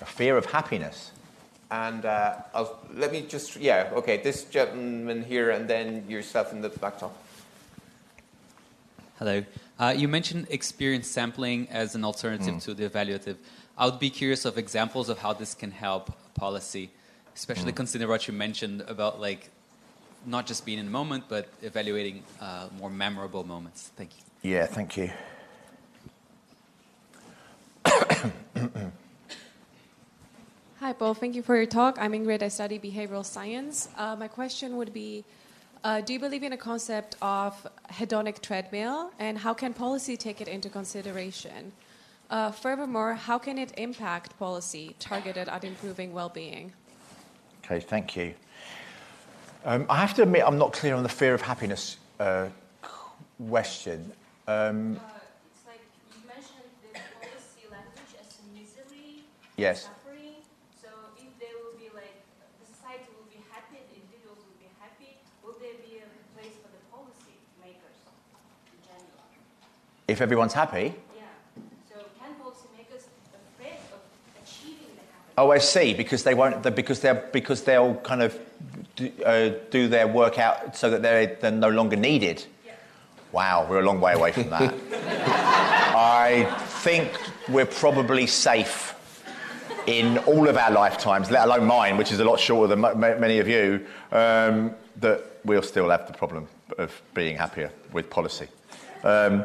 A 0.02 0.06
fear 0.06 0.36
of 0.36 0.46
happiness. 0.46 1.12
And 1.70 2.04
uh, 2.04 2.36
let 2.94 3.12
me 3.12 3.22
just, 3.22 3.56
yeah, 3.56 3.90
okay, 3.92 4.16
this 4.16 4.44
gentleman 4.44 5.22
here 5.22 5.50
and 5.50 5.68
then 5.68 6.04
yourself 6.08 6.52
in 6.52 6.62
the 6.62 6.68
back 6.68 6.98
top. 6.98 7.16
Hello. 9.18 9.44
Uh, 9.78 9.94
you 9.96 10.08
mentioned 10.08 10.46
experience 10.50 11.06
sampling 11.06 11.68
as 11.70 11.94
an 11.94 12.04
alternative 12.04 12.54
mm. 12.54 12.62
to 12.64 12.74
the 12.74 12.88
evaluative. 12.88 13.36
I 13.78 13.86
would 13.86 14.00
be 14.00 14.10
curious 14.10 14.44
of 14.44 14.58
examples 14.58 15.08
of 15.08 15.18
how 15.18 15.32
this 15.32 15.54
can 15.54 15.70
help 15.70 16.12
policy, 16.34 16.90
especially 17.36 17.72
mm. 17.72 17.76
considering 17.76 18.10
what 18.10 18.26
you 18.26 18.34
mentioned 18.34 18.82
about 18.82 19.20
like 19.20 19.50
not 20.26 20.46
just 20.46 20.66
being 20.66 20.78
in 20.78 20.86
the 20.86 20.90
moment, 20.90 21.24
but 21.28 21.48
evaluating 21.62 22.22
uh, 22.40 22.68
more 22.78 22.90
memorable 22.90 23.44
moments. 23.44 23.90
Thank 23.96 24.10
you. 24.16 24.50
Yeah, 24.50 24.66
thank 24.66 24.96
you. 24.96 25.10
Hi, 30.80 30.94
Paul. 30.94 31.12
Thank 31.12 31.34
you 31.34 31.42
for 31.42 31.56
your 31.56 31.66
talk. 31.66 31.98
I'm 32.00 32.12
Ingrid. 32.12 32.42
I 32.42 32.48
study 32.48 32.78
behavioral 32.78 33.22
science. 33.22 33.90
Uh, 33.98 34.16
my 34.16 34.28
question 34.28 34.78
would 34.78 34.94
be 34.94 35.26
uh, 35.84 36.00
Do 36.00 36.14
you 36.14 36.18
believe 36.18 36.42
in 36.42 36.54
a 36.54 36.56
concept 36.56 37.16
of 37.20 37.66
hedonic 37.90 38.40
treadmill, 38.40 39.10
and 39.18 39.36
how 39.36 39.52
can 39.52 39.74
policy 39.74 40.16
take 40.16 40.40
it 40.40 40.48
into 40.48 40.70
consideration? 40.70 41.72
Uh, 42.30 42.50
furthermore, 42.50 43.12
how 43.12 43.36
can 43.36 43.58
it 43.58 43.74
impact 43.76 44.38
policy 44.38 44.96
targeted 44.98 45.50
at 45.50 45.64
improving 45.64 46.14
well 46.14 46.30
being? 46.30 46.72
Okay, 47.62 47.80
thank 47.80 48.16
you. 48.16 48.32
Um, 49.66 49.84
I 49.90 49.96
have 49.98 50.14
to 50.14 50.22
admit, 50.22 50.44
I'm 50.46 50.56
not 50.56 50.72
clear 50.72 50.94
on 50.94 51.02
the 51.02 51.10
fear 51.10 51.34
of 51.34 51.42
happiness 51.42 51.98
uh, 52.18 52.48
question. 53.50 54.10
Um, 54.48 54.96
uh, 54.96 55.00
it's 55.52 55.66
like 55.66 55.82
you 56.16 56.24
mentioned 56.26 56.72
the 56.80 56.98
policy 57.20 57.68
language 57.68 58.16
as 58.18 58.38
misery, 58.56 59.24
yes. 59.58 59.82
suffering. 59.84 60.40
So 60.80 60.88
if 61.20 61.28
there 61.36 61.52
will 61.60 61.76
be 61.76 61.92
like 61.92 62.24
the 62.40 62.66
society 62.72 63.04
will 63.12 63.28
be 63.28 63.44
happy, 63.52 63.84
the 63.92 64.00
individuals 64.00 64.40
will 64.40 64.56
be 64.56 64.72
happy, 64.80 65.20
will 65.44 65.60
there 65.60 65.76
be 65.84 66.00
a 66.00 66.08
place 66.32 66.56
for 66.56 66.72
the 66.72 66.80
policy 66.88 67.36
makers 67.60 68.00
in 68.72 68.80
general? 68.80 69.28
If 70.10 70.20
everyone's 70.20 70.54
happy. 70.54 70.94
Oh, 75.38 75.52
I 75.52 75.58
see. 75.58 75.94
Because 75.94 76.24
they 76.24 76.34
won't. 76.34 76.62
Because 76.74 77.00
they're 77.00 77.28
because 77.32 77.62
they'll 77.62 77.94
kind 77.94 78.22
of 78.22 78.38
do, 78.96 79.10
uh, 79.24 79.50
do 79.70 79.88
their 79.88 80.08
work 80.08 80.38
out 80.38 80.76
so 80.76 80.90
that 80.90 81.00
they're, 81.00 81.36
they're 81.36 81.50
no 81.50 81.70
longer 81.70 81.96
needed. 81.96 82.44
Yeah. 82.66 82.72
Wow, 83.32 83.66
we're 83.70 83.80
a 83.80 83.84
long 83.84 84.00
way 84.00 84.12
away 84.12 84.32
from 84.32 84.50
that. 84.50 84.74
I 85.94 86.44
think 86.82 87.12
we're 87.48 87.66
probably 87.66 88.26
safe 88.26 88.94
in 89.86 90.18
all 90.18 90.48
of 90.48 90.56
our 90.56 90.70
lifetimes, 90.70 91.30
let 91.30 91.46
alone 91.46 91.66
mine, 91.66 91.96
which 91.96 92.12
is 92.12 92.20
a 92.20 92.24
lot 92.24 92.38
shorter 92.38 92.74
than 92.74 92.84
m- 92.84 93.20
many 93.20 93.38
of 93.38 93.48
you, 93.48 93.86
um, 94.12 94.74
that 94.96 95.24
we'll 95.44 95.62
still 95.62 95.88
have 95.88 96.06
the 96.06 96.12
problem 96.12 96.48
of 96.78 97.00
being 97.14 97.36
happier 97.36 97.70
with 97.92 98.10
policy. 98.10 98.48
Um, 99.04 99.44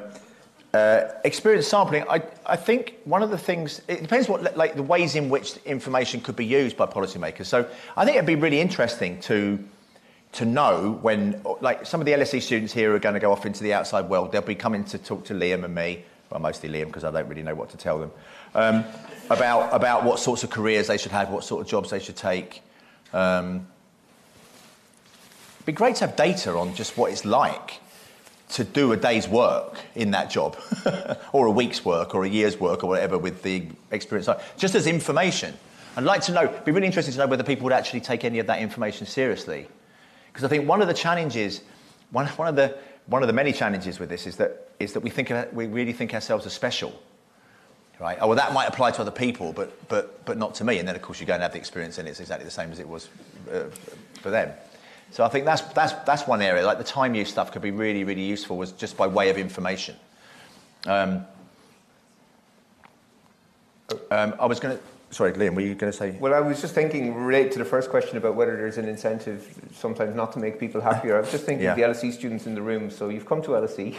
uh, 0.75 1.13
experience 1.23 1.67
sampling, 1.67 2.03
I, 2.09 2.21
I 2.45 2.57
think 2.57 2.97
one 3.05 3.23
of 3.23 3.29
the 3.29 3.37
things, 3.37 3.81
it 3.87 4.01
depends 4.01 4.27
what, 4.27 4.57
like 4.57 4.75
the 4.75 4.83
ways 4.83 5.15
in 5.15 5.29
which 5.29 5.55
information 5.65 6.19
could 6.19 6.35
be 6.35 6.45
used 6.45 6.75
by 6.75 6.85
policymakers. 6.85 7.45
So 7.45 7.65
I 7.95 8.03
think 8.03 8.17
it'd 8.17 8.27
be 8.27 8.35
really 8.35 8.59
interesting 8.59 9.21
to, 9.21 9.63
to 10.33 10.43
know 10.43 10.99
when, 11.01 11.41
like 11.61 11.85
some 11.85 12.01
of 12.01 12.05
the 12.05 12.11
LSE 12.11 12.41
students 12.41 12.73
here 12.73 12.93
are 12.93 12.99
going 12.99 13.13
to 13.13 13.21
go 13.21 13.31
off 13.31 13.45
into 13.45 13.63
the 13.63 13.73
outside 13.73 14.09
world, 14.09 14.33
they'll 14.33 14.41
be 14.41 14.53
coming 14.53 14.83
to 14.85 14.97
talk 14.97 15.23
to 15.25 15.33
Liam 15.33 15.63
and 15.63 15.73
me, 15.73 16.03
well, 16.29 16.41
mostly 16.41 16.67
Liam 16.67 16.87
because 16.87 17.05
I 17.05 17.11
don't 17.11 17.29
really 17.29 17.43
know 17.43 17.55
what 17.55 17.69
to 17.69 17.77
tell 17.77 17.97
them, 17.97 18.11
um, 18.53 18.83
about, 19.29 19.73
about 19.73 20.03
what 20.03 20.19
sorts 20.19 20.43
of 20.43 20.49
careers 20.49 20.87
they 20.87 20.97
should 20.97 21.13
have, 21.13 21.29
what 21.29 21.45
sort 21.45 21.61
of 21.61 21.67
jobs 21.69 21.89
they 21.91 21.99
should 21.99 22.17
take. 22.17 22.61
Um, 23.13 23.65
it'd 25.55 25.67
be 25.67 25.71
great 25.71 25.95
to 25.97 26.07
have 26.07 26.17
data 26.17 26.51
on 26.51 26.75
just 26.75 26.97
what 26.97 27.13
it's 27.13 27.23
like 27.23 27.79
to 28.49 28.63
do 28.63 28.91
a 28.91 28.97
day's 28.97 29.27
work 29.27 29.79
in 29.95 30.11
that 30.11 30.29
job, 30.29 30.57
or 31.33 31.47
a 31.47 31.51
week's 31.51 31.83
work, 31.83 32.13
or 32.13 32.25
a 32.25 32.29
year's 32.29 32.59
work, 32.59 32.83
or 32.83 32.87
whatever 32.87 33.17
with 33.17 33.41
the 33.41 33.65
experience, 33.91 34.29
just 34.57 34.75
as 34.75 34.87
information. 34.87 35.53
I'd 35.97 36.03
like 36.03 36.21
to 36.23 36.33
know, 36.33 36.43
it'd 36.43 36.65
be 36.65 36.71
really 36.71 36.87
interesting 36.87 37.13
to 37.13 37.19
know 37.19 37.27
whether 37.27 37.43
people 37.43 37.63
would 37.63 37.73
actually 37.73 38.01
take 38.01 38.25
any 38.25 38.39
of 38.39 38.47
that 38.47 38.59
information 38.59 39.07
seriously. 39.07 39.67
Because 40.27 40.43
I 40.43 40.49
think 40.49 40.67
one 40.67 40.81
of 40.81 40.87
the 40.87 40.93
challenges, 40.93 41.61
one, 42.11 42.27
one, 42.27 42.49
of 42.49 42.55
the, 42.55 42.77
one 43.07 43.23
of 43.23 43.27
the 43.27 43.33
many 43.33 43.53
challenges 43.53 43.99
with 43.99 44.09
this 44.09 44.27
is 44.27 44.35
that, 44.35 44.69
is 44.79 44.93
that 44.93 44.99
we, 44.99 45.09
think, 45.09 45.31
we 45.53 45.67
really 45.67 45.93
think 45.93 46.13
ourselves 46.13 46.45
as 46.45 46.53
special. 46.53 46.93
Right? 47.99 48.17
Oh, 48.19 48.27
well, 48.27 48.35
that 48.35 48.51
might 48.53 48.65
apply 48.65 48.91
to 48.91 49.01
other 49.01 49.11
people, 49.11 49.53
but, 49.53 49.87
but, 49.87 50.25
but 50.25 50.37
not 50.37 50.53
to 50.55 50.65
me. 50.65 50.79
And 50.79 50.87
then, 50.87 50.97
of 50.97 51.01
course, 51.01 51.21
you 51.21 51.25
go 51.25 51.33
and 51.33 51.41
have 51.41 51.53
the 51.53 51.57
experience, 51.57 51.97
and 51.97 52.07
it's 52.09 52.19
exactly 52.19 52.43
the 52.43 52.51
same 52.51 52.73
as 52.73 52.79
it 52.79 52.87
was 52.87 53.07
uh, 53.49 53.63
for 54.21 54.29
them. 54.29 54.51
So 55.11 55.23
I 55.23 55.29
think 55.29 55.45
that's, 55.45 55.61
that's, 55.61 55.93
that's 56.05 56.27
one 56.27 56.41
area. 56.41 56.65
Like 56.65 56.77
the 56.77 56.83
time 56.83 57.15
use 57.15 57.29
stuff 57.29 57.51
could 57.51 57.61
be 57.61 57.71
really, 57.71 58.03
really 58.03 58.23
useful 58.23 58.57
was 58.57 58.71
just 58.73 58.97
by 58.97 59.07
way 59.07 59.29
of 59.29 59.37
information. 59.37 59.95
Um, 60.85 61.25
um, 64.11 64.35
I 64.39 64.45
was 64.45 64.59
going 64.59 64.77
to. 64.77 64.83
Sorry, 65.11 65.31
Liam, 65.33 65.53
were 65.55 65.61
you 65.61 65.75
going 65.75 65.91
to 65.91 65.97
say? 65.97 66.17
Well, 66.19 66.33
I 66.33 66.41
was 66.41 66.59
just 66.59 66.75
thinking, 66.75 67.13
relate 67.15 67.51
to 67.53 67.59
the 67.59 67.63
first 67.63 67.89
question 67.89 68.17
about 68.17 68.35
whether 68.35 68.57
there's 68.57 68.77
an 68.77 68.89
incentive 68.89 69.47
sometimes 69.73 70.13
not 70.13 70.33
to 70.33 70.39
make 70.39 70.59
people 70.59 70.81
happier. 70.81 71.15
I 71.15 71.21
was 71.21 71.31
just 71.31 71.45
thinking 71.45 71.63
yeah. 71.63 71.71
of 71.71 71.77
the 71.77 71.83
LSE 71.83 72.11
students 72.11 72.47
in 72.47 72.55
the 72.55 72.61
room. 72.61 72.89
So 72.91 73.07
you've 73.07 73.25
come 73.25 73.41
to 73.43 73.49
LSE, 73.49 73.95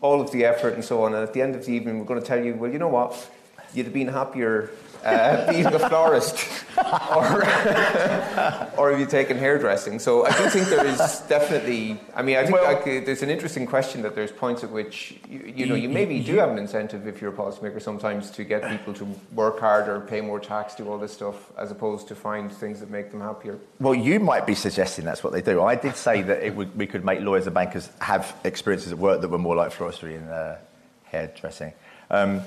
all 0.00 0.20
of 0.20 0.30
the 0.30 0.44
effort 0.44 0.74
and 0.74 0.84
so 0.84 1.02
on, 1.02 1.14
and 1.14 1.24
at 1.24 1.32
the 1.32 1.42
end 1.42 1.56
of 1.56 1.64
the 1.64 1.72
evening, 1.72 1.98
we're 1.98 2.04
going 2.04 2.20
to 2.20 2.26
tell 2.26 2.44
you, 2.44 2.54
well, 2.54 2.70
you 2.70 2.78
know 2.78 2.88
what? 2.88 3.30
You'd 3.74 3.86
have 3.86 3.94
been 3.94 4.08
happier 4.08 4.70
uh, 5.04 5.50
being 5.50 5.66
a 5.66 5.78
florist, 5.78 6.36
or, 6.76 7.42
or 8.78 8.90
have 8.90 9.00
you 9.00 9.06
taken 9.06 9.38
hairdressing? 9.38 9.98
So 9.98 10.26
I 10.26 10.30
do 10.30 10.48
think 10.48 10.68
there 10.68 10.86
is 10.86 11.20
definitely. 11.28 12.00
I 12.14 12.22
mean, 12.22 12.36
I 12.36 12.42
think 12.44 12.54
well, 12.54 12.82
there's 12.84 13.22
an 13.22 13.30
interesting 13.30 13.66
question 13.66 14.02
that 14.02 14.14
there's 14.14 14.32
points 14.32 14.64
at 14.64 14.70
which 14.70 15.14
you, 15.28 15.52
you 15.56 15.66
know 15.66 15.74
you 15.74 15.88
maybe 15.88 16.20
do 16.20 16.36
have 16.36 16.50
an 16.50 16.58
incentive 16.58 17.06
if 17.06 17.20
you're 17.20 17.32
a 17.32 17.36
policymaker 17.36 17.80
sometimes 17.80 18.30
to 18.32 18.44
get 18.44 18.68
people 18.70 18.94
to 18.94 19.04
work 19.32 19.60
harder, 19.60 20.00
pay 20.00 20.20
more 20.20 20.40
tax, 20.40 20.74
do 20.74 20.88
all 20.88 20.98
this 20.98 21.12
stuff, 21.12 21.52
as 21.56 21.70
opposed 21.70 22.08
to 22.08 22.14
find 22.14 22.50
things 22.50 22.80
that 22.80 22.90
make 22.90 23.10
them 23.10 23.20
happier. 23.20 23.58
Well, 23.80 23.94
you 23.94 24.20
might 24.20 24.46
be 24.46 24.54
suggesting 24.54 25.04
that's 25.04 25.22
what 25.22 25.32
they 25.32 25.42
do. 25.42 25.62
I 25.62 25.74
did 25.74 25.96
say 25.96 26.22
that 26.22 26.54
would, 26.54 26.76
we 26.76 26.86
could 26.86 27.04
make 27.04 27.20
lawyers 27.20 27.46
and 27.46 27.54
bankers 27.54 27.88
have 28.00 28.34
experiences 28.44 28.92
at 28.92 28.98
work 28.98 29.20
that 29.20 29.28
were 29.28 29.38
more 29.38 29.56
like 29.56 29.72
floristry 29.72 30.16
and 30.16 30.28
uh, 30.28 30.56
hairdressing. 31.04 31.72
Um, 32.10 32.42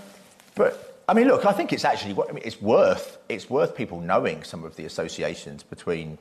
but 0.55 0.90
I 1.11 1.13
mean, 1.13 1.27
look, 1.27 1.45
I 1.45 1.51
think 1.51 1.73
it's 1.73 1.83
actually 1.83 2.13
I 2.13 2.31
mean, 2.31 2.41
it's 2.45 2.61
worth 2.61 3.17
it's 3.27 3.49
worth 3.49 3.75
people 3.75 3.99
knowing 3.99 4.43
some 4.43 4.63
of 4.63 4.77
the 4.77 4.85
associations 4.85 5.61
between 5.61 6.17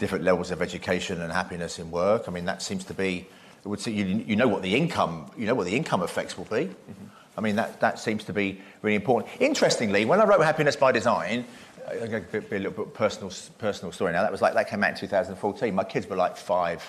different 0.00 0.24
levels 0.24 0.50
of 0.50 0.60
education 0.60 1.20
and 1.20 1.32
happiness 1.32 1.78
in 1.78 1.92
work. 1.92 2.24
I 2.26 2.32
mean, 2.32 2.44
that 2.46 2.60
seems 2.60 2.82
to 2.86 2.94
be 2.94 3.28
it 3.64 3.68
would 3.68 3.78
see 3.78 3.92
you, 3.92 4.04
you 4.26 4.34
know 4.34 4.48
what 4.48 4.62
the 4.62 4.74
income 4.74 5.30
you 5.36 5.46
know 5.46 5.54
what 5.54 5.66
the 5.66 5.76
income 5.76 6.02
effects 6.02 6.36
will 6.36 6.46
be. 6.46 6.64
Mm-hmm. 6.66 7.04
I 7.36 7.40
mean, 7.40 7.54
that 7.54 7.78
that 7.78 8.00
seems 8.00 8.24
to 8.24 8.32
be 8.32 8.60
really 8.82 8.96
important. 8.96 9.30
Interestingly, 9.40 10.04
when 10.04 10.20
I 10.20 10.24
wrote 10.24 10.42
Happiness 10.42 10.74
by 10.74 10.90
Design. 10.90 11.44
I'm 11.88 12.10
going 12.10 12.22
to 12.22 12.40
be 12.42 12.56
a 12.56 12.58
little 12.58 12.84
bit 12.84 12.92
personal, 12.92 13.32
personal 13.56 13.92
story 13.92 14.12
now. 14.12 14.20
That 14.20 14.30
was 14.30 14.42
like 14.42 14.52
that 14.52 14.68
came 14.68 14.84
out 14.84 14.90
in 14.90 14.96
2014. 14.96 15.74
My 15.74 15.84
kids 15.84 16.06
were 16.06 16.16
like 16.16 16.36
five, 16.36 16.82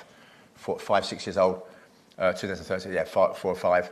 four, 0.56 0.78
five, 0.78 1.06
six 1.06 1.26
years 1.26 1.38
old. 1.38 1.62
Uh, 2.18 2.34
2013, 2.34 2.92
yeah, 2.92 3.06
five, 3.06 3.38
four 3.38 3.54
or 3.54 3.56
five, 3.56 3.92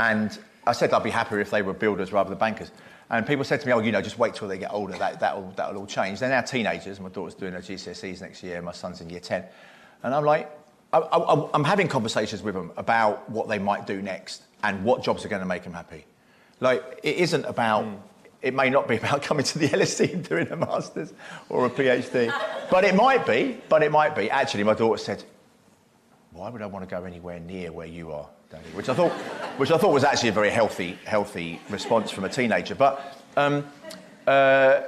and 0.00 0.40
I 0.66 0.72
said 0.72 0.92
I'd 0.92 1.02
be 1.02 1.10
happier 1.10 1.40
if 1.40 1.50
they 1.50 1.62
were 1.62 1.72
builders 1.72 2.12
rather 2.12 2.30
than 2.30 2.38
bankers. 2.38 2.70
And 3.10 3.26
people 3.26 3.44
said 3.44 3.60
to 3.60 3.66
me, 3.66 3.72
oh, 3.72 3.80
you 3.80 3.90
know, 3.90 4.00
just 4.00 4.18
wait 4.18 4.34
till 4.34 4.46
they 4.46 4.58
get 4.58 4.72
older, 4.72 4.96
that, 4.98 5.18
that'll, 5.18 5.52
that'll 5.56 5.78
all 5.78 5.86
change. 5.86 6.20
They're 6.20 6.28
now 6.28 6.42
teenagers. 6.42 7.00
My 7.00 7.08
daughter's 7.08 7.34
doing 7.34 7.52
her 7.54 7.60
GCSEs 7.60 8.20
next 8.20 8.42
year, 8.42 8.62
my 8.62 8.72
son's 8.72 9.00
in 9.00 9.10
year 9.10 9.20
10. 9.20 9.44
And 10.04 10.14
I'm 10.14 10.24
like, 10.24 10.48
I, 10.92 11.48
am 11.54 11.64
having 11.64 11.88
conversations 11.88 12.42
with 12.42 12.54
them 12.54 12.72
about 12.76 13.28
what 13.30 13.48
they 13.48 13.58
might 13.58 13.86
do 13.86 14.00
next 14.00 14.42
and 14.62 14.84
what 14.84 15.02
jobs 15.02 15.24
are 15.24 15.28
going 15.28 15.42
to 15.42 15.46
make 15.46 15.64
them 15.64 15.72
happy. 15.72 16.04
Like, 16.60 17.00
it 17.02 17.16
isn't 17.16 17.44
about, 17.46 17.84
mm. 17.84 17.96
it 18.42 18.54
may 18.54 18.70
not 18.70 18.86
be 18.86 18.96
about 18.96 19.22
coming 19.24 19.44
to 19.44 19.58
the 19.58 19.68
LSE 19.68 20.12
and 20.12 20.28
doing 20.28 20.48
a 20.50 20.56
master's 20.56 21.12
or 21.48 21.66
a 21.66 21.70
PhD, 21.70 22.32
but 22.70 22.84
it 22.84 22.94
might 22.94 23.26
be, 23.26 23.60
but 23.68 23.82
it 23.82 23.90
might 23.90 24.14
be. 24.14 24.30
Actually, 24.30 24.64
my 24.64 24.74
daughter 24.74 25.02
said, 25.02 25.24
why 26.32 26.48
would 26.48 26.62
I 26.62 26.66
want 26.66 26.88
to 26.88 26.94
go 26.94 27.04
anywhere 27.04 27.40
near 27.40 27.72
where 27.72 27.86
you 27.86 28.12
are? 28.12 28.28
Which 28.74 28.88
I 28.88 28.94
thought, 28.94 29.12
which 29.58 29.70
I 29.70 29.78
thought 29.78 29.92
was 29.92 30.04
actually 30.04 30.30
a 30.30 30.32
very 30.32 30.50
healthy, 30.50 30.98
healthy 31.04 31.60
response 31.68 32.10
from 32.10 32.24
a 32.24 32.28
teenager. 32.28 32.74
But 32.74 33.16
um, 33.36 33.66
uh, 34.26 34.82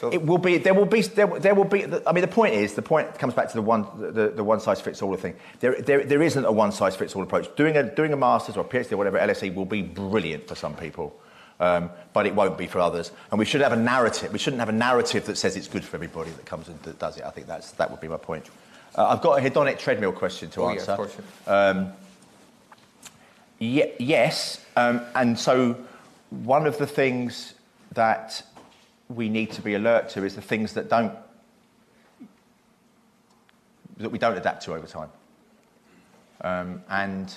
so, 0.00 0.10
it 0.10 0.24
will 0.24 0.38
be 0.38 0.56
there 0.56 0.72
will 0.72 0.86
be 0.86 1.02
there, 1.02 1.26
there 1.38 1.54
will 1.54 1.64
be 1.64 1.84
i 2.06 2.12
mean 2.12 2.22
the 2.22 2.28
point 2.28 2.54
is 2.54 2.72
the 2.72 2.80
point 2.80 3.18
comes 3.18 3.34
back 3.34 3.48
to 3.48 3.54
the 3.54 3.60
one 3.60 3.86
the, 3.98 4.32
the 4.34 4.42
one 4.42 4.58
size 4.58 4.80
fits 4.80 5.02
all 5.02 5.14
thing 5.16 5.34
there, 5.60 5.78
there 5.82 6.02
there 6.02 6.22
isn't 6.22 6.46
a 6.46 6.50
one 6.50 6.72
size 6.72 6.96
fits 6.96 7.14
all 7.14 7.22
approach 7.22 7.54
doing 7.56 7.76
a 7.76 7.82
doing 7.94 8.10
a 8.14 8.16
masters 8.16 8.56
or 8.56 8.60
a 8.60 8.68
phd 8.68 8.90
or 8.92 8.96
whatever 8.96 9.18
lse 9.18 9.54
will 9.54 9.66
be 9.66 9.82
brilliant 9.82 10.48
for 10.48 10.54
some 10.54 10.74
people 10.74 11.14
Um, 11.60 11.90
but 12.12 12.26
it 12.26 12.34
won't 12.34 12.58
be 12.58 12.66
for 12.66 12.80
others. 12.80 13.12
And 13.30 13.38
we 13.38 13.44
should 13.44 13.60
have 13.60 13.72
a 13.72 13.76
narrative. 13.76 14.32
We 14.32 14.38
shouldn't 14.38 14.58
have 14.58 14.68
a 14.68 14.78
narrative 14.88 15.26
that 15.26 15.38
says 15.38 15.54
it's 15.54 15.68
good 15.68 15.84
for 15.84 15.96
everybody 15.96 16.30
that 16.30 16.44
comes 16.44 16.68
and 16.68 16.82
that 16.82 16.98
does 16.98 17.18
it. 17.18 17.24
I 17.24 17.30
think 17.30 17.46
that's, 17.46 17.70
that 17.72 17.88
would 17.88 18.00
be 18.00 18.08
my 18.08 18.16
point. 18.16 18.50
Uh, 18.96 19.06
I've 19.06 19.22
got 19.22 19.38
a 19.38 19.42
hedonic 19.42 19.78
treadmill 19.78 20.10
question 20.12 20.50
to 20.50 20.62
oh, 20.62 20.70
answer. 20.70 20.96
Yeah, 21.46 21.52
um, 21.52 21.92
yes, 23.62 24.64
um, 24.76 25.02
and 25.14 25.38
so 25.38 25.76
one 26.30 26.66
of 26.66 26.78
the 26.78 26.86
things 26.86 27.54
that 27.92 28.42
we 29.08 29.28
need 29.28 29.52
to 29.52 29.62
be 29.62 29.74
alert 29.74 30.08
to 30.10 30.24
is 30.24 30.34
the 30.34 30.42
things 30.42 30.72
that 30.74 30.88
don't 30.88 31.14
that 33.98 34.08
we 34.08 34.18
don't 34.18 34.36
adapt 34.36 34.64
to 34.64 34.74
over 34.74 34.86
time. 34.86 35.10
Um, 36.40 36.82
and 36.88 37.36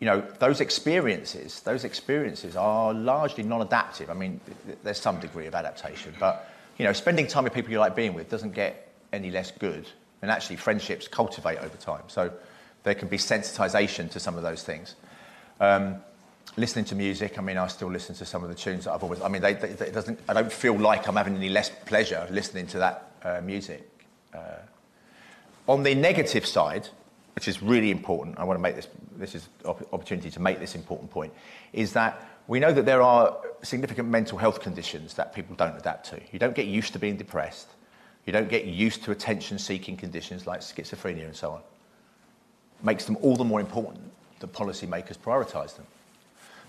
you 0.00 0.06
know, 0.06 0.20
those 0.40 0.60
experiences, 0.60 1.60
those 1.60 1.84
experiences 1.84 2.56
are 2.56 2.92
largely 2.92 3.44
non-adaptive. 3.44 4.10
I 4.10 4.14
mean, 4.14 4.40
there's 4.82 5.00
some 5.00 5.20
degree 5.20 5.46
of 5.46 5.54
adaptation, 5.54 6.14
but 6.18 6.50
you 6.78 6.84
know, 6.84 6.92
spending 6.92 7.28
time 7.28 7.44
with 7.44 7.54
people 7.54 7.70
you 7.70 7.78
like 7.78 7.94
being 7.94 8.14
with 8.14 8.28
doesn't 8.28 8.54
get 8.54 8.92
any 9.12 9.30
less 9.30 9.52
good. 9.52 9.88
And 10.22 10.30
actually, 10.30 10.56
friendships 10.56 11.06
cultivate 11.06 11.58
over 11.58 11.76
time. 11.76 12.02
So 12.08 12.32
there 12.82 12.94
can 12.94 13.08
be 13.08 13.18
sensitization 13.18 14.10
to 14.10 14.20
some 14.20 14.36
of 14.36 14.42
those 14.42 14.62
things. 14.62 14.96
Um, 15.60 15.96
listening 16.56 16.84
to 16.86 16.94
music, 16.94 17.38
I 17.38 17.42
mean, 17.42 17.56
I 17.56 17.66
still 17.68 17.90
listen 17.90 18.14
to 18.16 18.24
some 18.24 18.42
of 18.42 18.48
the 18.48 18.54
tunes 18.54 18.84
that 18.84 18.92
I've 18.92 19.02
always. 19.02 19.20
I 19.20 19.28
mean, 19.28 19.42
they, 19.42 19.54
they, 19.54 19.68
it 19.68 19.94
doesn't. 19.94 20.20
I 20.28 20.34
don't 20.34 20.52
feel 20.52 20.78
like 20.78 21.08
I'm 21.08 21.16
having 21.16 21.36
any 21.36 21.48
less 21.48 21.70
pleasure 21.86 22.26
listening 22.30 22.66
to 22.68 22.78
that 22.78 23.10
uh, 23.22 23.40
music. 23.42 23.88
Uh, 24.34 24.38
on 25.68 25.82
the 25.82 25.94
negative 25.94 26.44
side, 26.44 26.88
which 27.34 27.48
is 27.48 27.62
really 27.62 27.90
important, 27.90 28.38
I 28.38 28.44
want 28.44 28.58
to 28.58 28.62
make 28.62 28.76
this, 28.76 28.88
this 29.16 29.34
is 29.34 29.48
opportunity 29.64 30.30
to 30.30 30.40
make 30.40 30.58
this 30.58 30.74
important 30.74 31.10
point, 31.10 31.32
is 31.72 31.92
that 31.92 32.20
we 32.48 32.58
know 32.58 32.72
that 32.72 32.84
there 32.84 33.02
are 33.02 33.36
significant 33.62 34.08
mental 34.08 34.36
health 34.36 34.60
conditions 34.60 35.14
that 35.14 35.34
people 35.34 35.54
don't 35.54 35.76
adapt 35.76 36.10
to. 36.10 36.20
You 36.32 36.38
don't 36.38 36.54
get 36.54 36.66
used 36.66 36.92
to 36.94 36.98
being 36.98 37.16
depressed. 37.16 37.68
You 38.26 38.32
don't 38.32 38.48
get 38.48 38.64
used 38.66 39.04
to 39.04 39.12
attention-seeking 39.12 39.96
conditions 39.96 40.46
like 40.46 40.60
schizophrenia 40.60 41.24
and 41.24 41.36
so 41.36 41.52
on. 41.52 41.60
Makes 42.82 43.04
them 43.04 43.16
all 43.22 43.36
the 43.36 43.44
more 43.44 43.60
important 43.60 44.10
that 44.42 44.52
policymakers 44.52 45.16
prioritise 45.16 45.76
them. 45.76 45.86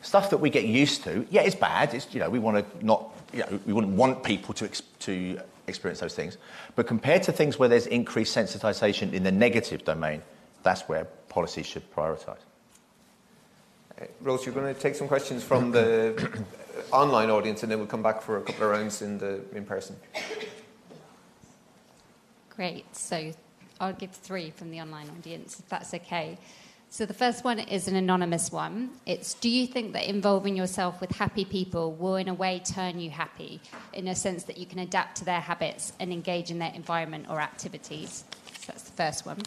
Stuff 0.02 0.30
that 0.30 0.38
we 0.38 0.50
get 0.50 0.66
used 0.66 1.04
to, 1.04 1.26
yeah, 1.30 1.42
it's 1.42 1.56
bad. 1.56 1.94
It's, 1.94 2.14
you 2.14 2.20
know, 2.20 2.30
we 2.30 2.40
want 2.40 2.58
to 2.58 2.86
not, 2.86 3.10
you 3.34 3.40
know, 3.40 3.60
we 3.66 3.74
wouldn't 3.74 3.94
want 3.94 4.24
people 4.24 4.54
to, 4.56 4.70
to 5.00 5.40
experience 5.68 6.00
those 6.00 6.16
things. 6.16 6.38
But 6.76 6.88
compared 6.88 7.24
to 7.24 7.32
things 7.32 7.60
where 7.60 7.70
there's 7.70 7.88
increased 7.88 8.36
sensitisation 8.36 9.14
in 9.14 9.24
the 9.24 9.32
negative 9.32 9.84
domain, 9.86 10.22
that's 10.64 10.82
where 10.84 11.06
policy 11.30 11.64
should 11.64 11.90
prioritise. 11.94 12.38
Uh, 14.02 14.06
Rose, 14.22 14.46
you're 14.46 14.56
going 14.56 14.74
to 14.74 14.80
take 14.80 14.96
some 14.96 15.08
questions 15.08 15.44
from 15.44 15.72
the 15.72 16.44
online 16.92 17.30
audience, 17.30 17.64
and 17.64 17.72
then 17.72 17.80
we'll 17.80 17.88
come 17.88 18.04
back 18.04 18.22
for 18.22 18.38
a 18.38 18.42
couple 18.42 18.64
of 18.66 18.72
rounds 18.72 19.02
in 19.02 19.18
the 19.18 19.42
in 19.54 19.66
person. 19.66 19.96
Great. 22.50 22.96
So 22.96 23.32
I'll 23.80 23.94
give 23.94 24.12
three 24.12 24.52
from 24.52 24.72
the 24.72 24.80
online 24.80 25.10
audience, 25.10 25.60
if 25.60 25.68
that's 25.70 25.94
okay. 25.94 26.38
So 26.94 27.08
the 27.08 27.14
first 27.16 27.44
one 27.44 27.58
is 27.58 27.88
an 27.88 27.96
anonymous 27.96 28.52
one. 28.52 28.92
It's 29.08 29.34
Do 29.34 29.50
you 29.50 29.66
think 29.66 29.94
that 29.94 30.08
involving 30.08 30.56
yourself 30.56 31.02
with 31.02 31.10
happy 31.10 31.44
people 31.44 31.94
will, 31.94 32.18
in 32.18 32.28
a 32.28 32.36
way, 32.36 32.62
turn 32.64 33.00
you 33.00 33.10
happy, 33.10 33.62
in 33.94 34.08
a 34.08 34.14
sense 34.14 34.44
that 34.44 34.60
you 34.60 34.68
can 34.68 34.78
adapt 34.78 35.18
to 35.18 35.26
their 35.26 35.40
habits 35.40 35.94
and 36.00 36.14
engage 36.14 36.52
in 36.52 36.60
their 36.60 36.72
environment 36.76 37.26
or 37.32 37.42
activities? 37.42 38.26
So 38.60 38.66
that's 38.68 38.84
the 38.84 38.92
first 38.92 39.26
one. 39.26 39.42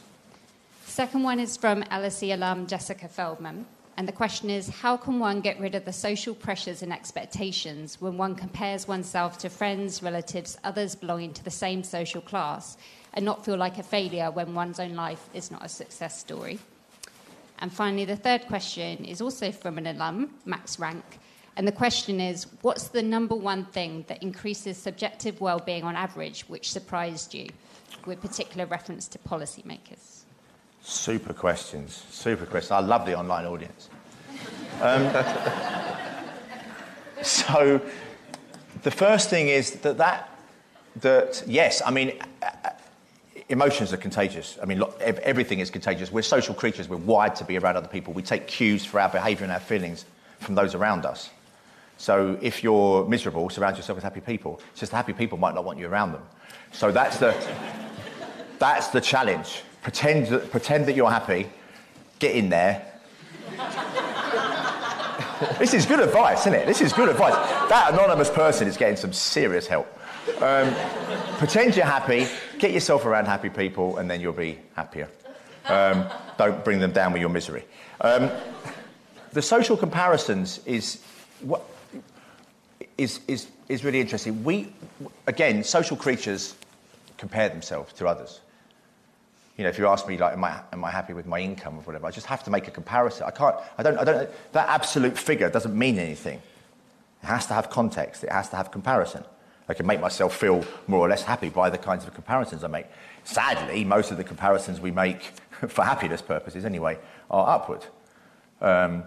Second 0.87 1.23
one 1.23 1.39
is 1.39 1.57
from 1.57 1.85
LSE 1.85 2.35
alum 2.35 2.67
Jessica 2.67 3.07
Feldman. 3.07 3.65
And 3.97 4.09
the 4.09 4.13
question 4.13 4.51
is 4.51 4.69
how 4.69 4.97
can 4.97 5.21
one 5.21 5.41
get 5.41 5.61
rid 5.61 5.77
of 5.77 5.85
the 5.85 5.93
social 5.93 6.35
pressures 6.35 6.83
and 6.83 6.93
expectations 6.93 8.01
when 8.01 8.19
one 8.19 8.35
compares 8.35 8.89
oneself 8.89 9.39
to 9.39 9.51
friends, 9.51 10.03
relatives, 10.03 10.59
others 10.65 10.97
belonging 10.97 11.33
to 11.35 11.45
the 11.45 11.53
same 11.53 11.85
social 11.85 12.23
class, 12.23 12.77
and 13.15 13.25
not 13.25 13.45
feel 13.45 13.57
like 13.57 13.79
a 13.79 13.85
failure 13.85 14.33
when 14.33 14.53
one's 14.53 14.81
own 14.81 14.97
life 14.97 15.29
is 15.33 15.53
not 15.53 15.65
a 15.65 15.69
success 15.69 16.19
story? 16.19 16.59
And 17.59 17.73
finally, 17.73 18.05
the 18.05 18.17
third 18.17 18.47
question 18.47 19.05
is 19.05 19.21
also 19.21 19.51
from 19.51 19.79
an 19.79 19.87
alum, 19.87 20.35
Max 20.45 20.79
Rank. 20.79 21.19
And 21.57 21.67
the 21.67 21.73
question 21.73 22.21
is 22.21 22.47
what's 22.61 22.89
the 22.89 23.03
number 23.03 23.35
one 23.35 23.65
thing 23.65 24.05
that 24.09 24.23
increases 24.23 24.77
subjective 24.77 25.41
well 25.41 25.59
being 25.59 25.85
on 25.85 25.97
average 25.97 26.43
which 26.49 26.71
surprised 26.71 27.33
you, 27.33 27.49
with 28.05 28.21
particular 28.21 28.67
reference 28.67 29.09
to 29.09 29.19
policymakers? 29.19 30.25
Super 30.83 31.33
questions. 31.33 32.05
Super 32.11 32.45
questions. 32.45 32.73
I 32.73 32.81
love 32.81 33.07
the 33.07 33.19
online 33.19 33.47
audience. 33.47 33.89
Um, 34.83 35.11
so, 37.23 37.81
the 38.83 38.91
first 38.91 39.31
thing 39.31 39.49
is 39.49 39.73
that 39.81 39.97
that 39.97 40.37
that 41.01 41.43
yes, 41.47 41.83
I 41.85 41.91
mean, 41.91 42.13
emotions 43.49 43.93
are 43.93 43.97
contagious. 43.97 44.59
I 44.61 44.67
mean, 44.67 44.79
look, 44.79 45.01
everything 45.01 45.61
is 45.61 45.71
contagious. 45.71 46.11
We're 46.11 46.23
social 46.23 46.55
creatures. 46.55 46.89
We're 46.89 46.97
wired 46.97 47.37
to 47.37 47.45
be 47.45 47.59
around 47.59 47.77
other 47.77 47.89
people. 47.89 48.13
We 48.13 48.23
take 48.23 48.47
cues 48.47 48.85
for 48.85 49.01
our 49.01 49.09
behaviour 49.09 49.45
and 49.45 49.53
our 49.53 49.61
feelings 49.61 50.05
from 50.41 50.55
those 50.55 50.75
around 50.75 51.07
us. 51.07 51.31
So, 51.99 52.39
if 52.43 52.63
you're 52.63 53.07
miserable, 53.07 53.49
surround 53.49 53.77
yourself 53.77 53.97
with 53.97 54.05
happy 54.05 54.21
people. 54.21 54.61
It's 54.73 54.81
just 54.81 54.91
the 54.91 54.97
happy 54.97 55.15
people 55.15 55.39
might 55.39 55.55
not 55.55 55.65
want 55.65 55.79
you 55.79 55.87
around 55.87 56.13
them. 56.13 56.23
So 56.73 56.93
that's 56.93 57.19
the 57.19 57.35
that's 58.59 58.89
the 58.89 59.01
challenge. 59.01 59.63
Pretend 59.83 60.27
that, 60.27 60.51
pretend 60.51 60.87
that 60.87 60.97
you're 60.97 61.11
happy, 61.11 61.49
get 62.19 62.35
in 62.35 62.51
there. 62.51 62.85
this 65.59 65.73
is 65.73 65.87
good 65.87 66.01
advice, 66.01 66.41
isn't 66.41 66.55
it? 66.55 66.67
This 66.67 66.81
is 66.81 66.93
good 66.93 67.09
advice. 67.09 67.35
That 67.69 67.93
anonymous 67.93 68.29
person 68.29 68.69
is 68.69 68.77
getting 68.77 68.97
some 68.97 69.13
serious 69.13 69.67
help. 69.67 69.87
Um, 70.41 70.75
pretend 71.39 71.77
you're 71.77 71.87
happy, 71.87 72.27
get 72.59 72.73
yourself 72.73 73.05
around 73.05 73.27
happy 73.27 73.51
people, 73.51 73.99
and 73.99 74.11
then 74.11 74.21
you'll 74.21 74.33
be 74.33 74.59
happier. 74.75 75.09
Um, 75.67 76.07
don't 76.39 76.65
bring 76.65 76.79
them 76.81 76.93
down 76.93 77.13
with 77.13 77.21
your 77.21 77.31
misery. 77.31 77.65
Um, 78.01 78.31
the 79.33 79.43
social 79.43 79.77
comparisons 79.77 80.61
is 80.67 81.03
what 81.41 81.63
is, 82.97 83.21
is, 83.27 83.49
is 83.69 83.85
really 83.85 84.01
interesting. 84.01 84.45
We, 84.45 84.73
again, 85.27 85.65
social 85.65 85.97
creatures 85.97 86.55
compare 87.19 87.49
themselves 87.49 87.93
to 87.95 88.07
others 88.07 88.41
you 89.57 89.65
know, 89.65 89.71
if 89.71 89.79
you 89.79 89.87
ask 89.87 90.07
me, 90.07 90.19
like, 90.19 90.35
am 90.35 90.45
I, 90.45 90.61
am 90.73 90.85
I 90.85 90.91
happy 90.91 91.15
with 91.15 91.27
my 91.27 91.41
income 91.41 91.79
or 91.79 91.81
whatever, 91.81 92.07
I 92.07 92.11
just 92.11 92.27
have 92.27 92.45
to 92.45 92.51
make 92.51 92.69
a 92.69 92.71
comparison. 92.71 93.27
I 93.27 93.31
can't, 93.31 93.57
I 93.79 93.83
don't, 93.83 93.99
I 93.99 94.05
don't, 94.05 94.31
that 94.53 94.69
absolute 94.69 95.17
figure 95.17 95.49
doesn't 95.49 95.77
mean 95.77 95.99
anything. 95.99 96.43
It 97.23 97.27
has 97.27 97.47
to 97.47 97.55
have 97.55 97.71
context, 97.71 98.23
it 98.23 98.31
has 98.31 98.51
to 98.51 98.57
have 98.57 98.71
comparison. 98.71 99.25
I 99.69 99.75
can 99.75 99.87
make 99.87 100.01
myself 100.01 100.37
feel 100.37 100.65
more 100.87 101.01
or 101.01 101.09
less 101.09 101.23
happy 101.23 101.49
by 101.49 101.71
the 101.71 101.79
kinds 101.79 102.07
of 102.07 102.15
comparisons 102.15 102.63
I 102.63 102.69
make. 102.69 102.87
Sadly, 103.25 103.85
most 103.85 104.11
of 104.11 104.17
the 104.17 104.25
comparisons 104.25 104.81
we 104.81 104.91
make 104.91 105.23
for 105.69 105.85
happiness 105.85 106.23
purposes, 106.23 106.65
anyway, 106.65 106.99
are 107.31 107.57
upward. 107.57 107.85
Um, 108.61 109.05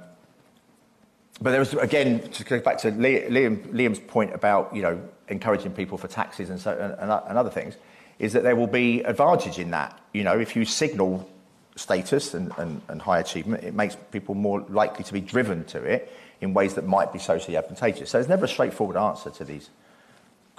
but 1.42 1.52
there 1.52 1.60
was, 1.60 1.74
again, 1.76 2.20
to 2.32 2.44
go 2.44 2.60
back 2.60 2.80
to 2.80 2.92
Liam, 2.92 3.66
Liam's 3.72 4.00
point 4.00 4.34
about, 4.34 4.76
you 4.76 4.82
know, 4.82 5.02
encouraging 5.30 5.72
people 5.72 5.98
for 5.98 6.08
taxes 6.08 6.50
and, 6.50 6.60
so, 6.60 6.72
and, 6.72 7.12
and 7.12 7.38
other 7.38 7.50
things, 7.50 7.76
is 8.18 8.34
that 8.34 8.44
there 8.44 8.56
will 8.56 8.68
be 8.68 9.02
advantage 9.04 9.58
in 9.58 9.72
that. 9.72 9.98
You 10.14 10.24
know, 10.24 10.38
if 10.38 10.56
you 10.58 10.66
signal 10.66 11.30
status 11.78 12.34
and, 12.34 12.52
and, 12.58 12.82
and 12.90 13.02
high 13.02 13.20
achievement, 13.20 13.64
it 13.64 13.74
makes 13.74 13.96
people 14.12 14.36
more 14.36 14.62
likely 14.68 15.06
to 15.06 15.14
be 15.14 15.22
driven 15.22 15.64
to 15.66 15.82
it 15.82 16.12
in 16.42 16.54
ways 16.54 16.74
that 16.74 16.86
might 16.86 17.14
be 17.14 17.20
socially 17.20 17.56
advantageous. 17.56 18.10
So 18.10 18.18
there's 18.18 18.28
never 18.28 18.46
a 18.46 18.50
straightforward 18.50 18.98
answer 18.98 19.30
to 19.30 19.46
these 19.46 19.70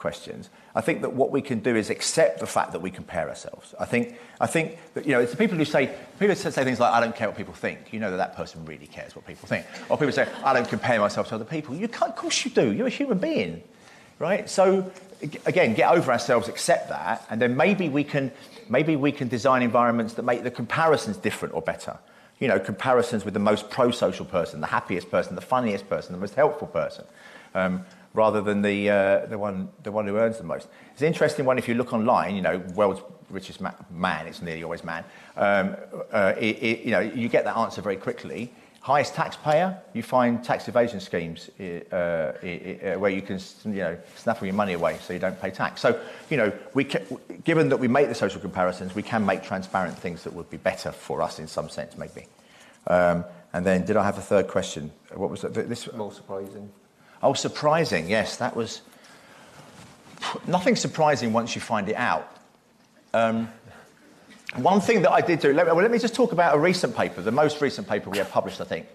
questions. 0.00 0.48
I 0.74 0.80
think 0.80 1.02
that 1.02 1.12
what 1.12 1.30
we 1.30 1.42
can 1.42 1.60
do 1.60 1.76
is 1.76 1.90
accept 1.90 2.40
the 2.40 2.46
fact 2.46 2.72
that 2.72 2.80
we 2.80 2.90
compare 2.90 3.28
ourselves. 3.28 3.74
I 3.78 3.84
think, 3.84 4.16
I 4.40 4.46
think 4.46 4.78
that, 4.94 5.04
you 5.04 5.12
know, 5.12 5.20
it's 5.20 5.32
the 5.32 5.36
people 5.36 5.58
who 5.58 5.66
say, 5.66 5.94
people 6.18 6.34
say 6.34 6.64
things 6.64 6.80
like, 6.80 6.92
I 6.92 7.00
don't 7.00 7.14
care 7.14 7.28
what 7.28 7.36
people 7.36 7.54
think. 7.54 7.92
You 7.92 8.00
know 8.00 8.10
that 8.10 8.16
that 8.16 8.34
person 8.34 8.64
really 8.64 8.86
cares 8.86 9.14
what 9.14 9.26
people 9.26 9.46
think. 9.46 9.66
Or 9.90 9.98
people 9.98 10.12
say, 10.12 10.26
I 10.42 10.54
don't 10.54 10.68
compare 10.68 10.98
myself 10.98 11.28
to 11.28 11.34
other 11.34 11.44
people. 11.44 11.74
You 11.74 11.86
can't, 11.86 12.10
of 12.10 12.16
course 12.16 12.44
you 12.44 12.50
do. 12.50 12.72
You're 12.72 12.86
a 12.86 12.90
human 12.90 13.18
being, 13.18 13.62
right? 14.18 14.48
So 14.48 14.90
again, 15.44 15.74
get 15.74 15.90
over 15.90 16.10
ourselves, 16.10 16.48
accept 16.48 16.88
that, 16.88 17.26
and 17.28 17.40
then 17.42 17.56
maybe 17.56 17.88
we 17.88 18.04
can, 18.04 18.32
maybe 18.68 18.96
we 18.96 19.12
can 19.12 19.28
design 19.28 19.62
environments 19.62 20.14
that 20.14 20.22
make 20.22 20.42
the 20.44 20.50
comparisons 20.50 21.18
different 21.18 21.54
or 21.54 21.62
better. 21.62 21.98
You 22.38 22.48
know, 22.48 22.58
comparisons 22.58 23.26
with 23.26 23.34
the 23.34 23.40
most 23.40 23.68
pro-social 23.68 24.24
person, 24.24 24.62
the 24.62 24.66
happiest 24.66 25.10
person, 25.10 25.34
the 25.34 25.42
funniest 25.42 25.90
person, 25.90 26.12
the 26.12 26.18
most 26.18 26.34
helpful 26.34 26.68
person, 26.68 27.04
um, 27.54 27.84
rather 28.14 28.40
than 28.40 28.62
the, 28.62 28.90
uh, 28.90 29.26
the, 29.26 29.38
one, 29.38 29.68
the 29.82 29.92
one 29.92 30.06
who 30.06 30.16
earns 30.16 30.38
the 30.38 30.44
most. 30.44 30.68
It's 30.92 31.02
an 31.02 31.08
interesting 31.08 31.44
one 31.44 31.58
if 31.58 31.68
you 31.68 31.74
look 31.74 31.92
online, 31.92 32.34
you 32.34 32.42
know, 32.42 32.58
world's 32.74 33.00
richest 33.28 33.60
ma- 33.60 33.72
man, 33.90 34.26
it's 34.26 34.42
nearly 34.42 34.64
always 34.64 34.82
man, 34.82 35.04
um, 35.36 35.76
uh, 36.10 36.34
it, 36.36 36.56
it, 36.62 36.80
you 36.80 36.90
know, 36.90 37.00
you 37.00 37.28
get 37.28 37.44
that 37.44 37.56
answer 37.56 37.80
very 37.80 37.96
quickly 37.96 38.52
highest 38.80 39.14
taxpayer, 39.14 39.78
you 39.92 40.02
find 40.02 40.42
tax 40.42 40.66
evasion 40.66 41.00
schemes 41.00 41.50
uh, 41.60 41.94
uh, 41.94 42.98
where 42.98 43.10
you 43.10 43.20
can, 43.20 43.38
you 43.66 43.72
know, 43.72 43.98
snaffle 44.16 44.46
your 44.46 44.54
money 44.54 44.72
away 44.72 44.96
so 45.02 45.12
you 45.12 45.18
don't 45.18 45.40
pay 45.40 45.50
tax. 45.50 45.80
So, 45.80 46.00
you 46.30 46.36
know, 46.38 46.52
we 46.72 46.84
can, 46.84 47.06
given 47.44 47.68
that 47.68 47.76
we 47.76 47.88
make 47.88 48.08
the 48.08 48.14
social 48.14 48.40
comparisons, 48.40 48.94
we 48.94 49.02
can 49.02 49.24
make 49.24 49.42
transparent 49.42 49.98
things 49.98 50.24
that 50.24 50.32
would 50.32 50.48
be 50.48 50.56
better 50.56 50.92
for 50.92 51.20
us 51.20 51.38
in 51.38 51.46
some 51.46 51.68
sense, 51.68 51.98
maybe. 51.98 52.26
Um, 52.86 53.24
and 53.52 53.66
then, 53.66 53.84
did 53.84 53.96
I 53.96 54.04
have 54.04 54.16
a 54.16 54.22
third 54.22 54.48
question? 54.48 54.90
What 55.12 55.28
was 55.30 55.44
it? 55.44 55.52
This 55.52 55.92
more 55.92 56.12
surprising. 56.12 56.70
Oh, 57.22 57.34
surprising. 57.34 58.08
Yes, 58.08 58.36
that 58.38 58.56
was 58.56 58.82
nothing 60.46 60.76
surprising 60.76 61.32
once 61.32 61.54
you 61.54 61.60
find 61.60 61.88
it 61.88 61.96
out. 61.96 62.36
Um, 63.12 63.48
one 64.56 64.80
thing 64.80 65.02
that 65.02 65.12
I 65.12 65.20
did 65.20 65.40
do, 65.40 65.52
let, 65.52 65.66
well, 65.66 65.76
let 65.76 65.90
me 65.90 65.98
just 65.98 66.14
talk 66.14 66.32
about 66.32 66.54
a 66.54 66.58
recent 66.58 66.96
paper, 66.96 67.22
the 67.22 67.30
most 67.30 67.60
recent 67.60 67.88
paper 67.88 68.10
we 68.10 68.18
have 68.18 68.30
published, 68.30 68.60
I 68.60 68.64
think. 68.64 68.86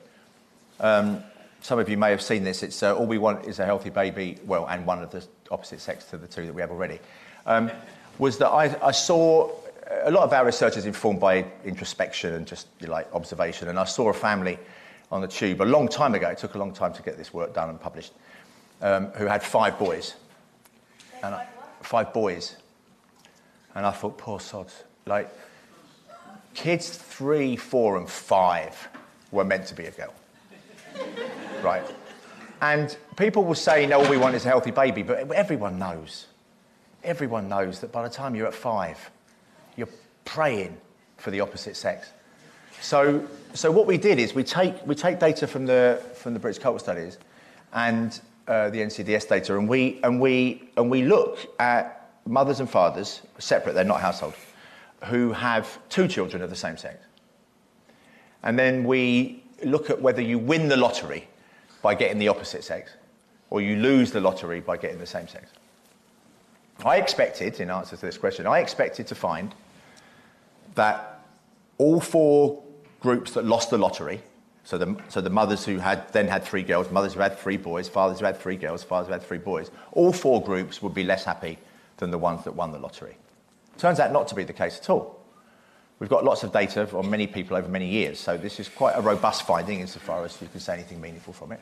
Um, 0.79 1.23
some 1.61 1.79
of 1.79 1.89
you 1.89 1.97
may 1.97 2.11
have 2.11 2.21
seen 2.21 2.43
this. 2.43 2.61
It's 2.61 2.83
uh, 2.83 2.95
All 2.95 3.05
We 3.05 3.17
Want 3.17 3.45
is 3.45 3.59
a 3.59 3.65
Healthy 3.65 3.89
Baby, 3.89 4.37
well, 4.45 4.67
and 4.67 4.85
one 4.85 5.01
of 5.01 5.11
the 5.11 5.25
opposite 5.49 5.79
sex 5.79 6.05
to 6.05 6.17
the 6.17 6.27
two 6.27 6.45
that 6.45 6.53
we 6.53 6.61
have 6.61 6.71
already. 6.71 6.99
Um, 7.45 7.71
was 8.19 8.37
that 8.39 8.49
I, 8.49 8.75
I, 8.81 8.91
saw 8.91 9.51
a 10.03 10.11
lot 10.11 10.23
of 10.23 10.33
our 10.33 10.45
research 10.45 10.77
is 10.77 10.85
informed 10.85 11.19
by 11.19 11.45
introspection 11.63 12.33
and 12.33 12.45
just 12.45 12.67
like 12.81 13.11
observation. 13.13 13.67
And 13.67 13.79
I 13.79 13.85
saw 13.85 14.09
a 14.09 14.13
family 14.13 14.57
on 15.11 15.21
the 15.21 15.27
tube 15.27 15.61
a 15.61 15.63
long 15.63 15.87
time 15.87 16.13
ago. 16.15 16.29
It 16.29 16.37
took 16.37 16.55
a 16.55 16.57
long 16.57 16.73
time 16.73 16.93
to 16.93 17.01
get 17.01 17.17
this 17.17 17.33
work 17.33 17.53
done 17.53 17.69
and 17.69 17.79
published. 17.79 18.13
Um, 18.81 19.07
who 19.11 19.25
had 19.25 19.41
five 19.41 19.79
boys, 19.79 20.15
and 21.23 21.33
I, 21.33 21.47
five 21.81 22.13
boys, 22.13 22.57
and 23.73 23.85
I 23.85 23.91
thought, 23.91 24.17
poor 24.17 24.39
sods. 24.39 24.83
Like, 25.05 25.33
kids 26.53 26.89
three, 26.89 27.55
four, 27.55 27.97
and 27.97 28.09
five 28.09 28.89
were 29.31 29.45
meant 29.45 29.67
to 29.67 29.75
be 29.75 29.85
a 29.85 29.91
girl, 29.91 30.13
right? 31.61 31.83
And 32.61 32.95
people 33.17 33.43
will 33.43 33.55
say, 33.55 33.85
no, 33.85 34.01
all 34.01 34.09
we 34.09 34.17
want 34.17 34.35
is 34.35 34.45
a 34.45 34.49
healthy 34.49 34.71
baby, 34.71 35.03
but 35.03 35.31
everyone 35.31 35.77
knows. 35.77 36.27
Everyone 37.03 37.47
knows 37.47 37.79
that 37.81 37.91
by 37.91 38.03
the 38.03 38.13
time 38.13 38.35
you're 38.35 38.47
at 38.47 38.53
five, 38.53 39.11
you're 39.75 39.89
praying 40.23 40.77
for 41.17 41.31
the 41.31 41.41
opposite 41.41 41.75
sex. 41.75 42.09
So, 42.81 43.27
so 43.53 43.71
what 43.71 43.87
we 43.87 43.97
did 43.97 44.19
is 44.19 44.33
we 44.33 44.43
take, 44.43 44.85
we 44.85 44.95
take 44.95 45.19
data 45.19 45.47
from 45.47 45.65
the, 45.65 46.01
from 46.15 46.33
the 46.33 46.39
British 46.39 46.61
Cohort 46.61 46.81
Studies 46.81 47.17
and 47.73 48.19
uh, 48.47 48.69
the 48.69 48.79
NCDS 48.79 49.27
data, 49.27 49.57
and 49.57 49.67
we, 49.67 49.99
and, 50.03 50.21
we, 50.21 50.69
and 50.77 50.89
we 50.89 51.03
look 51.03 51.39
at 51.59 52.11
mothers 52.25 52.59
and 52.59 52.69
fathers, 52.69 53.21
separate, 53.39 53.73
they're 53.73 53.83
not 53.83 54.01
household, 54.01 54.35
who 55.05 55.31
have 55.31 55.79
two 55.89 56.07
children 56.07 56.41
of 56.41 56.49
the 56.49 56.55
same 56.55 56.77
sex. 56.77 56.97
And 58.43 58.57
then 58.57 58.83
we 58.83 59.43
look 59.63 59.89
at 59.89 60.01
whether 60.01 60.21
you 60.21 60.37
win 60.37 60.67
the 60.67 60.77
lottery 60.77 61.27
by 61.81 61.95
getting 61.95 62.19
the 62.19 62.27
opposite 62.27 62.63
sex, 62.63 62.91
or 63.49 63.61
you 63.61 63.77
lose 63.77 64.11
the 64.11 64.21
lottery 64.21 64.59
by 64.59 64.77
getting 64.77 64.99
the 64.99 65.05
same 65.05 65.27
sex. 65.27 65.51
I 66.83 66.97
expected, 66.97 67.59
in 67.59 67.69
answer 67.69 67.95
to 67.95 68.05
this 68.05 68.17
question, 68.17 68.45
I 68.45 68.59
expected 68.59 69.07
to 69.07 69.15
find 69.15 69.55
that 70.75 71.21
all 71.77 71.99
four 71.99 72.61
groups 73.05 73.31
that 73.33 73.45
lost 73.45 73.69
the 73.69 73.77
lottery, 73.77 74.19
so 74.63 74.79
the, 74.79 74.97
so 75.09 75.21
the 75.21 75.29
mothers 75.29 75.63
who 75.63 75.77
had 75.77 76.11
then 76.11 76.27
had 76.27 76.43
three 76.43 76.63
girls, 76.63 76.89
mothers 76.89 77.13
who 77.13 77.19
had 77.19 77.37
three 77.37 77.55
boys, 77.55 77.87
fathers 77.87 78.19
who 78.19 78.25
had 78.25 78.37
three 78.37 78.55
girls, 78.55 78.83
fathers 78.83 79.07
who 79.07 79.13
had 79.13 79.21
three 79.21 79.37
boys, 79.37 79.69
all 79.91 80.11
four 80.11 80.43
groups 80.43 80.81
would 80.81 80.95
be 80.95 81.03
less 81.03 81.23
happy 81.23 81.59
than 81.97 82.09
the 82.09 82.17
ones 82.17 82.43
that 82.43 82.55
won 82.55 82.71
the 82.71 82.79
lottery. 82.79 83.15
Turns 83.77 83.99
out 83.99 84.11
not 84.11 84.27
to 84.29 84.35
be 84.35 84.43
the 84.43 84.53
case 84.53 84.79
at 84.79 84.89
all. 84.89 85.19
We've 85.99 86.09
got 86.09 86.25
lots 86.25 86.43
of 86.43 86.51
data 86.51 86.89
on 86.97 87.09
many 87.09 87.27
people 87.27 87.55
over 87.55 87.69
many 87.69 87.87
years, 87.87 88.19
so 88.19 88.37
this 88.37 88.59
is 88.59 88.67
quite 88.67 88.93
a 88.93 89.01
robust 89.01 89.45
finding 89.45 89.81
insofar 89.81 90.25
as 90.25 90.41
you 90.41 90.47
can 90.47 90.59
say 90.59 90.73
anything 90.73 90.99
meaningful 90.99 91.31
from 91.31 91.51
it. 91.51 91.61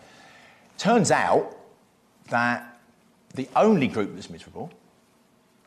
Turns 0.77 1.11
out 1.11 1.55
that 2.29 2.79
the 3.35 3.49
only 3.55 3.89
group 3.89 4.15
that's 4.15 4.29
miserable 4.29 4.71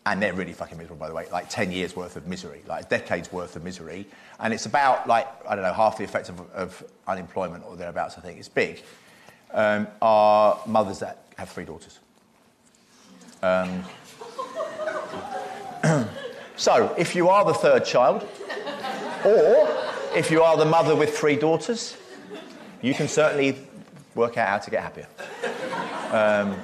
and 0.07 0.23
they're 0.23 0.33
really 0.33 0.53
fucking 0.53 0.79
miserable, 0.79 1.01
by 1.01 1.09
the 1.09 1.15
way. 1.15 1.27
Like 1.33 1.51
10 1.51 1.73
years 1.73 1.97
worth 1.97 2.15
of 2.15 2.29
misery, 2.29 2.63
like 2.69 2.89
decades 2.89 3.33
worth 3.33 3.57
of 3.57 3.65
misery. 3.65 4.07
And 4.39 4.55
it's 4.55 4.65
about, 4.65 5.09
like, 5.09 5.27
I 5.47 5.57
don't 5.57 5.65
know, 5.65 5.73
half 5.73 5.99
the 5.99 6.05
effect 6.05 6.29
of, 6.29 6.41
of 6.53 6.85
unemployment 7.09 7.65
or 7.67 7.77
thereabouts, 7.77 8.17
I 8.17 8.21
think. 8.21 8.39
It's 8.39 8.49
big. 8.49 8.83
Um, 9.53 9.89
are 10.01 10.61
mothers 10.65 11.01
that 11.01 11.25
have 11.37 11.49
three 11.49 11.65
daughters. 11.65 11.99
Um, 13.43 13.85
so, 16.57 16.95
if 16.97 17.17
you 17.17 17.29
are 17.29 17.45
the 17.45 17.55
third 17.55 17.85
child, 17.85 18.23
or 19.25 19.69
if 20.15 20.31
you 20.31 20.43
are 20.43 20.57
the 20.57 20.65
mother 20.65 20.95
with 20.95 21.19
three 21.19 21.37
daughters, 21.37 21.97
you 22.81 22.95
can 22.95 23.09
certainly 23.09 23.59
work 24.15 24.39
out 24.39 24.49
how 24.49 24.59
to 24.59 24.71
get 24.71 24.83
happier. 24.83 25.09
Um, 26.13 26.57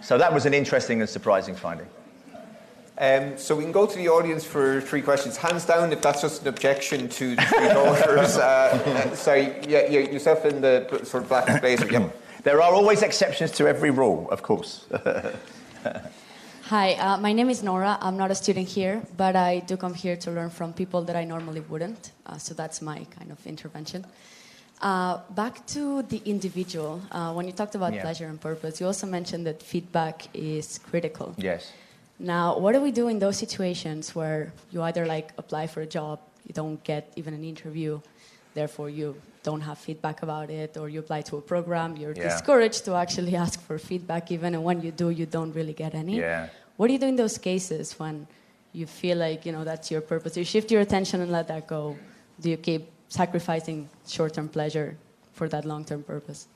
so, 0.00 0.16
that 0.16 0.32
was 0.32 0.46
an 0.46 0.54
interesting 0.54 1.00
and 1.00 1.10
surprising 1.10 1.56
finding. 1.56 1.88
Um, 2.98 3.38
so 3.38 3.56
we 3.56 3.64
can 3.64 3.72
go 3.72 3.86
to 3.86 3.96
the 3.96 4.08
audience 4.08 4.44
for 4.44 4.80
three 4.80 5.02
questions. 5.02 5.36
Hands 5.36 5.64
down 5.64 5.92
if 5.92 6.02
that's 6.02 6.20
just 6.20 6.42
an 6.42 6.48
objection 6.48 7.08
to 7.08 7.36
the 7.36 7.42
three 7.42 7.68
daughters. 7.80 8.36
uh, 8.36 8.42
uh, 8.42 9.16
sorry, 9.16 9.54
yeah, 9.66 9.88
yeah, 9.88 10.00
yourself 10.10 10.44
in 10.44 10.60
the 10.60 10.86
sort 11.04 11.22
of 11.24 11.28
black 11.28 11.60
blazer. 11.60 11.86
Yeah. 11.90 12.08
There 12.42 12.60
are 12.60 12.74
always 12.74 13.02
exceptions 13.02 13.52
to 13.52 13.68
every 13.68 13.90
rule, 13.90 14.28
of 14.32 14.42
course. 14.42 14.86
Hi, 16.64 16.94
uh, 16.94 17.16
my 17.18 17.32
name 17.32 17.48
is 17.48 17.62
Nora. 17.62 17.98
I'm 18.00 18.16
not 18.16 18.32
a 18.32 18.34
student 18.34 18.66
here, 18.66 19.00
but 19.16 19.36
I 19.36 19.60
do 19.60 19.76
come 19.76 19.94
here 19.94 20.16
to 20.16 20.30
learn 20.32 20.50
from 20.50 20.72
people 20.72 21.02
that 21.02 21.14
I 21.14 21.24
normally 21.24 21.60
wouldn't. 21.60 22.10
Uh, 22.26 22.38
so 22.38 22.52
that's 22.52 22.82
my 22.82 23.06
kind 23.16 23.30
of 23.30 23.46
intervention. 23.46 24.04
Uh, 24.80 25.20
back 25.30 25.64
to 25.68 26.02
the 26.02 26.20
individual. 26.24 27.00
Uh, 27.12 27.32
when 27.32 27.46
you 27.46 27.52
talked 27.52 27.76
about 27.76 27.94
yeah. 27.94 28.02
pleasure 28.02 28.26
and 28.26 28.40
purpose, 28.40 28.80
you 28.80 28.86
also 28.86 29.06
mentioned 29.06 29.46
that 29.46 29.62
feedback 29.62 30.26
is 30.34 30.78
critical. 30.78 31.34
Yes. 31.36 31.70
Now, 32.22 32.56
what 32.56 32.72
do 32.72 32.80
we 32.80 32.92
do 32.92 33.08
in 33.08 33.18
those 33.18 33.36
situations 33.36 34.14
where 34.14 34.52
you 34.70 34.80
either 34.82 35.04
like 35.04 35.32
apply 35.38 35.66
for 35.66 35.80
a 35.80 35.86
job, 35.86 36.20
you 36.46 36.54
don't 36.54 36.82
get 36.84 37.12
even 37.16 37.34
an 37.34 37.42
interview, 37.42 38.00
therefore 38.54 38.88
you 38.88 39.16
don't 39.42 39.60
have 39.60 39.78
feedback 39.78 40.22
about 40.22 40.48
it, 40.48 40.76
or 40.76 40.88
you 40.88 41.00
apply 41.00 41.22
to 41.22 41.38
a 41.38 41.40
program, 41.40 41.96
you're 41.96 42.14
yeah. 42.14 42.28
discouraged 42.28 42.84
to 42.84 42.94
actually 42.94 43.34
ask 43.44 43.60
for 43.60 43.76
feedback 43.76 44.30
even, 44.30 44.54
and 44.54 44.62
when 44.62 44.80
you 44.80 44.92
do, 44.92 45.10
you 45.10 45.26
don't 45.26 45.52
really 45.52 45.72
get 45.72 45.94
any. 45.96 46.18
Yeah. 46.18 46.48
What 46.76 46.86
do 46.86 46.92
you 46.92 47.00
do 47.00 47.06
in 47.06 47.16
those 47.16 47.38
cases 47.38 47.98
when 47.98 48.28
you 48.72 48.86
feel 48.86 49.18
like 49.18 49.44
you 49.44 49.50
know 49.50 49.64
that's 49.64 49.90
your 49.90 50.00
purpose? 50.00 50.36
You 50.36 50.44
shift 50.44 50.70
your 50.70 50.80
attention 50.80 51.20
and 51.22 51.32
let 51.32 51.48
that 51.48 51.66
go? 51.66 51.96
Do 52.40 52.50
you 52.50 52.56
keep 52.56 52.88
sacrificing 53.08 53.88
short-term 54.06 54.48
pleasure 54.48 54.96
for 55.32 55.48
that 55.48 55.64
long-term 55.64 56.04
purpose? 56.04 56.46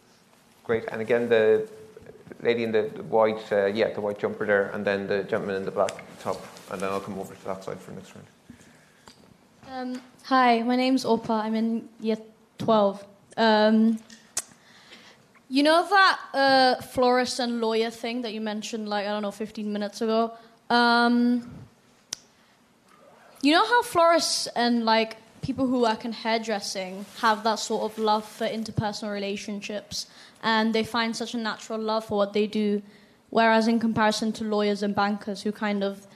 Great, 0.63 0.85
and 0.93 1.01
again 1.01 1.29
the 1.29 1.69
lady 2.43 2.65
in 2.65 2.73
the 2.73 2.83
white, 3.09 3.53
uh, 3.53 3.67
yeah, 3.67 3.93
the 3.93 4.01
white 4.01 4.19
jumper 4.19 4.47
there, 4.47 4.71
and 4.71 4.85
then 4.85 5.07
the 5.07 5.23
gentleman 5.25 5.57
in 5.57 5.65
the 5.65 5.71
black 5.71 5.93
top, 6.21 6.45
and 6.71 6.81
then 6.81 6.91
I'll 6.91 7.01
come 7.01 7.19
over 7.19 7.35
to 7.35 7.45
that 7.45 7.65
side 7.65 7.79
for 7.79 7.91
the 7.91 7.97
next 7.97 8.13
round. 8.15 8.27
Um, 9.69 10.03
hi, 10.25 10.63
my 10.63 10.77
name's 10.77 11.05
Opa. 11.05 11.43
I'm 11.43 11.55
in 11.55 11.89
year 12.01 12.19
12. 12.59 13.05
Um, 13.37 13.99
you 15.49 15.63
know 15.63 15.87
that 15.89 16.21
uh, 16.35 16.83
florist 16.83 17.39
and 17.39 17.61
lawyer 17.61 17.91
thing 17.91 18.23
that 18.23 18.33
you 18.33 18.41
mentioned, 18.41 18.89
like, 18.89 19.07
I 19.07 19.11
don't 19.11 19.23
know, 19.23 19.31
15 19.31 19.73
minutes 19.73 20.01
ago? 20.01 20.33
Um, 20.71 21.49
you 23.43 23.53
know 23.53 23.65
how 23.65 23.83
florists 23.83 24.49
and, 24.57 24.85
like, 24.85 25.17
people 25.43 25.67
who 25.67 25.83
work 25.83 26.05
in 26.05 26.13
hairdressing 26.13 27.07
have 27.21 27.45
that 27.45 27.61
sort 27.61 27.85
of 27.85 27.97
love 27.99 28.25
for 28.25 28.47
interpersonal 28.47 29.13
relationships 29.13 30.07
and 30.43 30.75
they 30.75 30.85
find 30.85 31.15
such 31.15 31.35
a 31.35 31.39
natural 31.39 31.79
love 31.79 32.05
for 32.05 32.19
what 32.19 32.33
they 32.33 32.47
do. 32.47 32.83
Whereas 33.31 33.69
in 33.69 33.81
comparison 33.81 34.33
to 34.33 34.45
lawyers 34.45 34.83
and 34.83 34.95
bankers 34.95 35.43
who 35.43 35.53
kind 35.53 35.83
of, 35.83 36.07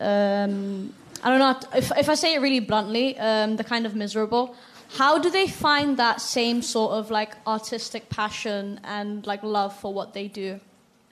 um, 0.00 0.94
I 1.22 1.30
don't 1.30 1.38
know, 1.38 1.58
if, 1.76 1.90
if 1.98 2.08
I 2.08 2.14
say 2.14 2.34
it 2.34 2.40
really 2.40 2.60
bluntly, 2.60 3.18
um, 3.18 3.56
they're 3.56 3.64
kind 3.64 3.86
of 3.86 3.94
miserable. 3.94 4.54
How 4.90 5.18
do 5.18 5.30
they 5.30 5.48
find 5.48 5.96
that 5.96 6.20
same 6.20 6.62
sort 6.62 6.92
of 6.92 7.10
like 7.10 7.34
artistic 7.46 8.08
passion 8.08 8.80
and 8.84 9.26
like 9.26 9.42
love 9.42 9.76
for 9.76 9.92
what 9.92 10.14
they 10.14 10.28
do? 10.28 10.60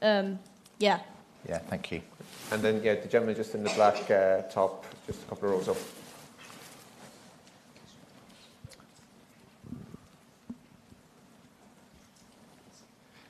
Um, 0.00 0.38
yeah. 0.78 1.00
Yeah, 1.48 1.58
thank 1.58 1.90
you. 1.90 2.00
And 2.52 2.62
then, 2.62 2.80
yeah, 2.82 2.94
the 2.94 3.08
gentleman 3.08 3.34
just 3.34 3.54
in 3.54 3.64
the 3.64 3.70
black 3.70 4.10
uh, 4.10 4.42
top, 4.42 4.86
just 5.06 5.22
a 5.22 5.26
couple 5.26 5.48
of 5.48 5.54
rows 5.56 5.68
up. 5.68 5.76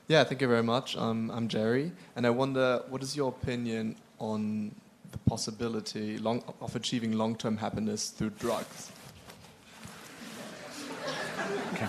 Yeah, 0.07 0.23
thank 0.23 0.39
you 0.39 0.47
very 0.47 0.61
much. 0.61 0.95
Um, 0.95 1.31
I'm 1.31 1.47
Jerry, 1.47 1.91
and 2.15 2.27
I 2.27 2.29
wonder 2.29 2.83
what 2.89 3.01
is 3.01 3.15
your 3.15 3.29
opinion 3.29 3.95
on 4.19 4.75
the 5.11 5.17
possibility 5.17 6.19
long, 6.19 6.43
of 6.61 6.75
achieving 6.75 7.13
long 7.13 7.35
term 7.35 7.57
happiness 7.57 8.09
through 8.09 8.29
drugs? 8.31 8.91
Okay. 11.73 11.87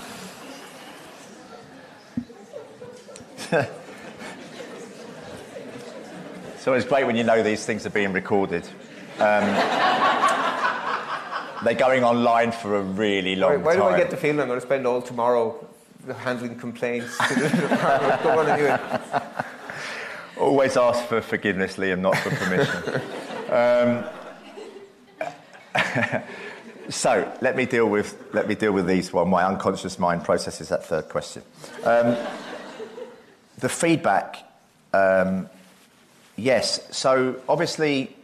so 6.59 6.73
it's 6.73 6.87
great 6.87 7.07
when 7.07 7.17
you 7.17 7.25
know 7.25 7.43
these 7.43 7.67
things 7.67 7.85
are 7.85 7.91
being 7.91 8.15
recorded. 8.15 8.67
Um, 9.19 9.45
they're 11.65 11.75
going 11.75 12.03
online 12.03 12.51
for 12.51 12.77
a 12.77 12.83
really 12.83 13.37
long 13.37 13.51
why, 13.51 13.57
why 13.59 13.75
time. 13.75 13.83
Why 13.83 13.91
do 13.91 13.95
I 13.95 13.99
get 13.99 14.11
the 14.11 14.17
feeling 14.17 14.41
I'm 14.41 14.49
going 14.49 14.59
to 14.59 14.67
spend 14.67 14.87
all 14.87 15.03
tomorrow 15.03 15.67
handling 16.15 16.57
complaints 16.57 17.17
to 17.29 17.35
the 17.35 17.49
department. 17.69 18.23
Go 18.23 18.39
on 18.39 18.49
anyway. 18.49 18.79
Always 20.39 20.77
ask 20.77 21.05
for 21.07 21.21
forgiveness, 21.21 21.77
Liam, 21.77 22.01
not 22.01 22.17
for 22.19 22.31
permission. 22.31 23.01
um, 23.51 24.05
so 26.89 27.33
let 27.41 27.57
me 27.57 27.67
deal 27.67 27.89
with 27.89 28.17
let 28.33 28.49
me 28.49 28.55
deal 28.55 28.73
with 28.73 28.87
these 28.87 29.13
while 29.13 29.25
my 29.25 29.45
unconscious 29.45 29.99
mind 29.99 30.25
processes 30.25 30.69
that 30.69 30.85
third 30.85 31.09
question. 31.09 31.43
Um, 31.85 32.17
the 33.59 33.69
feedback, 33.69 34.45
um, 34.93 35.49
yes. 36.37 36.87
So 36.97 37.41
obviously, 37.49 38.16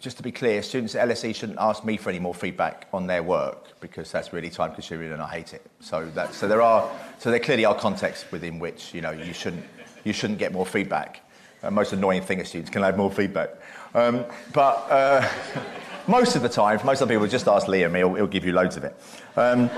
just 0.00 0.16
to 0.16 0.22
be 0.22 0.32
clear, 0.32 0.62
students 0.62 0.94
at 0.94 1.06
LSE 1.06 1.34
shouldn't 1.34 1.58
ask 1.58 1.84
me 1.84 1.98
for 1.98 2.08
any 2.08 2.18
more 2.18 2.34
feedback 2.34 2.88
on 2.92 3.06
their 3.06 3.22
work 3.22 3.78
because 3.80 4.10
that's 4.10 4.32
really 4.32 4.48
time 4.48 4.72
consuming 4.72 5.12
and 5.12 5.20
I 5.20 5.28
hate 5.28 5.52
it. 5.52 5.62
So 5.80 6.06
that, 6.14 6.32
so 6.32 6.48
there 6.48 6.62
are, 6.62 6.90
so 7.18 7.30
there 7.30 7.38
clearly 7.38 7.66
are 7.66 7.74
contexts 7.74 8.30
within 8.32 8.58
which 8.58 8.94
you 8.94 9.02
know 9.02 9.10
you 9.10 9.34
shouldn't, 9.34 9.64
you 10.04 10.14
shouldn't 10.14 10.38
get 10.38 10.52
more 10.52 10.64
feedback. 10.64 11.20
The 11.60 11.70
most 11.70 11.92
annoying 11.92 12.22
thing 12.22 12.40
is 12.40 12.48
students 12.48 12.70
can 12.70 12.82
I 12.82 12.86
have 12.86 12.96
more 12.96 13.10
feedback. 13.10 13.50
Um, 13.94 14.24
but 14.54 14.86
uh, 14.90 15.28
most 16.06 16.34
of 16.34 16.40
the 16.40 16.48
time, 16.48 16.80
most 16.84 17.02
of 17.02 17.08
the 17.08 17.14
people 17.14 17.26
just 17.26 17.46
ask 17.46 17.66
Liam, 17.66 17.94
he'll, 17.94 18.14
he'll 18.14 18.26
give 18.26 18.46
you 18.46 18.52
loads 18.52 18.78
of 18.78 18.84
it. 18.84 18.96
Um, 19.36 19.68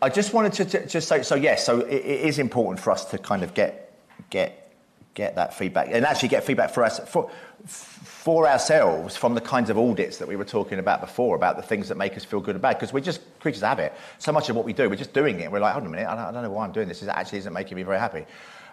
I 0.00 0.08
just 0.08 0.32
wanted 0.32 0.54
to, 0.54 0.64
to 0.64 0.86
just 0.86 1.08
say, 1.08 1.22
so 1.22 1.34
yes, 1.34 1.66
so 1.66 1.80
it, 1.80 1.92
it 1.92 2.20
is 2.22 2.38
important 2.38 2.80
for 2.80 2.90
us 2.90 3.04
to 3.06 3.18
kind 3.18 3.42
of 3.42 3.52
get 3.52 3.90
get 4.30 4.61
get 5.14 5.34
that 5.36 5.54
feedback 5.54 5.88
and 5.90 6.04
actually 6.06 6.28
get 6.28 6.44
feedback 6.44 6.70
for 6.70 6.84
us 6.84 6.98
for 7.00 7.30
for 7.66 8.48
ourselves 8.48 9.16
from 9.16 9.34
the 9.34 9.40
kinds 9.40 9.68
of 9.68 9.76
audits 9.76 10.18
that 10.18 10.28
we 10.28 10.36
were 10.36 10.44
talking 10.44 10.78
about 10.78 11.00
before 11.00 11.34
about 11.34 11.56
the 11.56 11.62
things 11.62 11.88
that 11.88 11.96
make 11.96 12.16
us 12.16 12.24
feel 12.24 12.40
good 12.40 12.54
or 12.54 12.58
bad 12.60 12.74
because 12.74 12.92
we're 12.92 13.00
just 13.00 13.20
creatures 13.40 13.62
of 13.62 13.68
habit. 13.68 13.92
So 14.18 14.30
much 14.30 14.48
of 14.48 14.54
what 14.54 14.64
we 14.64 14.72
do, 14.72 14.88
we're 14.88 14.96
just 14.96 15.12
doing 15.12 15.40
it. 15.40 15.50
We're 15.50 15.58
like, 15.58 15.72
hold 15.72 15.82
on 15.82 15.88
a 15.88 15.90
minute, 15.90 16.08
I 16.08 16.14
don't, 16.14 16.24
I 16.26 16.32
don't 16.32 16.42
know 16.44 16.50
why 16.50 16.64
I'm 16.64 16.72
doing 16.72 16.88
this. 16.88 17.02
It 17.02 17.08
actually 17.08 17.38
isn't 17.38 17.52
making 17.52 17.76
me 17.76 17.82
very 17.82 17.98
happy. 17.98 18.24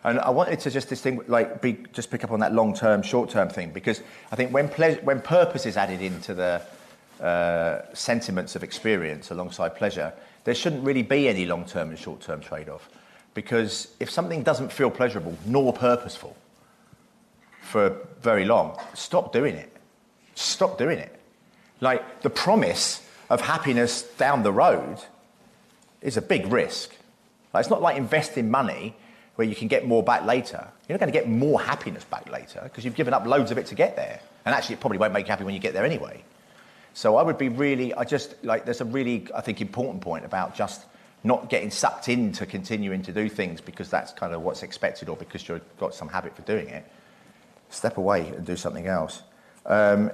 And 0.03 0.19
I 0.19 0.29
wanted 0.29 0.59
to 0.61 0.71
just 0.71 0.87
distinguish, 0.87 1.27
like, 1.27 1.61
be, 1.61 1.79
just 1.91 2.09
pick 2.09 2.23
up 2.23 2.31
on 2.31 2.39
that 2.39 2.53
long-term, 2.53 3.01
short-term 3.01 3.49
thing 3.49 3.71
because 3.71 4.01
I 4.31 4.35
think 4.35 4.53
when 4.53 4.69
ple- 4.69 5.03
when 5.03 5.19
purpose 5.19 5.65
is 5.65 5.77
added 5.77 6.01
into 6.01 6.33
the 6.35 6.61
uh, 7.23 7.81
sentiments 7.93 8.55
of 8.55 8.63
experience 8.63 9.31
alongside 9.31 9.75
pleasure, 9.75 10.13
there 10.43 10.55
shouldn't 10.55 10.85
really 10.85 11.03
be 11.03 11.27
any 11.27 11.45
long-term 11.45 11.89
and 11.89 11.99
short-term 11.99 12.39
trade-off 12.39 12.87
because 13.39 13.87
if 14.01 14.09
something 14.09 14.43
doesn't 14.43 14.69
feel 14.69 14.91
pleasurable 14.91 15.33
nor 15.45 15.71
purposeful 15.71 16.35
for 17.61 17.95
very 18.21 18.43
long, 18.43 18.77
stop 18.93 19.31
doing 19.31 19.55
it. 19.55 19.71
Stop 20.35 20.77
doing 20.77 20.99
it. 20.99 21.17
Like 21.79 22.21
the 22.21 22.29
promise 22.29 23.01
of 23.29 23.39
happiness 23.39 24.01
down 24.17 24.43
the 24.43 24.51
road 24.51 24.97
is 26.01 26.17
a 26.17 26.21
big 26.21 26.51
risk. 26.51 26.93
Like, 27.53 27.61
it's 27.61 27.69
not 27.69 27.81
like 27.81 27.95
investing 27.95 28.51
money 28.51 28.93
where 29.35 29.47
you 29.47 29.55
can 29.55 29.69
get 29.69 29.87
more 29.87 30.03
back 30.03 30.25
later. 30.25 30.67
You're 30.89 30.97
not 30.97 30.99
going 30.99 31.13
to 31.13 31.17
get 31.17 31.29
more 31.29 31.61
happiness 31.61 32.03
back 32.03 32.29
later 32.29 32.59
because 32.65 32.83
you've 32.83 32.95
given 32.95 33.13
up 33.13 33.25
loads 33.25 33.51
of 33.51 33.57
it 33.57 33.67
to 33.67 33.75
get 33.75 33.95
there. 33.95 34.19
And 34.43 34.53
actually, 34.53 34.73
it 34.73 34.81
probably 34.81 34.97
won't 34.97 35.13
make 35.13 35.27
you 35.27 35.31
happy 35.31 35.45
when 35.45 35.53
you 35.53 35.61
get 35.61 35.71
there 35.73 35.85
anyway. 35.85 36.25
So 36.93 37.15
I 37.15 37.23
would 37.23 37.37
be 37.37 37.47
really, 37.47 37.93
I 37.93 38.03
just 38.03 38.35
like, 38.43 38.65
there's 38.65 38.81
a 38.81 38.85
really, 38.85 39.27
I 39.33 39.39
think, 39.39 39.61
important 39.61 40.01
point 40.01 40.25
about 40.25 40.55
just 40.55 40.83
not 41.23 41.49
getting 41.49 41.69
sucked 41.69 42.07
into 42.07 42.45
continuing 42.45 43.01
to 43.03 43.11
do 43.11 43.27
things 43.27 43.59
because 43.61 43.89
that's 43.89 44.13
kind 44.13 44.33
of 44.33 44.41
what's 44.41 44.63
expected 44.63 45.09
or 45.09 45.17
because 45.17 45.47
you've 45.47 45.61
got 45.77 45.93
some 45.93 46.07
habit 46.07 46.35
for 46.35 46.41
doing 46.43 46.69
it 46.69 46.85
step 47.69 47.97
away 47.97 48.27
and 48.29 48.45
do 48.45 48.55
something 48.55 48.87
else. 48.87 49.21
Um, 49.65 50.11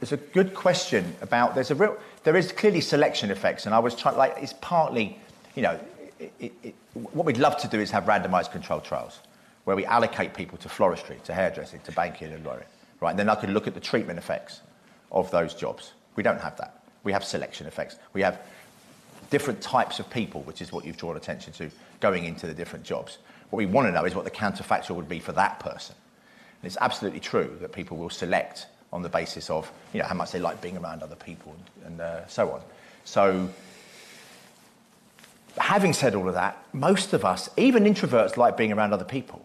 there's 0.00 0.12
a 0.12 0.16
good 0.16 0.54
question 0.54 1.14
about 1.22 1.54
there's 1.54 1.70
a 1.70 1.74
real 1.74 1.96
there 2.22 2.36
is 2.36 2.52
clearly 2.52 2.80
selection 2.80 3.30
effects, 3.30 3.66
and 3.66 3.74
I 3.74 3.78
was 3.78 3.94
trying 3.94 4.16
like 4.16 4.34
it's 4.38 4.54
partly, 4.60 5.18
you 5.54 5.62
know, 5.62 5.80
it, 6.20 6.32
it, 6.38 6.52
it, 6.62 6.74
what 7.12 7.26
we'd 7.26 7.38
love 7.38 7.56
to 7.58 7.68
do 7.68 7.80
is 7.80 7.90
have 7.90 8.04
randomised 8.04 8.52
controlled 8.52 8.84
trials 8.84 9.20
where 9.64 9.76
we 9.76 9.84
allocate 9.84 10.34
people 10.34 10.56
to 10.58 10.68
floristry, 10.68 11.22
to 11.24 11.34
hairdressing, 11.34 11.80
to 11.80 11.92
banking 11.92 12.32
and 12.32 12.44
lawyering, 12.44 12.66
right? 13.00 13.10
And 13.10 13.18
then 13.18 13.28
I 13.28 13.34
could 13.34 13.50
look 13.50 13.66
at 13.66 13.74
the 13.74 13.80
treatment 13.80 14.18
effects 14.18 14.60
of 15.12 15.30
those 15.30 15.54
jobs. 15.54 15.92
We 16.16 16.22
don't 16.22 16.40
have 16.40 16.56
that. 16.56 16.82
We 17.04 17.12
have 17.12 17.24
selection 17.24 17.66
effects. 17.66 17.96
We 18.12 18.22
have 18.22 18.40
different 19.30 19.60
types 19.60 19.98
of 19.98 20.08
people, 20.10 20.42
which 20.42 20.62
is 20.62 20.72
what 20.72 20.84
you've 20.84 20.96
drawn 20.96 21.16
attention 21.16 21.52
to, 21.54 21.70
going 22.00 22.24
into 22.24 22.46
the 22.46 22.54
different 22.54 22.84
jobs. 22.84 23.18
What 23.50 23.58
we 23.58 23.66
want 23.66 23.88
to 23.88 23.92
know 23.92 24.04
is 24.04 24.14
what 24.14 24.24
the 24.24 24.30
counterfactual 24.30 24.96
would 24.96 25.08
be 25.08 25.18
for 25.18 25.32
that 25.32 25.60
person. 25.60 25.94
And 26.60 26.66
it's 26.66 26.78
absolutely 26.80 27.20
true 27.20 27.56
that 27.60 27.72
people 27.72 27.96
will 27.96 28.10
select 28.10 28.66
on 28.92 29.02
the 29.02 29.08
basis 29.08 29.50
of 29.50 29.70
you 29.92 30.00
know, 30.00 30.06
how 30.06 30.14
much 30.14 30.32
they 30.32 30.38
like 30.38 30.60
being 30.60 30.76
around 30.76 31.02
other 31.02 31.16
people 31.16 31.54
and, 31.84 31.86
and 31.86 32.00
uh, 32.00 32.26
so 32.26 32.50
on. 32.50 32.60
So, 33.04 33.48
having 35.56 35.92
said 35.92 36.14
all 36.14 36.28
of 36.28 36.34
that, 36.34 36.62
most 36.72 37.12
of 37.12 37.24
us, 37.24 37.48
even 37.56 37.84
introverts, 37.84 38.36
like 38.36 38.56
being 38.56 38.72
around 38.72 38.92
other 38.92 39.04
people. 39.04 39.44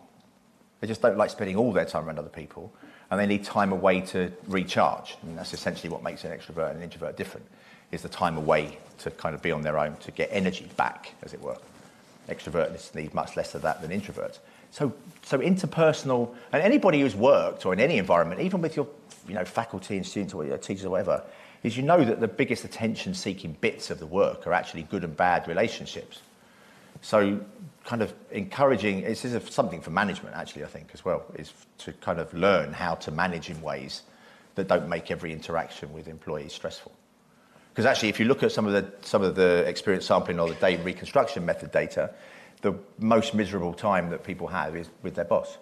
They 0.80 0.88
just 0.88 1.02
don't 1.02 1.18
like 1.18 1.30
spending 1.30 1.56
all 1.56 1.72
their 1.72 1.86
time 1.86 2.06
around 2.06 2.20
other 2.20 2.30
people, 2.30 2.74
and 3.10 3.20
they 3.20 3.26
need 3.26 3.44
time 3.44 3.72
away 3.72 4.02
to 4.02 4.32
recharge. 4.48 5.16
And 5.24 5.38
that's 5.38 5.54
essentially 5.54 5.90
what 5.90 6.04
makes 6.04 6.26
an 6.26 6.38
extrovert 6.38 6.72
and 6.72 6.78
an 6.78 6.84
introvert 6.84 7.16
different, 7.16 7.46
is 7.94 8.02
the 8.02 8.10
time 8.10 8.38
away 8.38 8.78
to 9.00 9.12
kind 9.12 9.36
of 9.36 9.42
be 9.42 9.52
on 9.52 9.62
their 9.62 9.78
own, 9.78 9.96
to 9.98 10.12
get 10.12 10.30
energy 10.32 10.70
back, 10.78 11.14
as 11.22 11.34
it 11.34 11.42
were. 11.42 11.58
Extroverts 12.30 12.96
need 12.96 13.14
much 13.14 13.36
less 13.36 13.54
of 13.54 13.62
that 13.62 13.82
than 13.82 13.92
introverts. 13.92 14.40
So, 14.72 14.94
so 15.24 15.40
interpersonal, 15.40 16.34
and 16.52 16.64
anybody 16.64 17.02
who's 17.02 17.16
worked 17.16 17.66
or 17.66 17.74
in 17.74 17.80
any 17.80 17.98
environment, 17.98 18.42
even 18.42 18.62
with 18.62 18.76
your 18.76 18.88
you 19.28 19.36
know, 19.36 19.46
faculty 19.46 19.98
and 19.98 20.06
students 20.06 20.34
or 20.34 20.46
your 20.46 20.58
teachers 20.58 20.86
or 20.86 20.90
whatever, 20.90 21.24
is 21.62 21.78
you 21.78 21.84
know 21.84 22.04
that 22.04 22.20
the 22.20 22.28
biggest 22.28 22.64
attention 22.66 23.14
seeking 23.14 23.56
bits 23.62 23.92
of 23.92 24.00
the 24.00 24.06
work 24.06 24.48
are 24.48 24.54
actually 24.54 24.84
good 24.84 25.04
and 25.04 25.16
bad 25.16 25.48
relationships. 25.48 26.22
So, 27.02 27.40
kind 27.86 28.02
of 28.02 28.14
encouraging, 28.32 29.02
this 29.02 29.26
is 29.26 29.54
something 29.54 29.82
for 29.82 29.92
management 29.92 30.36
actually, 30.36 30.64
I 30.64 30.68
think, 30.68 30.90
as 30.94 31.04
well, 31.04 31.26
is 31.36 31.52
to 31.80 31.92
kind 31.94 32.20
of 32.20 32.34
learn 32.34 32.72
how 32.72 32.96
to 32.96 33.12
manage 33.12 33.50
in 33.50 33.62
ways 33.62 34.04
that 34.56 34.68
don't 34.68 34.88
make 34.88 35.12
every 35.12 35.34
interaction 35.34 35.92
with 35.92 36.08
employees 36.08 36.54
stressful. 36.54 36.93
Because 37.74 37.88
actually, 37.88 38.10
if 38.10 38.20
you 38.20 38.26
look 38.26 38.44
at 38.44 38.52
some 38.52 38.68
of 38.68 38.74
the, 38.74 38.86
some 39.02 39.24
of 39.24 39.34
the 39.34 39.68
experience 39.68 40.06
sampling 40.06 40.40
or 40.40 40.48
the 40.48 40.54
day 40.56 40.78
reconstruction 40.78 41.44
method 41.44 41.72
data, 41.72 42.14
the 42.62 42.76
most 43.00 43.34
miserable 43.34 43.74
time 43.74 44.12
that 44.12 44.24
people 44.24 44.48
have 44.48 44.76
is 44.76 44.90
with 45.02 45.16
their 45.16 45.26
boss, 45.26 45.58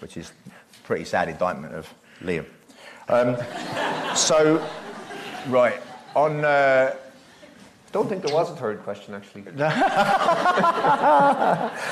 which 0.00 0.16
is 0.16 0.32
a 0.46 0.86
pretty 0.86 1.04
sad 1.04 1.28
indictment 1.28 1.74
of 1.74 1.92
Liam. 2.22 2.46
Um, 3.08 3.36
so, 4.16 4.66
right, 5.48 5.80
on. 6.14 6.44
Uh, 6.44 6.96
don't 7.92 8.08
think 8.08 8.22
there 8.22 8.34
was 8.34 8.50
a 8.50 8.56
third 8.56 8.82
question, 8.82 9.14
actually. 9.14 9.44
yeah, 9.56 9.78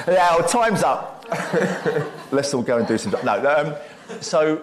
well, 0.06 0.48
time's 0.48 0.82
up. 0.82 1.24
Let's 2.32 2.52
all 2.52 2.62
go 2.62 2.78
and 2.78 2.86
do 2.86 2.98
some. 2.98 3.14
No, 3.22 3.48
um, 3.48 3.74
so 4.20 4.60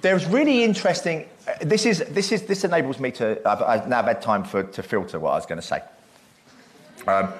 there's 0.00 0.26
really 0.26 0.64
interesting. 0.64 1.28
Uh, 1.46 1.52
this 1.62 1.86
is 1.86 1.98
this 2.10 2.32
is 2.32 2.42
this 2.42 2.64
enables 2.64 2.98
me 2.98 3.10
to. 3.12 3.40
I've, 3.48 3.62
I've 3.62 3.88
now 3.88 4.02
had 4.02 4.22
time 4.22 4.44
for 4.44 4.62
to 4.62 4.82
filter 4.82 5.18
what 5.18 5.32
I 5.32 5.34
was 5.34 5.46
going 5.46 5.60
to 5.60 5.66
say. 5.66 5.82
Um, 7.06 7.32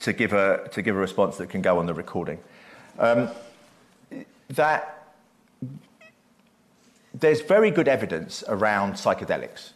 to 0.00 0.12
give 0.12 0.32
a, 0.32 0.68
to 0.72 0.82
give 0.82 0.96
a 0.96 0.98
response 0.98 1.38
that 1.38 1.48
can 1.48 1.62
go 1.62 1.78
on 1.78 1.86
the 1.86 1.94
recording. 1.94 2.38
Um, 2.98 3.30
that 4.48 5.14
there's 7.14 7.40
very 7.40 7.70
good 7.70 7.88
evidence 7.88 8.44
around 8.48 8.94
psychedelics, 8.94 9.70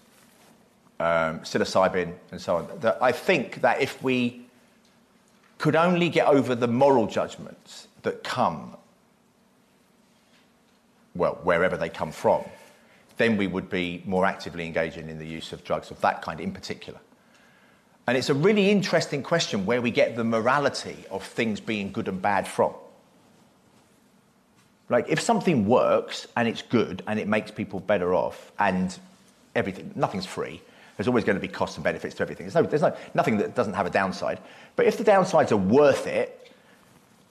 um, 1.00 1.40
psilocybin, 1.40 2.14
and 2.30 2.40
so 2.40 2.56
on. 2.56 2.68
That 2.80 2.98
I 3.00 3.12
think 3.12 3.62
that 3.62 3.80
if 3.80 4.02
we 4.02 4.42
could 5.56 5.76
only 5.76 6.08
get 6.08 6.26
over 6.26 6.54
the 6.54 6.68
moral 6.68 7.06
judgments 7.06 7.88
that 8.02 8.22
come, 8.22 8.76
well, 11.18 11.38
wherever 11.42 11.76
they 11.76 11.88
come 11.88 12.12
from, 12.12 12.44
then 13.18 13.36
we 13.36 13.46
would 13.46 13.68
be 13.68 14.02
more 14.06 14.24
actively 14.24 14.64
engaging 14.64 15.08
in 15.08 15.18
the 15.18 15.26
use 15.26 15.52
of 15.52 15.64
drugs 15.64 15.90
of 15.90 16.00
that 16.00 16.22
kind 16.22 16.40
in 16.40 16.52
particular. 16.52 17.00
And 18.06 18.16
it's 18.16 18.30
a 18.30 18.34
really 18.34 18.70
interesting 18.70 19.22
question 19.22 19.66
where 19.66 19.82
we 19.82 19.90
get 19.90 20.16
the 20.16 20.24
morality 20.24 21.04
of 21.10 21.22
things 21.22 21.60
being 21.60 21.92
good 21.92 22.08
and 22.08 22.22
bad 22.22 22.48
from. 22.48 22.72
Like, 24.88 25.10
if 25.10 25.20
something 25.20 25.66
works 25.66 26.26
and 26.34 26.48
it's 26.48 26.62
good 26.62 27.02
and 27.06 27.18
it 27.18 27.28
makes 27.28 27.50
people 27.50 27.80
better 27.80 28.14
off 28.14 28.50
and 28.58 28.96
everything, 29.54 29.92
nothing's 29.94 30.24
free. 30.24 30.62
There's 30.96 31.06
always 31.06 31.24
going 31.24 31.36
to 31.36 31.40
be 31.40 31.48
costs 31.48 31.76
and 31.76 31.84
benefits 31.84 32.14
to 32.16 32.22
everything. 32.22 32.46
There's, 32.46 32.54
no, 32.54 32.62
there's 32.62 32.82
no, 32.82 32.96
nothing 33.12 33.36
that 33.38 33.54
doesn't 33.54 33.74
have 33.74 33.86
a 33.86 33.90
downside. 33.90 34.40
But 34.74 34.86
if 34.86 34.96
the 34.96 35.04
downsides 35.04 35.52
are 35.52 35.56
worth 35.56 36.06
it 36.06 36.37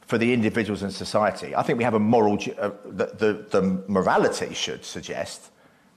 for 0.07 0.17
the 0.17 0.33
individuals 0.33 0.81
and 0.83 0.91
society, 0.91 1.53
I 1.55 1.63
think 1.63 1.77
we 1.77 1.83
have 1.83 1.93
a 1.93 1.99
moral, 1.99 2.39
uh, 2.57 2.71
the, 2.85 3.05
the, 3.07 3.45
the 3.49 3.61
morality 3.87 4.53
should 4.53 4.85
suggest 4.85 5.51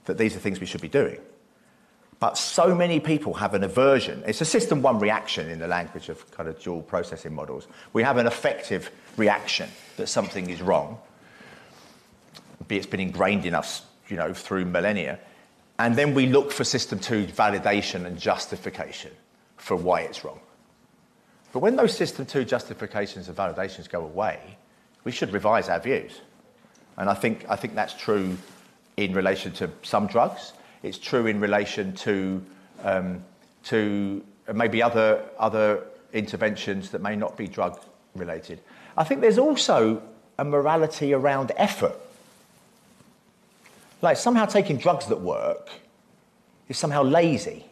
that 0.05 0.17
these 0.17 0.35
are 0.35 0.39
things 0.39 0.59
we 0.59 0.65
should 0.65 0.81
be 0.81 0.89
doing. 0.89 1.17
But 2.19 2.37
so 2.37 2.75
many 2.75 2.99
people 2.99 3.33
have 3.35 3.53
an 3.55 3.63
aversion. 3.63 4.21
It's 4.27 4.41
a 4.41 4.45
system 4.45 4.81
one 4.81 4.99
reaction 4.99 5.49
in 5.49 5.59
the 5.59 5.67
language 5.67 6.09
of 6.09 6.29
kind 6.31 6.47
of 6.49 6.61
dual 6.61 6.81
processing 6.83 7.33
models. 7.33 7.67
We 7.93 8.03
have 8.03 8.17
an 8.17 8.27
affective 8.27 8.91
reaction 9.17 9.69
that 9.97 10.07
something 10.07 10.49
is 10.49 10.61
wrong, 10.61 10.99
it's 12.69 12.85
been 12.85 12.99
ingrained 12.99 13.45
in 13.45 13.55
us, 13.55 13.83
you 14.07 14.17
know, 14.17 14.33
through 14.33 14.65
millennia. 14.65 15.19
And 15.79 15.95
then 15.95 16.13
we 16.13 16.27
look 16.27 16.51
for 16.51 16.63
system 16.63 16.99
two 16.99 17.25
validation 17.27 18.05
and 18.05 18.19
justification 18.19 19.11
for 19.57 19.75
why 19.75 20.01
it's 20.01 20.23
wrong. 20.23 20.39
But 21.53 21.59
when 21.59 21.75
those 21.75 21.95
system 21.95 22.25
two 22.25 22.45
justifications 22.45 23.27
and 23.27 23.37
validations 23.37 23.89
go 23.89 24.03
away, 24.03 24.57
we 25.03 25.11
should 25.11 25.33
revise 25.33 25.69
our 25.69 25.79
views. 25.79 26.21
And 26.97 27.09
I 27.09 27.13
think, 27.13 27.45
I 27.49 27.55
think 27.55 27.75
that's 27.75 27.93
true 27.93 28.37
in 28.97 29.13
relation 29.13 29.51
to 29.53 29.69
some 29.83 30.07
drugs. 30.07 30.53
It's 30.83 30.97
true 30.97 31.27
in 31.27 31.39
relation 31.39 31.93
to, 31.95 32.43
um, 32.83 33.23
to 33.65 34.23
maybe 34.53 34.81
other, 34.81 35.23
other 35.37 35.85
interventions 36.13 36.89
that 36.91 37.01
may 37.01 37.15
not 37.15 37.37
be 37.37 37.47
drug 37.47 37.79
related. 38.15 38.59
I 38.97 39.03
think 39.03 39.21
there's 39.21 39.37
also 39.37 40.01
a 40.37 40.43
morality 40.43 41.13
around 41.13 41.51
effort. 41.57 41.95
Like 44.01 44.17
somehow 44.17 44.45
taking 44.45 44.77
drugs 44.77 45.05
that 45.07 45.21
work 45.21 45.69
is 46.67 46.77
somehow 46.77 47.03
lazy 47.03 47.65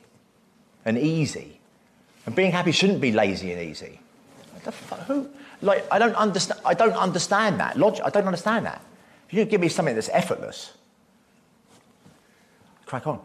and 0.85 0.97
easy. 0.97 1.58
And 2.29 2.35
being 2.35 2.51
happy 2.51 2.71
shouldn't 2.71 3.01
be 3.01 3.11
lazy 3.11 3.51
and 3.53 3.59
easy. 3.59 3.99
Who? 5.07 5.27
Like, 5.63 5.83
I 5.91 5.97
don't 5.97 6.13
understand. 6.13 6.61
I 6.63 6.75
don't 6.75 6.93
understand 6.93 7.59
that 7.59 7.75
logic. 7.75 8.05
I 8.05 8.11
don't 8.11 8.27
understand 8.27 8.67
that. 8.67 8.85
If 9.27 9.33
you 9.33 9.45
give 9.45 9.59
me 9.59 9.67
something 9.67 9.95
that's 9.95 10.09
effortless, 10.09 10.73
crack 12.85 13.07
on. 13.07 13.19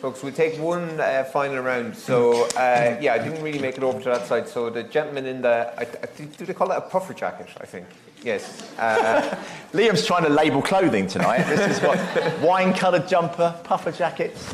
Folks, 0.00 0.24
we'll 0.24 0.32
take 0.32 0.58
one 0.58 0.98
uh, 0.98 1.22
final 1.32 1.62
round. 1.62 1.96
So, 1.96 2.48
uh, 2.56 2.98
yeah, 3.00 3.14
I 3.14 3.18
didn't 3.18 3.40
really 3.40 3.60
make 3.60 3.76
it 3.76 3.84
over 3.84 4.00
to 4.00 4.08
that 4.08 4.26
side. 4.26 4.48
So, 4.48 4.68
the 4.68 4.82
gentleman 4.82 5.26
in 5.26 5.42
the, 5.42 5.72
I, 5.78 5.82
I, 5.82 6.06
do 6.16 6.44
they 6.44 6.54
call 6.54 6.72
it 6.72 6.78
a 6.78 6.80
puffer 6.80 7.14
jacket? 7.14 7.50
I 7.60 7.66
think. 7.66 7.86
Yes. 8.24 8.68
Uh, 8.80 9.38
Liam's 9.72 10.04
trying 10.04 10.24
to 10.24 10.30
label 10.30 10.60
clothing 10.60 11.06
tonight. 11.06 11.44
This 11.44 11.76
is 11.76 11.82
what 11.84 12.40
wine-coloured 12.40 13.06
jumper, 13.06 13.54
puffer 13.62 13.92
jackets. 13.92 14.52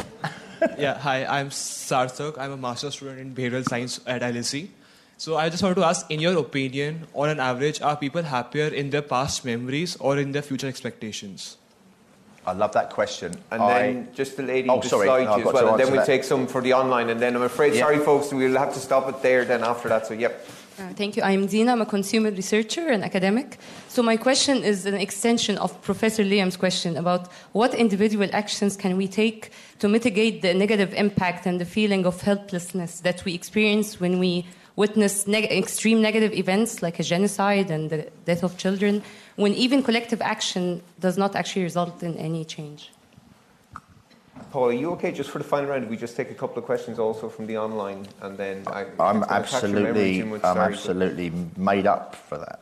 yeah. 0.79 0.99
Hi, 0.99 1.25
I'm 1.25 1.51
Sarthak. 1.51 2.39
I'm 2.39 2.53
a 2.53 2.57
master's 2.57 2.95
student 2.95 3.19
in 3.19 3.35
behavioral 3.35 3.65
science 3.65 4.01
at 4.07 4.23
LSE. 4.23 4.69
So 5.19 5.37
I 5.37 5.49
just 5.49 5.63
wanted 5.63 5.77
to 5.77 5.85
ask, 5.85 6.11
in 6.11 6.21
your 6.21 6.37
opinion, 6.39 7.07
on 7.15 7.29
an 7.29 7.41
average, 7.41 7.81
are 7.81 7.97
people 7.97 8.23
happier 8.23 8.67
in 8.67 8.91
their 8.91 9.03
past 9.03 9.45
memories 9.45 9.97
or 9.97 10.19
in 10.19 10.33
their 10.33 10.43
future 10.43 10.67
expectations? 10.67 11.57
I 12.45 12.53
love 12.53 12.73
that 12.73 12.91
question. 12.91 13.35
And 13.51 13.63
I... 13.63 13.83
then 13.83 14.09
just 14.15 14.37
the 14.37 14.43
lady 14.43 14.69
oh, 14.69 14.81
beside 14.81 15.07
sorry. 15.07 15.23
you 15.23 15.29
as 15.29 15.45
well. 15.45 15.69
And 15.71 15.81
then 15.81 15.87
we'll 15.93 16.01
that. 16.01 16.07
take 16.07 16.25
some 16.25 16.47
for 16.47 16.61
the 16.61 16.73
online. 16.73 17.09
And 17.09 17.21
then 17.21 17.37
I'm 17.37 17.43
afraid, 17.43 17.75
yeah. 17.75 17.81
sorry, 17.81 17.99
folks, 17.99 18.33
we'll 18.33 18.59
have 18.59 18.75
to 18.75 18.81
stop 18.81 19.09
it 19.09 19.23
there 19.23 19.45
then 19.45 19.63
after 19.63 19.89
that. 19.89 20.07
So, 20.07 20.15
yep. 20.15 20.45
Uh, 20.83 20.93
thank 20.95 21.17
you. 21.17 21.23
I'm 21.23 21.47
Dina. 21.47 21.73
I'm 21.73 21.81
a 21.81 21.87
consumer 21.87 22.33
researcher 22.33 22.89
and 22.89 23.05
academic. 23.05 23.59
So 23.87 24.03
my 24.03 24.17
question 24.17 24.65
is 24.65 24.85
an 24.85 24.95
extension 24.95 25.57
of 25.59 25.81
Professor 25.81 26.25
Liam's 26.25 26.57
question 26.57 26.97
about 26.97 27.31
what 27.53 27.73
individual 27.73 28.29
actions 28.33 28.77
can 28.77 28.97
we 28.97 29.07
take 29.07 29.53
to 29.79 29.89
mitigate 29.89 30.43
the 30.43 30.55
negative 30.55 30.93
impact 30.95 31.47
and 31.47 31.61
the 31.61 31.65
feeling 31.65 32.05
of 32.05 32.21
helplessness 32.23 32.99
that 33.01 33.25
we 33.25 33.33
experience 33.33 34.01
when 34.01 34.19
we 34.19 34.45
witness 34.75 35.29
neg- 35.29 35.53
extreme 35.53 36.03
negative 36.03 36.33
events 36.33 36.83
like 36.83 36.99
a 36.99 37.05
genocide 37.05 37.71
and 37.71 37.91
the 37.91 38.11
death 38.25 38.43
of 38.43 38.59
children, 38.59 39.03
when 39.37 39.55
even 39.55 39.85
collective 39.85 40.21
action 40.21 40.83
does 40.99 41.17
not 41.17 41.37
actually 41.37 41.63
result 41.63 42.03
in 42.03 42.17
any 42.17 42.45
change. 42.45 42.91
Paul, 44.51 44.69
are 44.69 44.73
you 44.73 44.91
okay 44.93 45.13
just 45.13 45.31
for 45.31 45.39
the 45.39 45.45
final 45.45 45.71
round? 45.71 45.85
If 45.85 45.91
we 45.91 45.97
just 45.97 46.17
take 46.17 46.31
a 46.31 46.35
couple 46.35 46.59
of 46.59 46.65
questions 46.65 46.99
also 46.99 47.29
from 47.29 47.47
the 47.47 47.59
online, 47.59 48.07
and 48.21 48.37
then 48.37 48.65
I, 48.67 48.87
am 48.99 49.25
absolutely, 49.29 50.21
I'm 50.23 50.43
absolutely 50.45 51.33
made 51.57 51.87
up 51.87 52.15
for 52.15 52.39
that. 52.39 52.61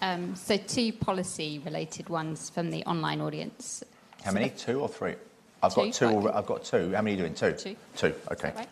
Um, 0.00 0.34
so, 0.34 0.56
two 0.56 0.92
policy-related 0.92 2.08
ones 2.08 2.50
from 2.50 2.70
the 2.70 2.84
online 2.84 3.20
audience. 3.20 3.84
How 4.24 4.30
so 4.30 4.34
many? 4.34 4.50
Two 4.50 4.80
or 4.80 4.88
three? 4.88 5.14
I've 5.62 5.74
two? 5.74 5.80
got 5.82 5.92
two. 5.94 6.30
I've 6.30 6.46
got 6.46 6.64
two. 6.64 6.92
How 6.92 7.02
many 7.02 7.12
are 7.12 7.16
you 7.16 7.22
doing? 7.22 7.34
Two. 7.34 7.52
Two. 7.52 7.76
Two. 7.96 8.14
Okay. 8.32 8.52
Right? 8.56 8.68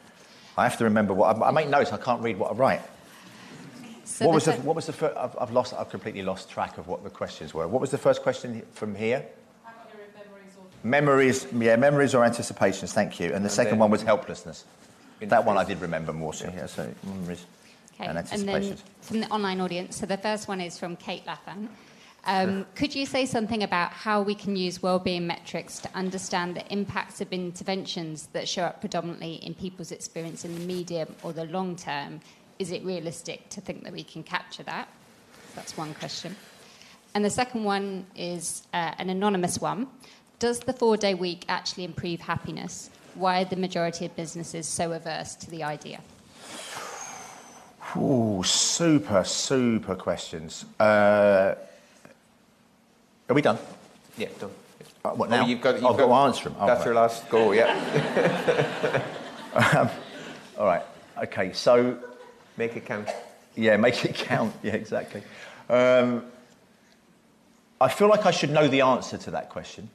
I 0.58 0.64
have 0.64 0.76
to 0.78 0.84
remember 0.84 1.14
what 1.14 1.36
I, 1.36 1.48
I, 1.48 1.50
make 1.52 1.68
notes. 1.68 1.92
I 1.92 1.96
can't 1.96 2.20
read 2.22 2.38
what 2.38 2.50
I 2.50 2.54
write. 2.54 2.82
So 4.04 4.26
what 4.26 4.34
was 4.34 4.44
the, 4.46 4.52
what 4.54 4.74
was 4.74 4.86
the 4.86 4.92
first? 4.92 5.16
I've, 5.16 5.36
I've, 5.40 5.52
lost. 5.52 5.72
I've 5.72 5.88
completely 5.88 6.22
lost 6.22 6.50
track 6.50 6.78
of 6.78 6.88
what 6.88 7.04
the 7.04 7.10
questions 7.10 7.54
were. 7.54 7.68
What 7.68 7.80
was 7.80 7.90
the 7.90 7.98
first 7.98 8.22
question 8.22 8.62
from 8.72 8.94
here? 8.94 9.24
Memories, 10.82 11.46
yeah, 11.52 11.76
memories 11.76 12.14
or 12.14 12.24
anticipations. 12.24 12.92
Thank 12.92 13.20
you. 13.20 13.26
And 13.26 13.36
the 13.36 13.48
and 13.48 13.50
second 13.50 13.78
one 13.78 13.90
was 13.90 14.02
helplessness. 14.02 14.64
That 15.20 15.44
one 15.44 15.58
I 15.58 15.64
did 15.64 15.80
remember 15.80 16.12
more. 16.12 16.32
So 16.32 16.50
yeah, 16.54 16.66
so 16.66 16.90
memories 17.04 17.44
okay. 17.94 18.06
and 18.06 18.16
anticipations. 18.18 18.70
And 18.70 18.78
then 18.78 18.86
from 19.02 19.20
the 19.20 19.28
online 19.28 19.60
audience. 19.60 19.96
So 19.98 20.06
the 20.06 20.16
first 20.16 20.48
one 20.48 20.60
is 20.60 20.78
from 20.78 20.96
Kate 20.96 21.24
Laffan. 21.26 21.68
Um, 22.24 22.66
could 22.74 22.94
you 22.94 23.06
say 23.06 23.24
something 23.24 23.62
about 23.62 23.92
how 23.92 24.20
we 24.20 24.34
can 24.34 24.54
use 24.54 24.82
well-being 24.82 25.26
metrics 25.26 25.78
to 25.80 25.90
understand 25.94 26.54
the 26.54 26.66
impacts 26.70 27.22
of 27.22 27.32
interventions 27.32 28.28
that 28.32 28.46
show 28.46 28.64
up 28.64 28.80
predominantly 28.80 29.34
in 29.36 29.54
people's 29.54 29.90
experience 29.90 30.44
in 30.44 30.54
the 30.54 30.64
medium 30.66 31.14
or 31.22 31.32
the 31.32 31.46
long 31.46 31.76
term? 31.76 32.20
Is 32.58 32.72
it 32.72 32.84
realistic 32.84 33.48
to 33.50 33.60
think 33.62 33.84
that 33.84 33.92
we 33.92 34.04
can 34.04 34.22
capture 34.22 34.62
that? 34.64 34.88
That's 35.54 35.76
one 35.78 35.94
question. 35.94 36.36
And 37.14 37.24
the 37.24 37.30
second 37.30 37.64
one 37.64 38.06
is 38.14 38.66
uh, 38.74 38.92
an 38.98 39.10
anonymous 39.10 39.58
one. 39.58 39.88
Does 40.41 40.61
the 40.61 40.72
four-day 40.72 41.12
week 41.12 41.45
actually 41.51 41.84
improve 41.84 42.22
happiness? 42.22 42.88
Why 43.14 43.43
are 43.43 43.45
the 43.45 43.57
majority 43.57 44.07
of 44.07 44.16
businesses 44.16 44.66
so 44.66 44.93
averse 44.93 45.34
to 45.34 45.51
the 45.51 45.62
idea? 45.62 46.01
Ooh, 47.95 48.43
super, 48.43 49.22
super 49.22 49.95
questions. 49.95 50.64
Uh, 50.80 51.57
are 53.28 53.34
we 53.34 53.43
done? 53.43 53.59
Yeah, 54.16 54.28
done. 54.38 54.51
Uh, 55.05 55.11
what 55.11 55.28
now? 55.28 55.45
Oh, 55.45 55.47
you've 55.47 55.61
got, 55.61 55.74
you've 55.74 55.84
I've 55.84 55.99
got, 55.99 56.09
got 56.09 56.24
to 56.24 56.26
answer 56.28 56.45
them. 56.45 56.57
Oh, 56.59 56.66
that's 56.66 56.78
right. 56.78 56.86
your 56.86 56.95
last 56.95 57.28
go, 57.28 57.53
yeah. 57.53 59.05
um, 59.76 59.91
all 60.59 60.64
right. 60.64 60.82
Okay, 61.22 61.53
so. 61.53 61.99
Make 62.57 62.76
it 62.76 62.86
count. 62.86 63.11
Yeah, 63.57 63.76
make 63.76 64.03
it 64.07 64.14
count. 64.14 64.55
Yeah, 64.62 64.72
exactly. 64.72 65.22
Um, 65.68 66.24
I 67.78 67.88
feel 67.88 68.09
like 68.09 68.24
I 68.24 68.30
should 68.30 68.51
know 68.51 68.68
the 68.68 68.80
answer 68.80 69.18
to 69.18 69.32
that 69.32 69.51
question. 69.51 69.91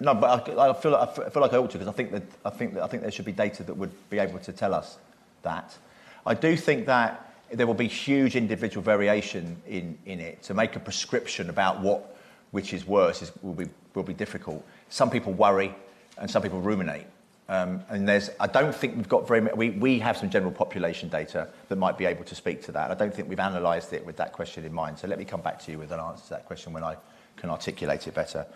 No, 0.00 0.14
but 0.14 0.48
I, 0.48 0.70
I 0.70 0.72
feel 0.74 0.92
like, 0.92 1.18
I 1.18 1.30
feel 1.30 1.42
like 1.42 1.52
I 1.52 1.56
ought 1.56 1.70
to 1.70 1.78
because 1.78 1.88
I 1.88 1.96
think 1.96 2.12
that 2.12 2.22
I 2.44 2.50
think 2.50 2.74
that 2.74 2.82
I 2.84 2.86
think 2.86 3.02
there 3.02 3.10
should 3.10 3.24
be 3.24 3.32
data 3.32 3.64
that 3.64 3.74
would 3.74 3.90
be 4.10 4.18
able 4.18 4.38
to 4.38 4.52
tell 4.52 4.74
us 4.74 4.98
that. 5.42 5.76
I 6.24 6.34
do 6.34 6.56
think 6.56 6.86
that 6.86 7.32
there 7.50 7.66
will 7.66 7.74
be 7.74 7.88
huge 7.88 8.36
individual 8.36 8.82
variation 8.82 9.56
in, 9.66 9.98
in 10.04 10.20
it. 10.20 10.42
To 10.44 10.54
make 10.54 10.76
a 10.76 10.80
prescription 10.80 11.50
about 11.50 11.80
what 11.80 12.16
which 12.50 12.72
is 12.72 12.86
worse 12.86 13.22
is, 13.22 13.32
will, 13.42 13.54
be, 13.54 13.66
will 13.94 14.02
be 14.02 14.14
difficult. 14.14 14.64
Some 14.88 15.10
people 15.10 15.32
worry 15.32 15.74
and 16.16 16.30
some 16.30 16.42
people 16.42 16.60
ruminate. 16.60 17.06
Um, 17.50 17.82
and 17.88 18.06
there's, 18.06 18.30
I 18.40 18.46
don't 18.46 18.74
think 18.74 18.96
we've 18.96 19.08
got 19.08 19.26
very 19.26 19.40
we, 19.40 19.70
we 19.70 19.98
have 20.00 20.18
some 20.18 20.28
general 20.28 20.52
population 20.52 21.08
data 21.08 21.48
that 21.68 21.76
might 21.76 21.96
be 21.96 22.04
able 22.04 22.24
to 22.24 22.34
speak 22.34 22.62
to 22.64 22.72
that. 22.72 22.90
I 22.90 22.94
don't 22.94 23.14
think 23.14 23.28
we've 23.28 23.38
analysed 23.38 23.92
it 23.94 24.04
with 24.04 24.16
that 24.18 24.32
question 24.32 24.64
in 24.64 24.72
mind. 24.72 24.98
So 24.98 25.08
let 25.08 25.18
me 25.18 25.24
come 25.24 25.40
back 25.40 25.58
to 25.64 25.72
you 25.72 25.78
with 25.78 25.90
an 25.90 26.00
answer 26.00 26.24
to 26.24 26.30
that 26.30 26.46
question 26.46 26.74
when 26.74 26.84
I 26.84 26.96
can 27.36 27.48
articulate 27.48 28.06
it 28.06 28.14
better. 28.14 28.46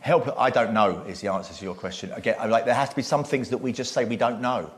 Help, 0.00 0.34
I 0.38 0.48
don't 0.50 0.72
know, 0.72 1.02
is 1.06 1.20
the 1.20 1.28
answer 1.28 1.52
to 1.52 1.64
your 1.64 1.74
question. 1.74 2.10
Again, 2.12 2.36
I'm 2.40 2.50
like, 2.50 2.64
there 2.64 2.74
has 2.74 2.88
to 2.88 2.96
be 2.96 3.02
some 3.02 3.22
things 3.22 3.50
that 3.50 3.58
we 3.58 3.72
just 3.72 3.92
say 3.92 4.04
we 4.04 4.16
don't 4.16 4.40
know. 4.40 4.70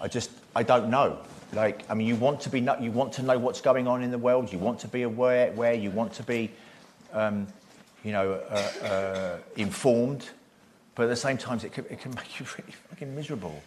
I 0.00 0.08
just, 0.08 0.30
I 0.54 0.64
don't 0.64 0.90
know. 0.90 1.18
Like, 1.52 1.84
I 1.88 1.94
mean, 1.94 2.06
you 2.06 2.16
want 2.16 2.40
to 2.40 2.50
be, 2.50 2.60
you 2.80 2.90
want 2.90 3.12
to 3.14 3.22
know 3.22 3.38
what's 3.38 3.60
going 3.60 3.86
on 3.86 4.02
in 4.02 4.10
the 4.10 4.18
world. 4.18 4.52
You 4.52 4.58
want 4.58 4.80
to 4.80 4.88
be 4.88 5.02
aware, 5.02 5.52
where 5.52 5.74
you 5.74 5.90
want 5.90 6.12
to 6.14 6.22
be, 6.22 6.50
um, 7.12 7.46
you 8.04 8.12
know, 8.12 8.32
uh, 8.32 8.84
uh, 8.84 9.38
informed. 9.56 10.28
But 10.94 11.04
at 11.04 11.08
the 11.10 11.16
same 11.16 11.38
time, 11.38 11.60
it 11.62 11.72
can, 11.72 11.86
it 11.88 12.00
can 12.00 12.14
make 12.14 12.40
you 12.40 12.46
really 12.58 12.72
fucking 12.90 13.14
miserable. 13.14 13.62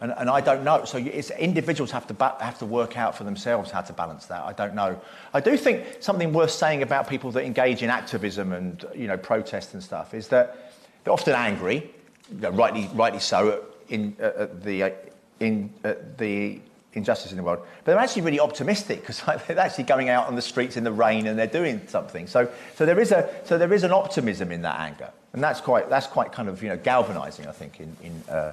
And, 0.00 0.14
and 0.16 0.30
I 0.30 0.40
don't 0.40 0.64
know. 0.64 0.84
So 0.84 0.98
it's, 0.98 1.30
individuals 1.30 1.90
have 1.90 2.06
to, 2.06 2.14
ba- 2.14 2.36
have 2.40 2.58
to 2.60 2.66
work 2.66 2.96
out 2.96 3.16
for 3.16 3.24
themselves 3.24 3.70
how 3.70 3.82
to 3.82 3.92
balance 3.92 4.26
that. 4.26 4.42
I 4.42 4.52
don't 4.52 4.74
know. 4.74 5.00
I 5.34 5.40
do 5.40 5.56
think 5.56 5.84
something 6.00 6.32
worth 6.32 6.52
saying 6.52 6.82
about 6.82 7.08
people 7.08 7.30
that 7.32 7.44
engage 7.44 7.82
in 7.82 7.90
activism 7.90 8.52
and 8.52 8.84
you 8.94 9.06
know 9.06 9.18
protest 9.18 9.74
and 9.74 9.82
stuff 9.82 10.14
is 10.14 10.28
that 10.28 10.72
they're 11.04 11.12
often 11.12 11.34
angry, 11.34 11.90
you 12.32 12.40
know, 12.40 12.50
rightly, 12.50 12.88
rightly 12.94 13.20
so, 13.20 13.64
in 13.88 14.16
uh, 14.22 14.48
the 14.62 14.84
uh, 14.84 14.90
in 15.38 15.72
uh, 15.84 15.94
the 16.16 16.60
injustice 16.92 17.30
in 17.30 17.36
the 17.36 17.42
world. 17.42 17.60
But 17.84 17.92
they're 17.92 18.00
actually 18.00 18.22
really 18.22 18.40
optimistic 18.40 19.00
because 19.00 19.24
like, 19.26 19.46
they're 19.46 19.58
actually 19.58 19.84
going 19.84 20.08
out 20.08 20.26
on 20.28 20.34
the 20.34 20.42
streets 20.42 20.76
in 20.76 20.84
the 20.84 20.92
rain 20.92 21.26
and 21.26 21.38
they're 21.38 21.46
doing 21.46 21.86
something. 21.88 22.26
So, 22.26 22.50
so, 22.74 22.86
there 22.86 22.98
is 22.98 23.12
a, 23.12 23.30
so 23.44 23.58
there 23.58 23.72
is 23.72 23.84
an 23.84 23.92
optimism 23.92 24.50
in 24.50 24.62
that 24.62 24.78
anger. 24.80 25.10
And 25.32 25.42
that's 25.42 25.60
quite, 25.60 25.88
that's 25.88 26.06
quite 26.06 26.32
kind 26.32 26.48
of 26.48 26.62
you 26.62 26.68
know, 26.70 26.76
galvanizing, 26.76 27.46
I 27.46 27.52
think, 27.52 27.80
in, 27.80 27.96
in 28.02 28.22
uh, 28.28 28.52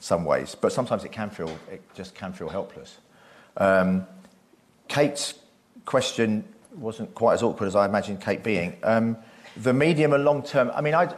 some 0.00 0.24
ways. 0.24 0.54
But 0.54 0.72
sometimes 0.72 1.04
it 1.04 1.12
can 1.12 1.30
feel, 1.30 1.50
it 1.70 1.82
just 1.94 2.14
can 2.14 2.32
feel 2.32 2.48
helpless. 2.48 2.98
Um, 3.56 4.06
Kate's 4.88 5.34
question 5.84 6.44
wasn't 6.76 7.14
quite 7.14 7.34
as 7.34 7.42
awkward 7.42 7.66
as 7.66 7.76
I 7.76 7.86
imagined 7.86 8.20
Kate 8.20 8.42
being. 8.42 8.76
Um, 8.82 9.16
the 9.56 9.72
medium 9.72 10.12
and 10.12 10.24
long 10.24 10.42
term, 10.42 10.70
I 10.74 10.80
mean, 10.80 10.94
I, 10.94 11.14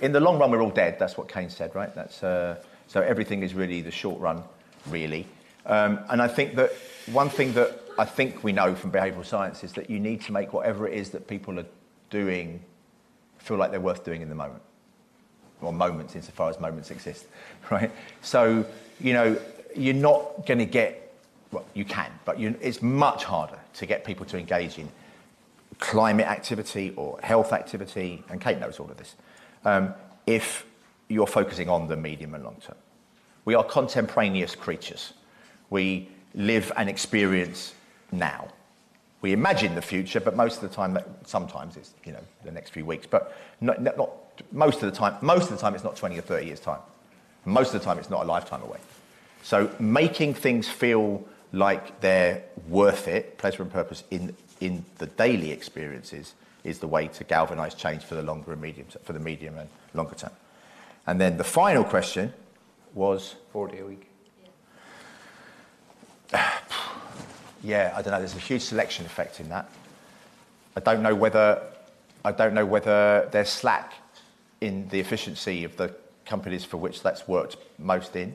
in 0.00 0.12
the 0.12 0.20
long 0.20 0.38
run, 0.38 0.50
we're 0.50 0.62
all 0.62 0.70
dead. 0.70 0.98
That's 0.98 1.16
what 1.18 1.32
Keynes 1.32 1.56
said, 1.56 1.74
right? 1.74 1.92
That's, 1.94 2.22
uh, 2.22 2.62
so 2.86 3.00
everything 3.00 3.42
is 3.42 3.54
really 3.54 3.80
the 3.80 3.90
short 3.90 4.20
run, 4.20 4.42
really. 4.88 5.26
Um, 5.64 5.98
and 6.08 6.22
I 6.22 6.28
think 6.28 6.54
that 6.54 6.72
one 7.06 7.28
thing 7.28 7.52
that 7.54 7.80
I 7.98 8.04
think 8.04 8.44
we 8.44 8.52
know 8.52 8.74
from 8.74 8.92
behavioural 8.92 9.24
science 9.24 9.64
is 9.64 9.72
that 9.72 9.90
you 9.90 9.98
need 9.98 10.20
to 10.22 10.32
make 10.32 10.52
whatever 10.52 10.86
it 10.86 10.94
is 10.94 11.10
that 11.10 11.26
people 11.26 11.58
are 11.58 11.66
doing 12.10 12.60
feel 13.38 13.56
like 13.56 13.70
they're 13.70 13.80
worth 13.80 14.04
doing 14.04 14.22
in 14.22 14.28
the 14.28 14.34
moment. 14.34 14.62
Or 15.62 15.72
moments, 15.72 16.14
insofar 16.14 16.50
as 16.50 16.60
moments 16.60 16.90
exist, 16.90 17.26
right? 17.70 17.90
So, 18.22 18.64
you 19.00 19.12
know, 19.12 19.38
you're 19.74 19.94
not 19.94 20.46
going 20.46 20.58
to 20.58 20.66
get, 20.66 21.14
well, 21.52 21.64
you 21.74 21.84
can, 21.84 22.10
but 22.24 22.38
you, 22.38 22.54
it's 22.60 22.82
much 22.82 23.24
harder 23.24 23.58
to 23.74 23.86
get 23.86 24.04
people 24.04 24.26
to 24.26 24.38
engage 24.38 24.78
in 24.78 24.88
climate 25.78 26.26
activity 26.26 26.92
or 26.96 27.18
health 27.22 27.52
activity, 27.52 28.22
and 28.30 28.40
Kate 28.40 28.58
knows 28.58 28.78
all 28.78 28.90
of 28.90 28.96
this, 28.96 29.14
um, 29.64 29.94
if 30.26 30.64
you're 31.08 31.26
focusing 31.26 31.68
on 31.68 31.88
the 31.88 31.96
medium 31.96 32.34
and 32.34 32.44
long 32.44 32.56
term. 32.64 32.76
We 33.44 33.54
are 33.54 33.64
contemporaneous 33.64 34.54
creatures 34.54 35.12
we 35.70 36.08
live 36.34 36.72
and 36.76 36.88
experience 36.88 37.74
now. 38.12 38.48
We 39.22 39.32
imagine 39.32 39.74
the 39.74 39.82
future, 39.82 40.20
but 40.20 40.36
most 40.36 40.62
of 40.62 40.68
the 40.68 40.74
time, 40.74 40.98
sometimes 41.24 41.76
it's 41.76 41.94
you 42.04 42.12
know 42.12 42.20
the 42.44 42.52
next 42.52 42.70
few 42.70 42.84
weeks, 42.84 43.06
but 43.06 43.36
not, 43.60 43.82
not 43.82 44.10
most 44.52 44.82
of 44.82 44.90
the 44.90 44.96
time. 44.96 45.16
Most 45.20 45.44
of 45.44 45.56
the 45.56 45.58
time, 45.58 45.74
it's 45.74 45.84
not 45.84 45.96
20 45.96 46.18
or 46.18 46.22
30 46.22 46.46
years 46.46 46.60
time. 46.60 46.80
Most 47.44 47.74
of 47.74 47.80
the 47.80 47.84
time, 47.84 47.98
it's 47.98 48.10
not 48.10 48.24
a 48.24 48.26
lifetime 48.26 48.62
away. 48.62 48.78
So 49.42 49.70
making 49.78 50.34
things 50.34 50.68
feel 50.68 51.24
like 51.52 52.00
they're 52.00 52.42
worth 52.68 53.06
it, 53.08 53.38
pleasure 53.38 53.62
and 53.62 53.72
purpose 53.72 54.02
in 54.10 54.34
in 54.60 54.84
the 54.98 55.06
daily 55.06 55.50
experiences 55.50 56.34
is 56.64 56.78
the 56.78 56.88
way 56.88 57.08
to 57.08 57.24
galvanise 57.24 57.74
change 57.74 58.02
for 58.02 58.14
the 58.14 58.22
longer 58.22 58.52
and 58.52 58.60
medium 58.60 58.86
for 59.04 59.12
the 59.12 59.20
medium 59.20 59.56
and 59.58 59.68
longer 59.94 60.14
term. 60.14 60.32
And 61.06 61.20
then 61.20 61.36
the 61.36 61.44
final 61.44 61.84
question 61.84 62.32
was 62.94 63.36
four 63.52 63.68
day 63.68 63.78
a 63.78 63.84
week. 63.84 64.06
yeah, 67.62 67.92
I 67.94 68.02
don't 68.02 68.12
know. 68.12 68.18
There's 68.18 68.34
a 68.34 68.38
huge 68.38 68.62
selection 68.62 69.06
effect 69.06 69.38
in 69.40 69.48
that. 69.50 69.70
I 70.76 70.80
don't 70.80 71.02
know 71.02 71.14
whether 71.14 71.62
I 72.24 72.32
don't 72.32 72.54
know 72.54 72.66
whether 72.66 73.28
there's 73.30 73.48
slack 73.48 73.92
in 74.60 74.88
the 74.88 75.00
efficiency 75.00 75.64
of 75.64 75.76
the 75.76 75.94
companies 76.24 76.64
for 76.64 76.76
which 76.76 77.02
that's 77.02 77.28
worked 77.28 77.56
most 77.78 78.16
in. 78.16 78.34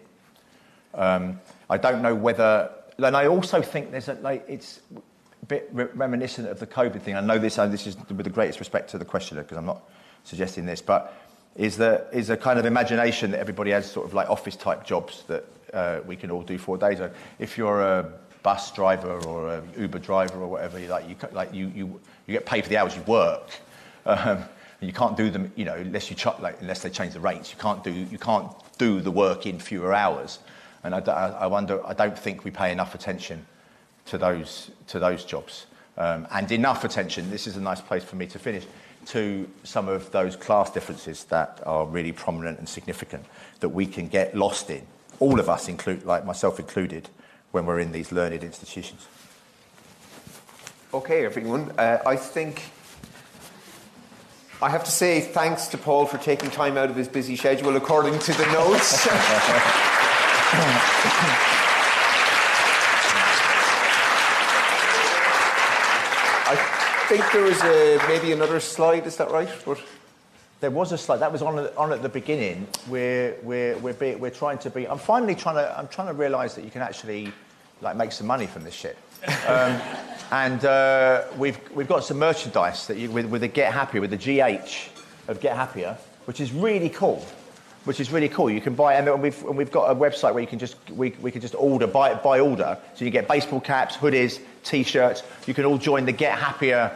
Um, 0.94 1.40
I 1.70 1.78
don't 1.78 2.02
know 2.02 2.16
whether, 2.16 2.70
and 2.98 3.16
I 3.16 3.28
also 3.28 3.62
think 3.62 3.92
there's 3.92 4.10
a 4.10 4.14
like 4.16 4.46
it's 4.48 4.82
a 4.94 5.46
bit 5.46 5.70
reminiscent 5.72 6.48
of 6.48 6.60
the 6.60 6.68
COVID 6.68 7.02
thing. 7.02 7.16
I 7.16 7.22
know 7.22 7.38
this. 7.38 7.58
And 7.58 7.74
this 7.74 7.88
is 7.88 7.98
with 7.98 8.24
the 8.24 8.30
greatest 8.30 8.60
respect 8.60 8.90
to 8.92 8.98
the 8.98 9.06
questioner 9.06 9.42
because 9.42 9.58
I'm 9.58 9.66
not 9.66 9.90
suggesting 10.24 10.66
this, 10.66 10.82
but 10.82 11.18
is 11.56 11.80
a 11.80 12.38
kind 12.38 12.60
of 12.60 12.66
imagination 12.66 13.32
that 13.32 13.40
everybody 13.40 13.72
has 13.72 13.90
sort 13.90 14.08
of 14.08 14.14
like 14.14 14.30
office 14.30 14.56
type 14.56 14.86
jobs 14.86 15.24
that 15.28 15.46
uh, 15.74 16.00
we 16.06 16.16
can 16.16 16.32
all 16.32 16.44
do 16.44 16.58
four 16.58 16.78
days. 16.78 17.00
If 17.40 17.58
you're 17.58 17.82
a 17.82 18.12
bus 18.44 18.72
driver 18.72 19.20
or 19.26 19.56
an 19.56 19.70
Uber 19.78 20.00
driver 20.00 20.42
or 20.42 20.48
whatever, 20.48 20.80
like 20.80 21.10
you 21.10 21.16
like 21.32 21.54
you 21.54 21.72
you 21.76 22.00
you 22.28 22.34
get 22.34 22.46
paid 22.46 22.64
for 22.64 22.70
the 22.70 22.78
hours 22.78 22.96
you 22.96 23.04
work. 23.04 23.50
Um, 24.06 24.44
you 24.82 24.94
can't 24.94 25.16
do 25.16 25.30
them, 25.30 25.52
you 25.56 25.66
know, 25.66 25.76
unless 25.76 26.10
you 26.10 26.16
ch- 26.16 26.40
like, 26.40 26.60
unless 26.62 26.82
they 26.82 26.90
change 26.90 27.14
the 27.14 27.20
rates. 27.20 27.52
You 27.52 27.60
can't 27.60 27.84
do 27.84 27.92
you 27.92 28.18
can't 28.18 28.52
do 28.78 29.00
the 29.00 29.12
work 29.12 29.46
in 29.46 29.60
fewer 29.60 29.94
hours. 29.94 30.40
And 30.84 30.96
I, 30.96 31.00
I 31.00 31.48
wonder, 31.48 31.86
I 31.86 31.94
don't 31.94 32.18
think 32.18 32.44
we 32.44 32.50
pay 32.50 32.72
enough 32.72 32.96
attention 32.96 33.46
to 34.08 34.18
those 34.18 34.72
to 34.88 35.00
those 35.00 35.24
jobs, 35.24 35.68
um, 35.98 36.28
and 36.32 36.52
enough 36.52 36.84
attention. 36.84 37.30
This 37.30 37.46
is 37.46 37.56
a 37.58 37.62
nice 37.62 37.82
place 37.82 38.04
for 38.04 38.16
me 38.16 38.26
to 38.28 38.40
finish 38.40 38.66
to 39.08 39.50
some 39.64 39.88
of 39.88 40.12
those 40.12 40.36
class 40.36 40.72
differences 40.72 41.24
that 41.26 41.62
are 41.66 41.86
really 41.86 42.12
prominent 42.12 42.60
and 42.60 42.68
significant 42.68 43.26
that 43.60 43.70
we 43.70 43.86
can 43.86 44.08
get 44.08 44.36
lost 44.36 44.70
in, 44.70 44.86
all 45.20 45.40
of 45.40 45.50
us, 45.50 45.68
include, 45.68 46.06
like 46.06 46.26
myself 46.26 46.60
included, 46.60 47.10
when 47.52 47.66
we're 47.66 47.80
in 47.80 47.92
these 47.92 48.12
learned 48.12 48.44
institutions. 48.44 49.08
Okay, 50.94 51.26
everyone. 51.26 51.72
Uh, 51.78 52.00
I 52.06 52.16
think 52.16 52.72
I 54.64 54.70
have 54.70 54.84
to 54.84 54.92
say 54.92 55.22
thanks 55.22 55.68
to 55.70 55.78
Paul 55.80 56.06
for 56.06 56.20
taking 56.20 56.52
time 56.52 56.78
out 56.78 56.92
of 56.92 56.96
his 56.96 57.08
busy 57.08 57.36
schedule 57.36 57.76
according 57.76 58.20
to 58.20 58.32
the 58.34 58.46
notes. 58.52 59.08
I 66.48 66.56
think 67.10 67.24
there 67.34 67.44
was 67.44 67.60
a, 67.64 68.00
maybe 68.08 68.34
another 68.34 68.60
slide. 68.60 69.08
Is 69.08 69.18
that 69.18 69.32
right? 69.32 69.50
But 69.66 69.82
there 70.60 70.70
was 70.70 70.92
a 70.92 70.98
slide 70.98 71.18
that 71.18 71.32
was 71.32 71.42
on, 71.42 71.58
on 71.76 71.92
at 71.92 72.04
the 72.04 72.10
beginning. 72.10 72.68
We're 72.88 73.36
we're 73.42 73.78
we're, 73.80 73.94
be, 73.94 74.14
we're 74.14 74.30
trying 74.30 74.60
to 74.60 74.70
be. 74.70 74.88
I'm 74.88 75.00
finally 75.00 75.34
trying 75.34 75.56
to. 75.56 75.76
I'm 75.76 75.88
trying 75.88 76.08
to 76.10 76.14
realise 76.14 76.54
that 76.54 76.64
you 76.64 76.70
can 76.70 76.84
actually 76.84 77.34
like 77.82 77.96
make 77.96 78.12
some 78.12 78.28
money 78.28 78.46
from 78.46 78.64
this 78.64 78.76
shit. 78.76 78.96
Um, 79.48 79.82
and 80.32 80.64
uh, 80.66 81.26
we've 81.38 81.60
we've 81.72 81.88
got 81.88 82.04
some 82.04 82.18
merchandise 82.18 82.88
that 82.88 82.98
you, 82.98 83.12
with 83.12 83.26
with 83.26 83.42
the 83.42 83.48
Get 83.48 83.74
Happy, 83.74 84.00
with 84.00 84.12
the 84.12 84.18
GH 84.18 84.90
of 85.30 85.40
Get 85.40 85.56
Happier, 85.56 85.98
which 86.26 86.40
is 86.40 86.52
really 86.52 86.90
cool 86.90 87.26
which 87.86 88.00
is 88.00 88.12
really 88.12 88.30
cool. 88.30 88.50
You 88.50 88.62
can 88.62 88.76
buy, 88.76 88.96
and 88.96 89.22
we've, 89.22 89.44
and 89.44 89.58
we've 89.58 89.72
got 89.72 89.90
a 89.90 89.96
website 89.96 90.34
where 90.34 90.42
you 90.42 90.48
can 90.48 90.60
just, 90.60 90.76
we, 90.92 91.12
we 91.22 91.32
can 91.32 91.42
just 91.42 91.56
order, 91.56 91.88
buy, 91.88 92.14
buy 92.14 92.40
order. 92.40 92.78
So 92.94 93.06
you 93.06 93.12
get 93.12 93.28
baseball 93.28 93.60
caps, 93.60 93.98
hoodies, 93.98 94.40
t-shirts. 94.64 95.24
You 95.48 95.54
can 95.54 95.66
all 95.66 95.78
join 95.78 96.06
the 96.06 96.12
Get 96.12 96.38
Happier 96.38 96.96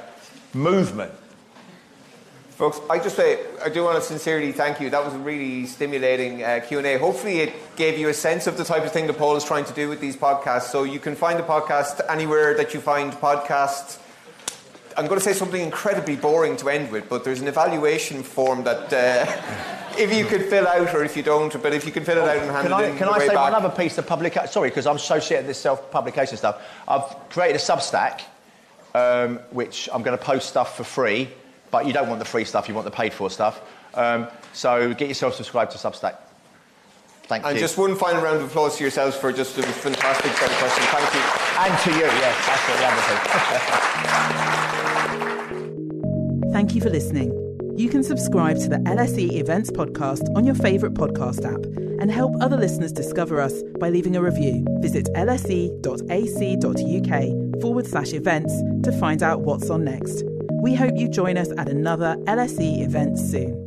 movement. 0.54 1.12
Folks, 2.56 2.80
I 2.90 3.00
just 3.00 3.18
say 3.18 3.46
I 3.62 3.68
do 3.68 3.84
want 3.84 3.98
to 3.98 4.02
sincerely 4.02 4.54
thank 4.54 4.80
you. 4.80 4.90
That 4.90 5.04
was 5.04 5.14
a 5.14 5.18
really 5.18 5.66
stimulating 5.66 6.42
uh, 6.42 6.62
Q 6.66 6.78
and 6.78 6.88
A. 6.88 6.98
Hopefully, 6.98 7.42
it 7.42 7.76
gave 7.76 8.00
you 8.00 8.08
a 8.08 8.14
sense 8.14 8.48
of 8.48 8.56
the 8.56 8.64
type 8.64 8.86
of 8.86 8.94
thing 8.94 9.08
that 9.08 9.18
Paul 9.18 9.36
is 9.36 9.44
trying 9.44 9.66
to 9.66 9.74
do 9.74 9.90
with 9.90 10.00
these 10.00 10.16
podcasts. 10.16 10.70
So 10.70 10.84
you 10.84 11.00
can 11.00 11.16
find 11.16 11.38
the 11.38 11.44
podcast 11.44 12.00
anywhere 12.10 12.56
that 12.56 12.74
you 12.74 12.80
find 12.80 13.12
podcasts. 13.12 14.00
I'm 14.96 15.08
going 15.08 15.20
to 15.20 15.26
say 15.26 15.34
something 15.34 15.62
incredibly 15.62 16.16
boring 16.16 16.56
to 16.58 16.70
end 16.70 16.94
with, 16.94 17.10
but 17.10 17.26
there's 17.26 17.42
an 17.42 17.50
evaluation 17.50 18.24
form 18.24 18.64
that 18.64 18.94
uh, 18.94 19.98
if 19.98 20.14
you 20.14 20.24
could 20.24 20.46
fill 20.46 20.66
out, 20.66 20.96
or 20.96 21.04
if 21.04 21.18
you 21.18 21.24
don't, 21.24 21.62
but 21.62 21.74
if 21.74 21.86
you 21.86 21.92
can 21.92 22.06
fill 22.06 22.20
it 22.20 22.30
out 22.30 22.38
and 22.38 22.52
hand 22.52 22.68
can 22.70 22.72
it 22.72 22.76
I, 22.76 22.86
in. 22.86 22.98
Can 22.98 23.10
I 23.10 23.20
say 23.20 23.28
back. 23.28 23.54
one 23.54 23.54
other 23.54 23.76
piece 23.76 23.98
of 23.98 24.08
publication? 24.08 24.50
Sorry, 24.50 24.70
because 24.70 24.88
I'm 24.88 24.98
so 24.98 25.20
shit 25.20 25.40
at 25.40 25.46
this 25.48 25.60
self-publication 25.60 26.38
stuff. 26.38 26.64
I've 26.88 27.30
created 27.30 27.58
a 27.58 27.60
Substack 27.60 28.22
um, 28.96 29.40
which 29.52 29.90
I'm 29.94 30.04
going 30.04 30.18
to 30.18 30.24
post 30.24 30.48
stuff 30.48 30.78
for 30.78 30.86
free, 30.86 31.30
but 31.72 31.86
you 31.86 31.94
don't 31.94 32.08
want 32.08 32.20
the 32.20 32.26
free 32.26 32.46
stuff, 32.46 32.68
you 32.68 32.76
want 32.76 32.86
the 32.86 32.92
paid 32.92 33.14
for 33.14 33.30
stuff. 33.30 33.62
Um, 33.94 34.28
so 34.54 34.94
get 34.94 35.08
yourself 35.08 35.36
subscribed 35.36 35.72
to 35.72 35.78
Substack. 35.78 36.18
Thank 37.28 37.44
and 37.44 37.52
you. 37.52 37.58
And 37.58 37.60
just 37.60 37.78
one 37.78 37.96
final 37.96 38.22
round 38.22 38.38
of 38.38 38.44
applause 38.44 38.78
to 38.78 38.84
yourselves 38.84 39.16
for 39.16 39.32
just 39.34 39.58
a 39.58 39.64
fantastic 39.64 40.32
set 40.34 40.52
of 40.52 40.58
questions. 40.58 40.86
Thank 40.88 41.14
you. 41.14 41.22
And 41.58 41.80
to 41.80 41.92
you, 41.92 42.06
yes, 42.06 42.50
absolutely. 42.50 42.86
wonderful. 42.86 44.12
Thank 46.54 46.76
you 46.76 46.82
for 46.82 46.90
listening. 46.90 47.32
You 47.78 47.90
can 47.90 48.04
subscribe 48.04 48.58
to 48.60 48.70
the 48.70 48.78
LSE 48.78 49.34
Events 49.34 49.70
podcast 49.72 50.34
on 50.36 50.46
your 50.46 50.56
favourite 50.56 50.96
podcast 50.96 51.44
app 51.44 51.66
and 52.00 52.10
help 52.10 52.34
other 52.42 52.56
listeners 52.56 52.94
discover 52.94 53.42
us 53.42 53.64
by 53.80 53.90
leaving 53.90 54.16
a 54.16 54.22
review. 54.22 54.66
Visit 54.80 55.08
lse.ac.uk 55.16 55.62
forward 57.62 57.88
slash 57.88 58.14
events 58.14 58.54
to 58.84 58.92
find 58.94 59.22
out 59.22 59.42
what's 59.42 59.70
on 59.70 59.84
next. 59.84 60.24
We 60.66 60.74
hope 60.74 60.94
you 60.96 61.08
join 61.08 61.38
us 61.38 61.52
at 61.60 61.70
another 61.70 62.16
LSE 62.26 62.82
event 62.82 63.20
soon. 63.20 63.65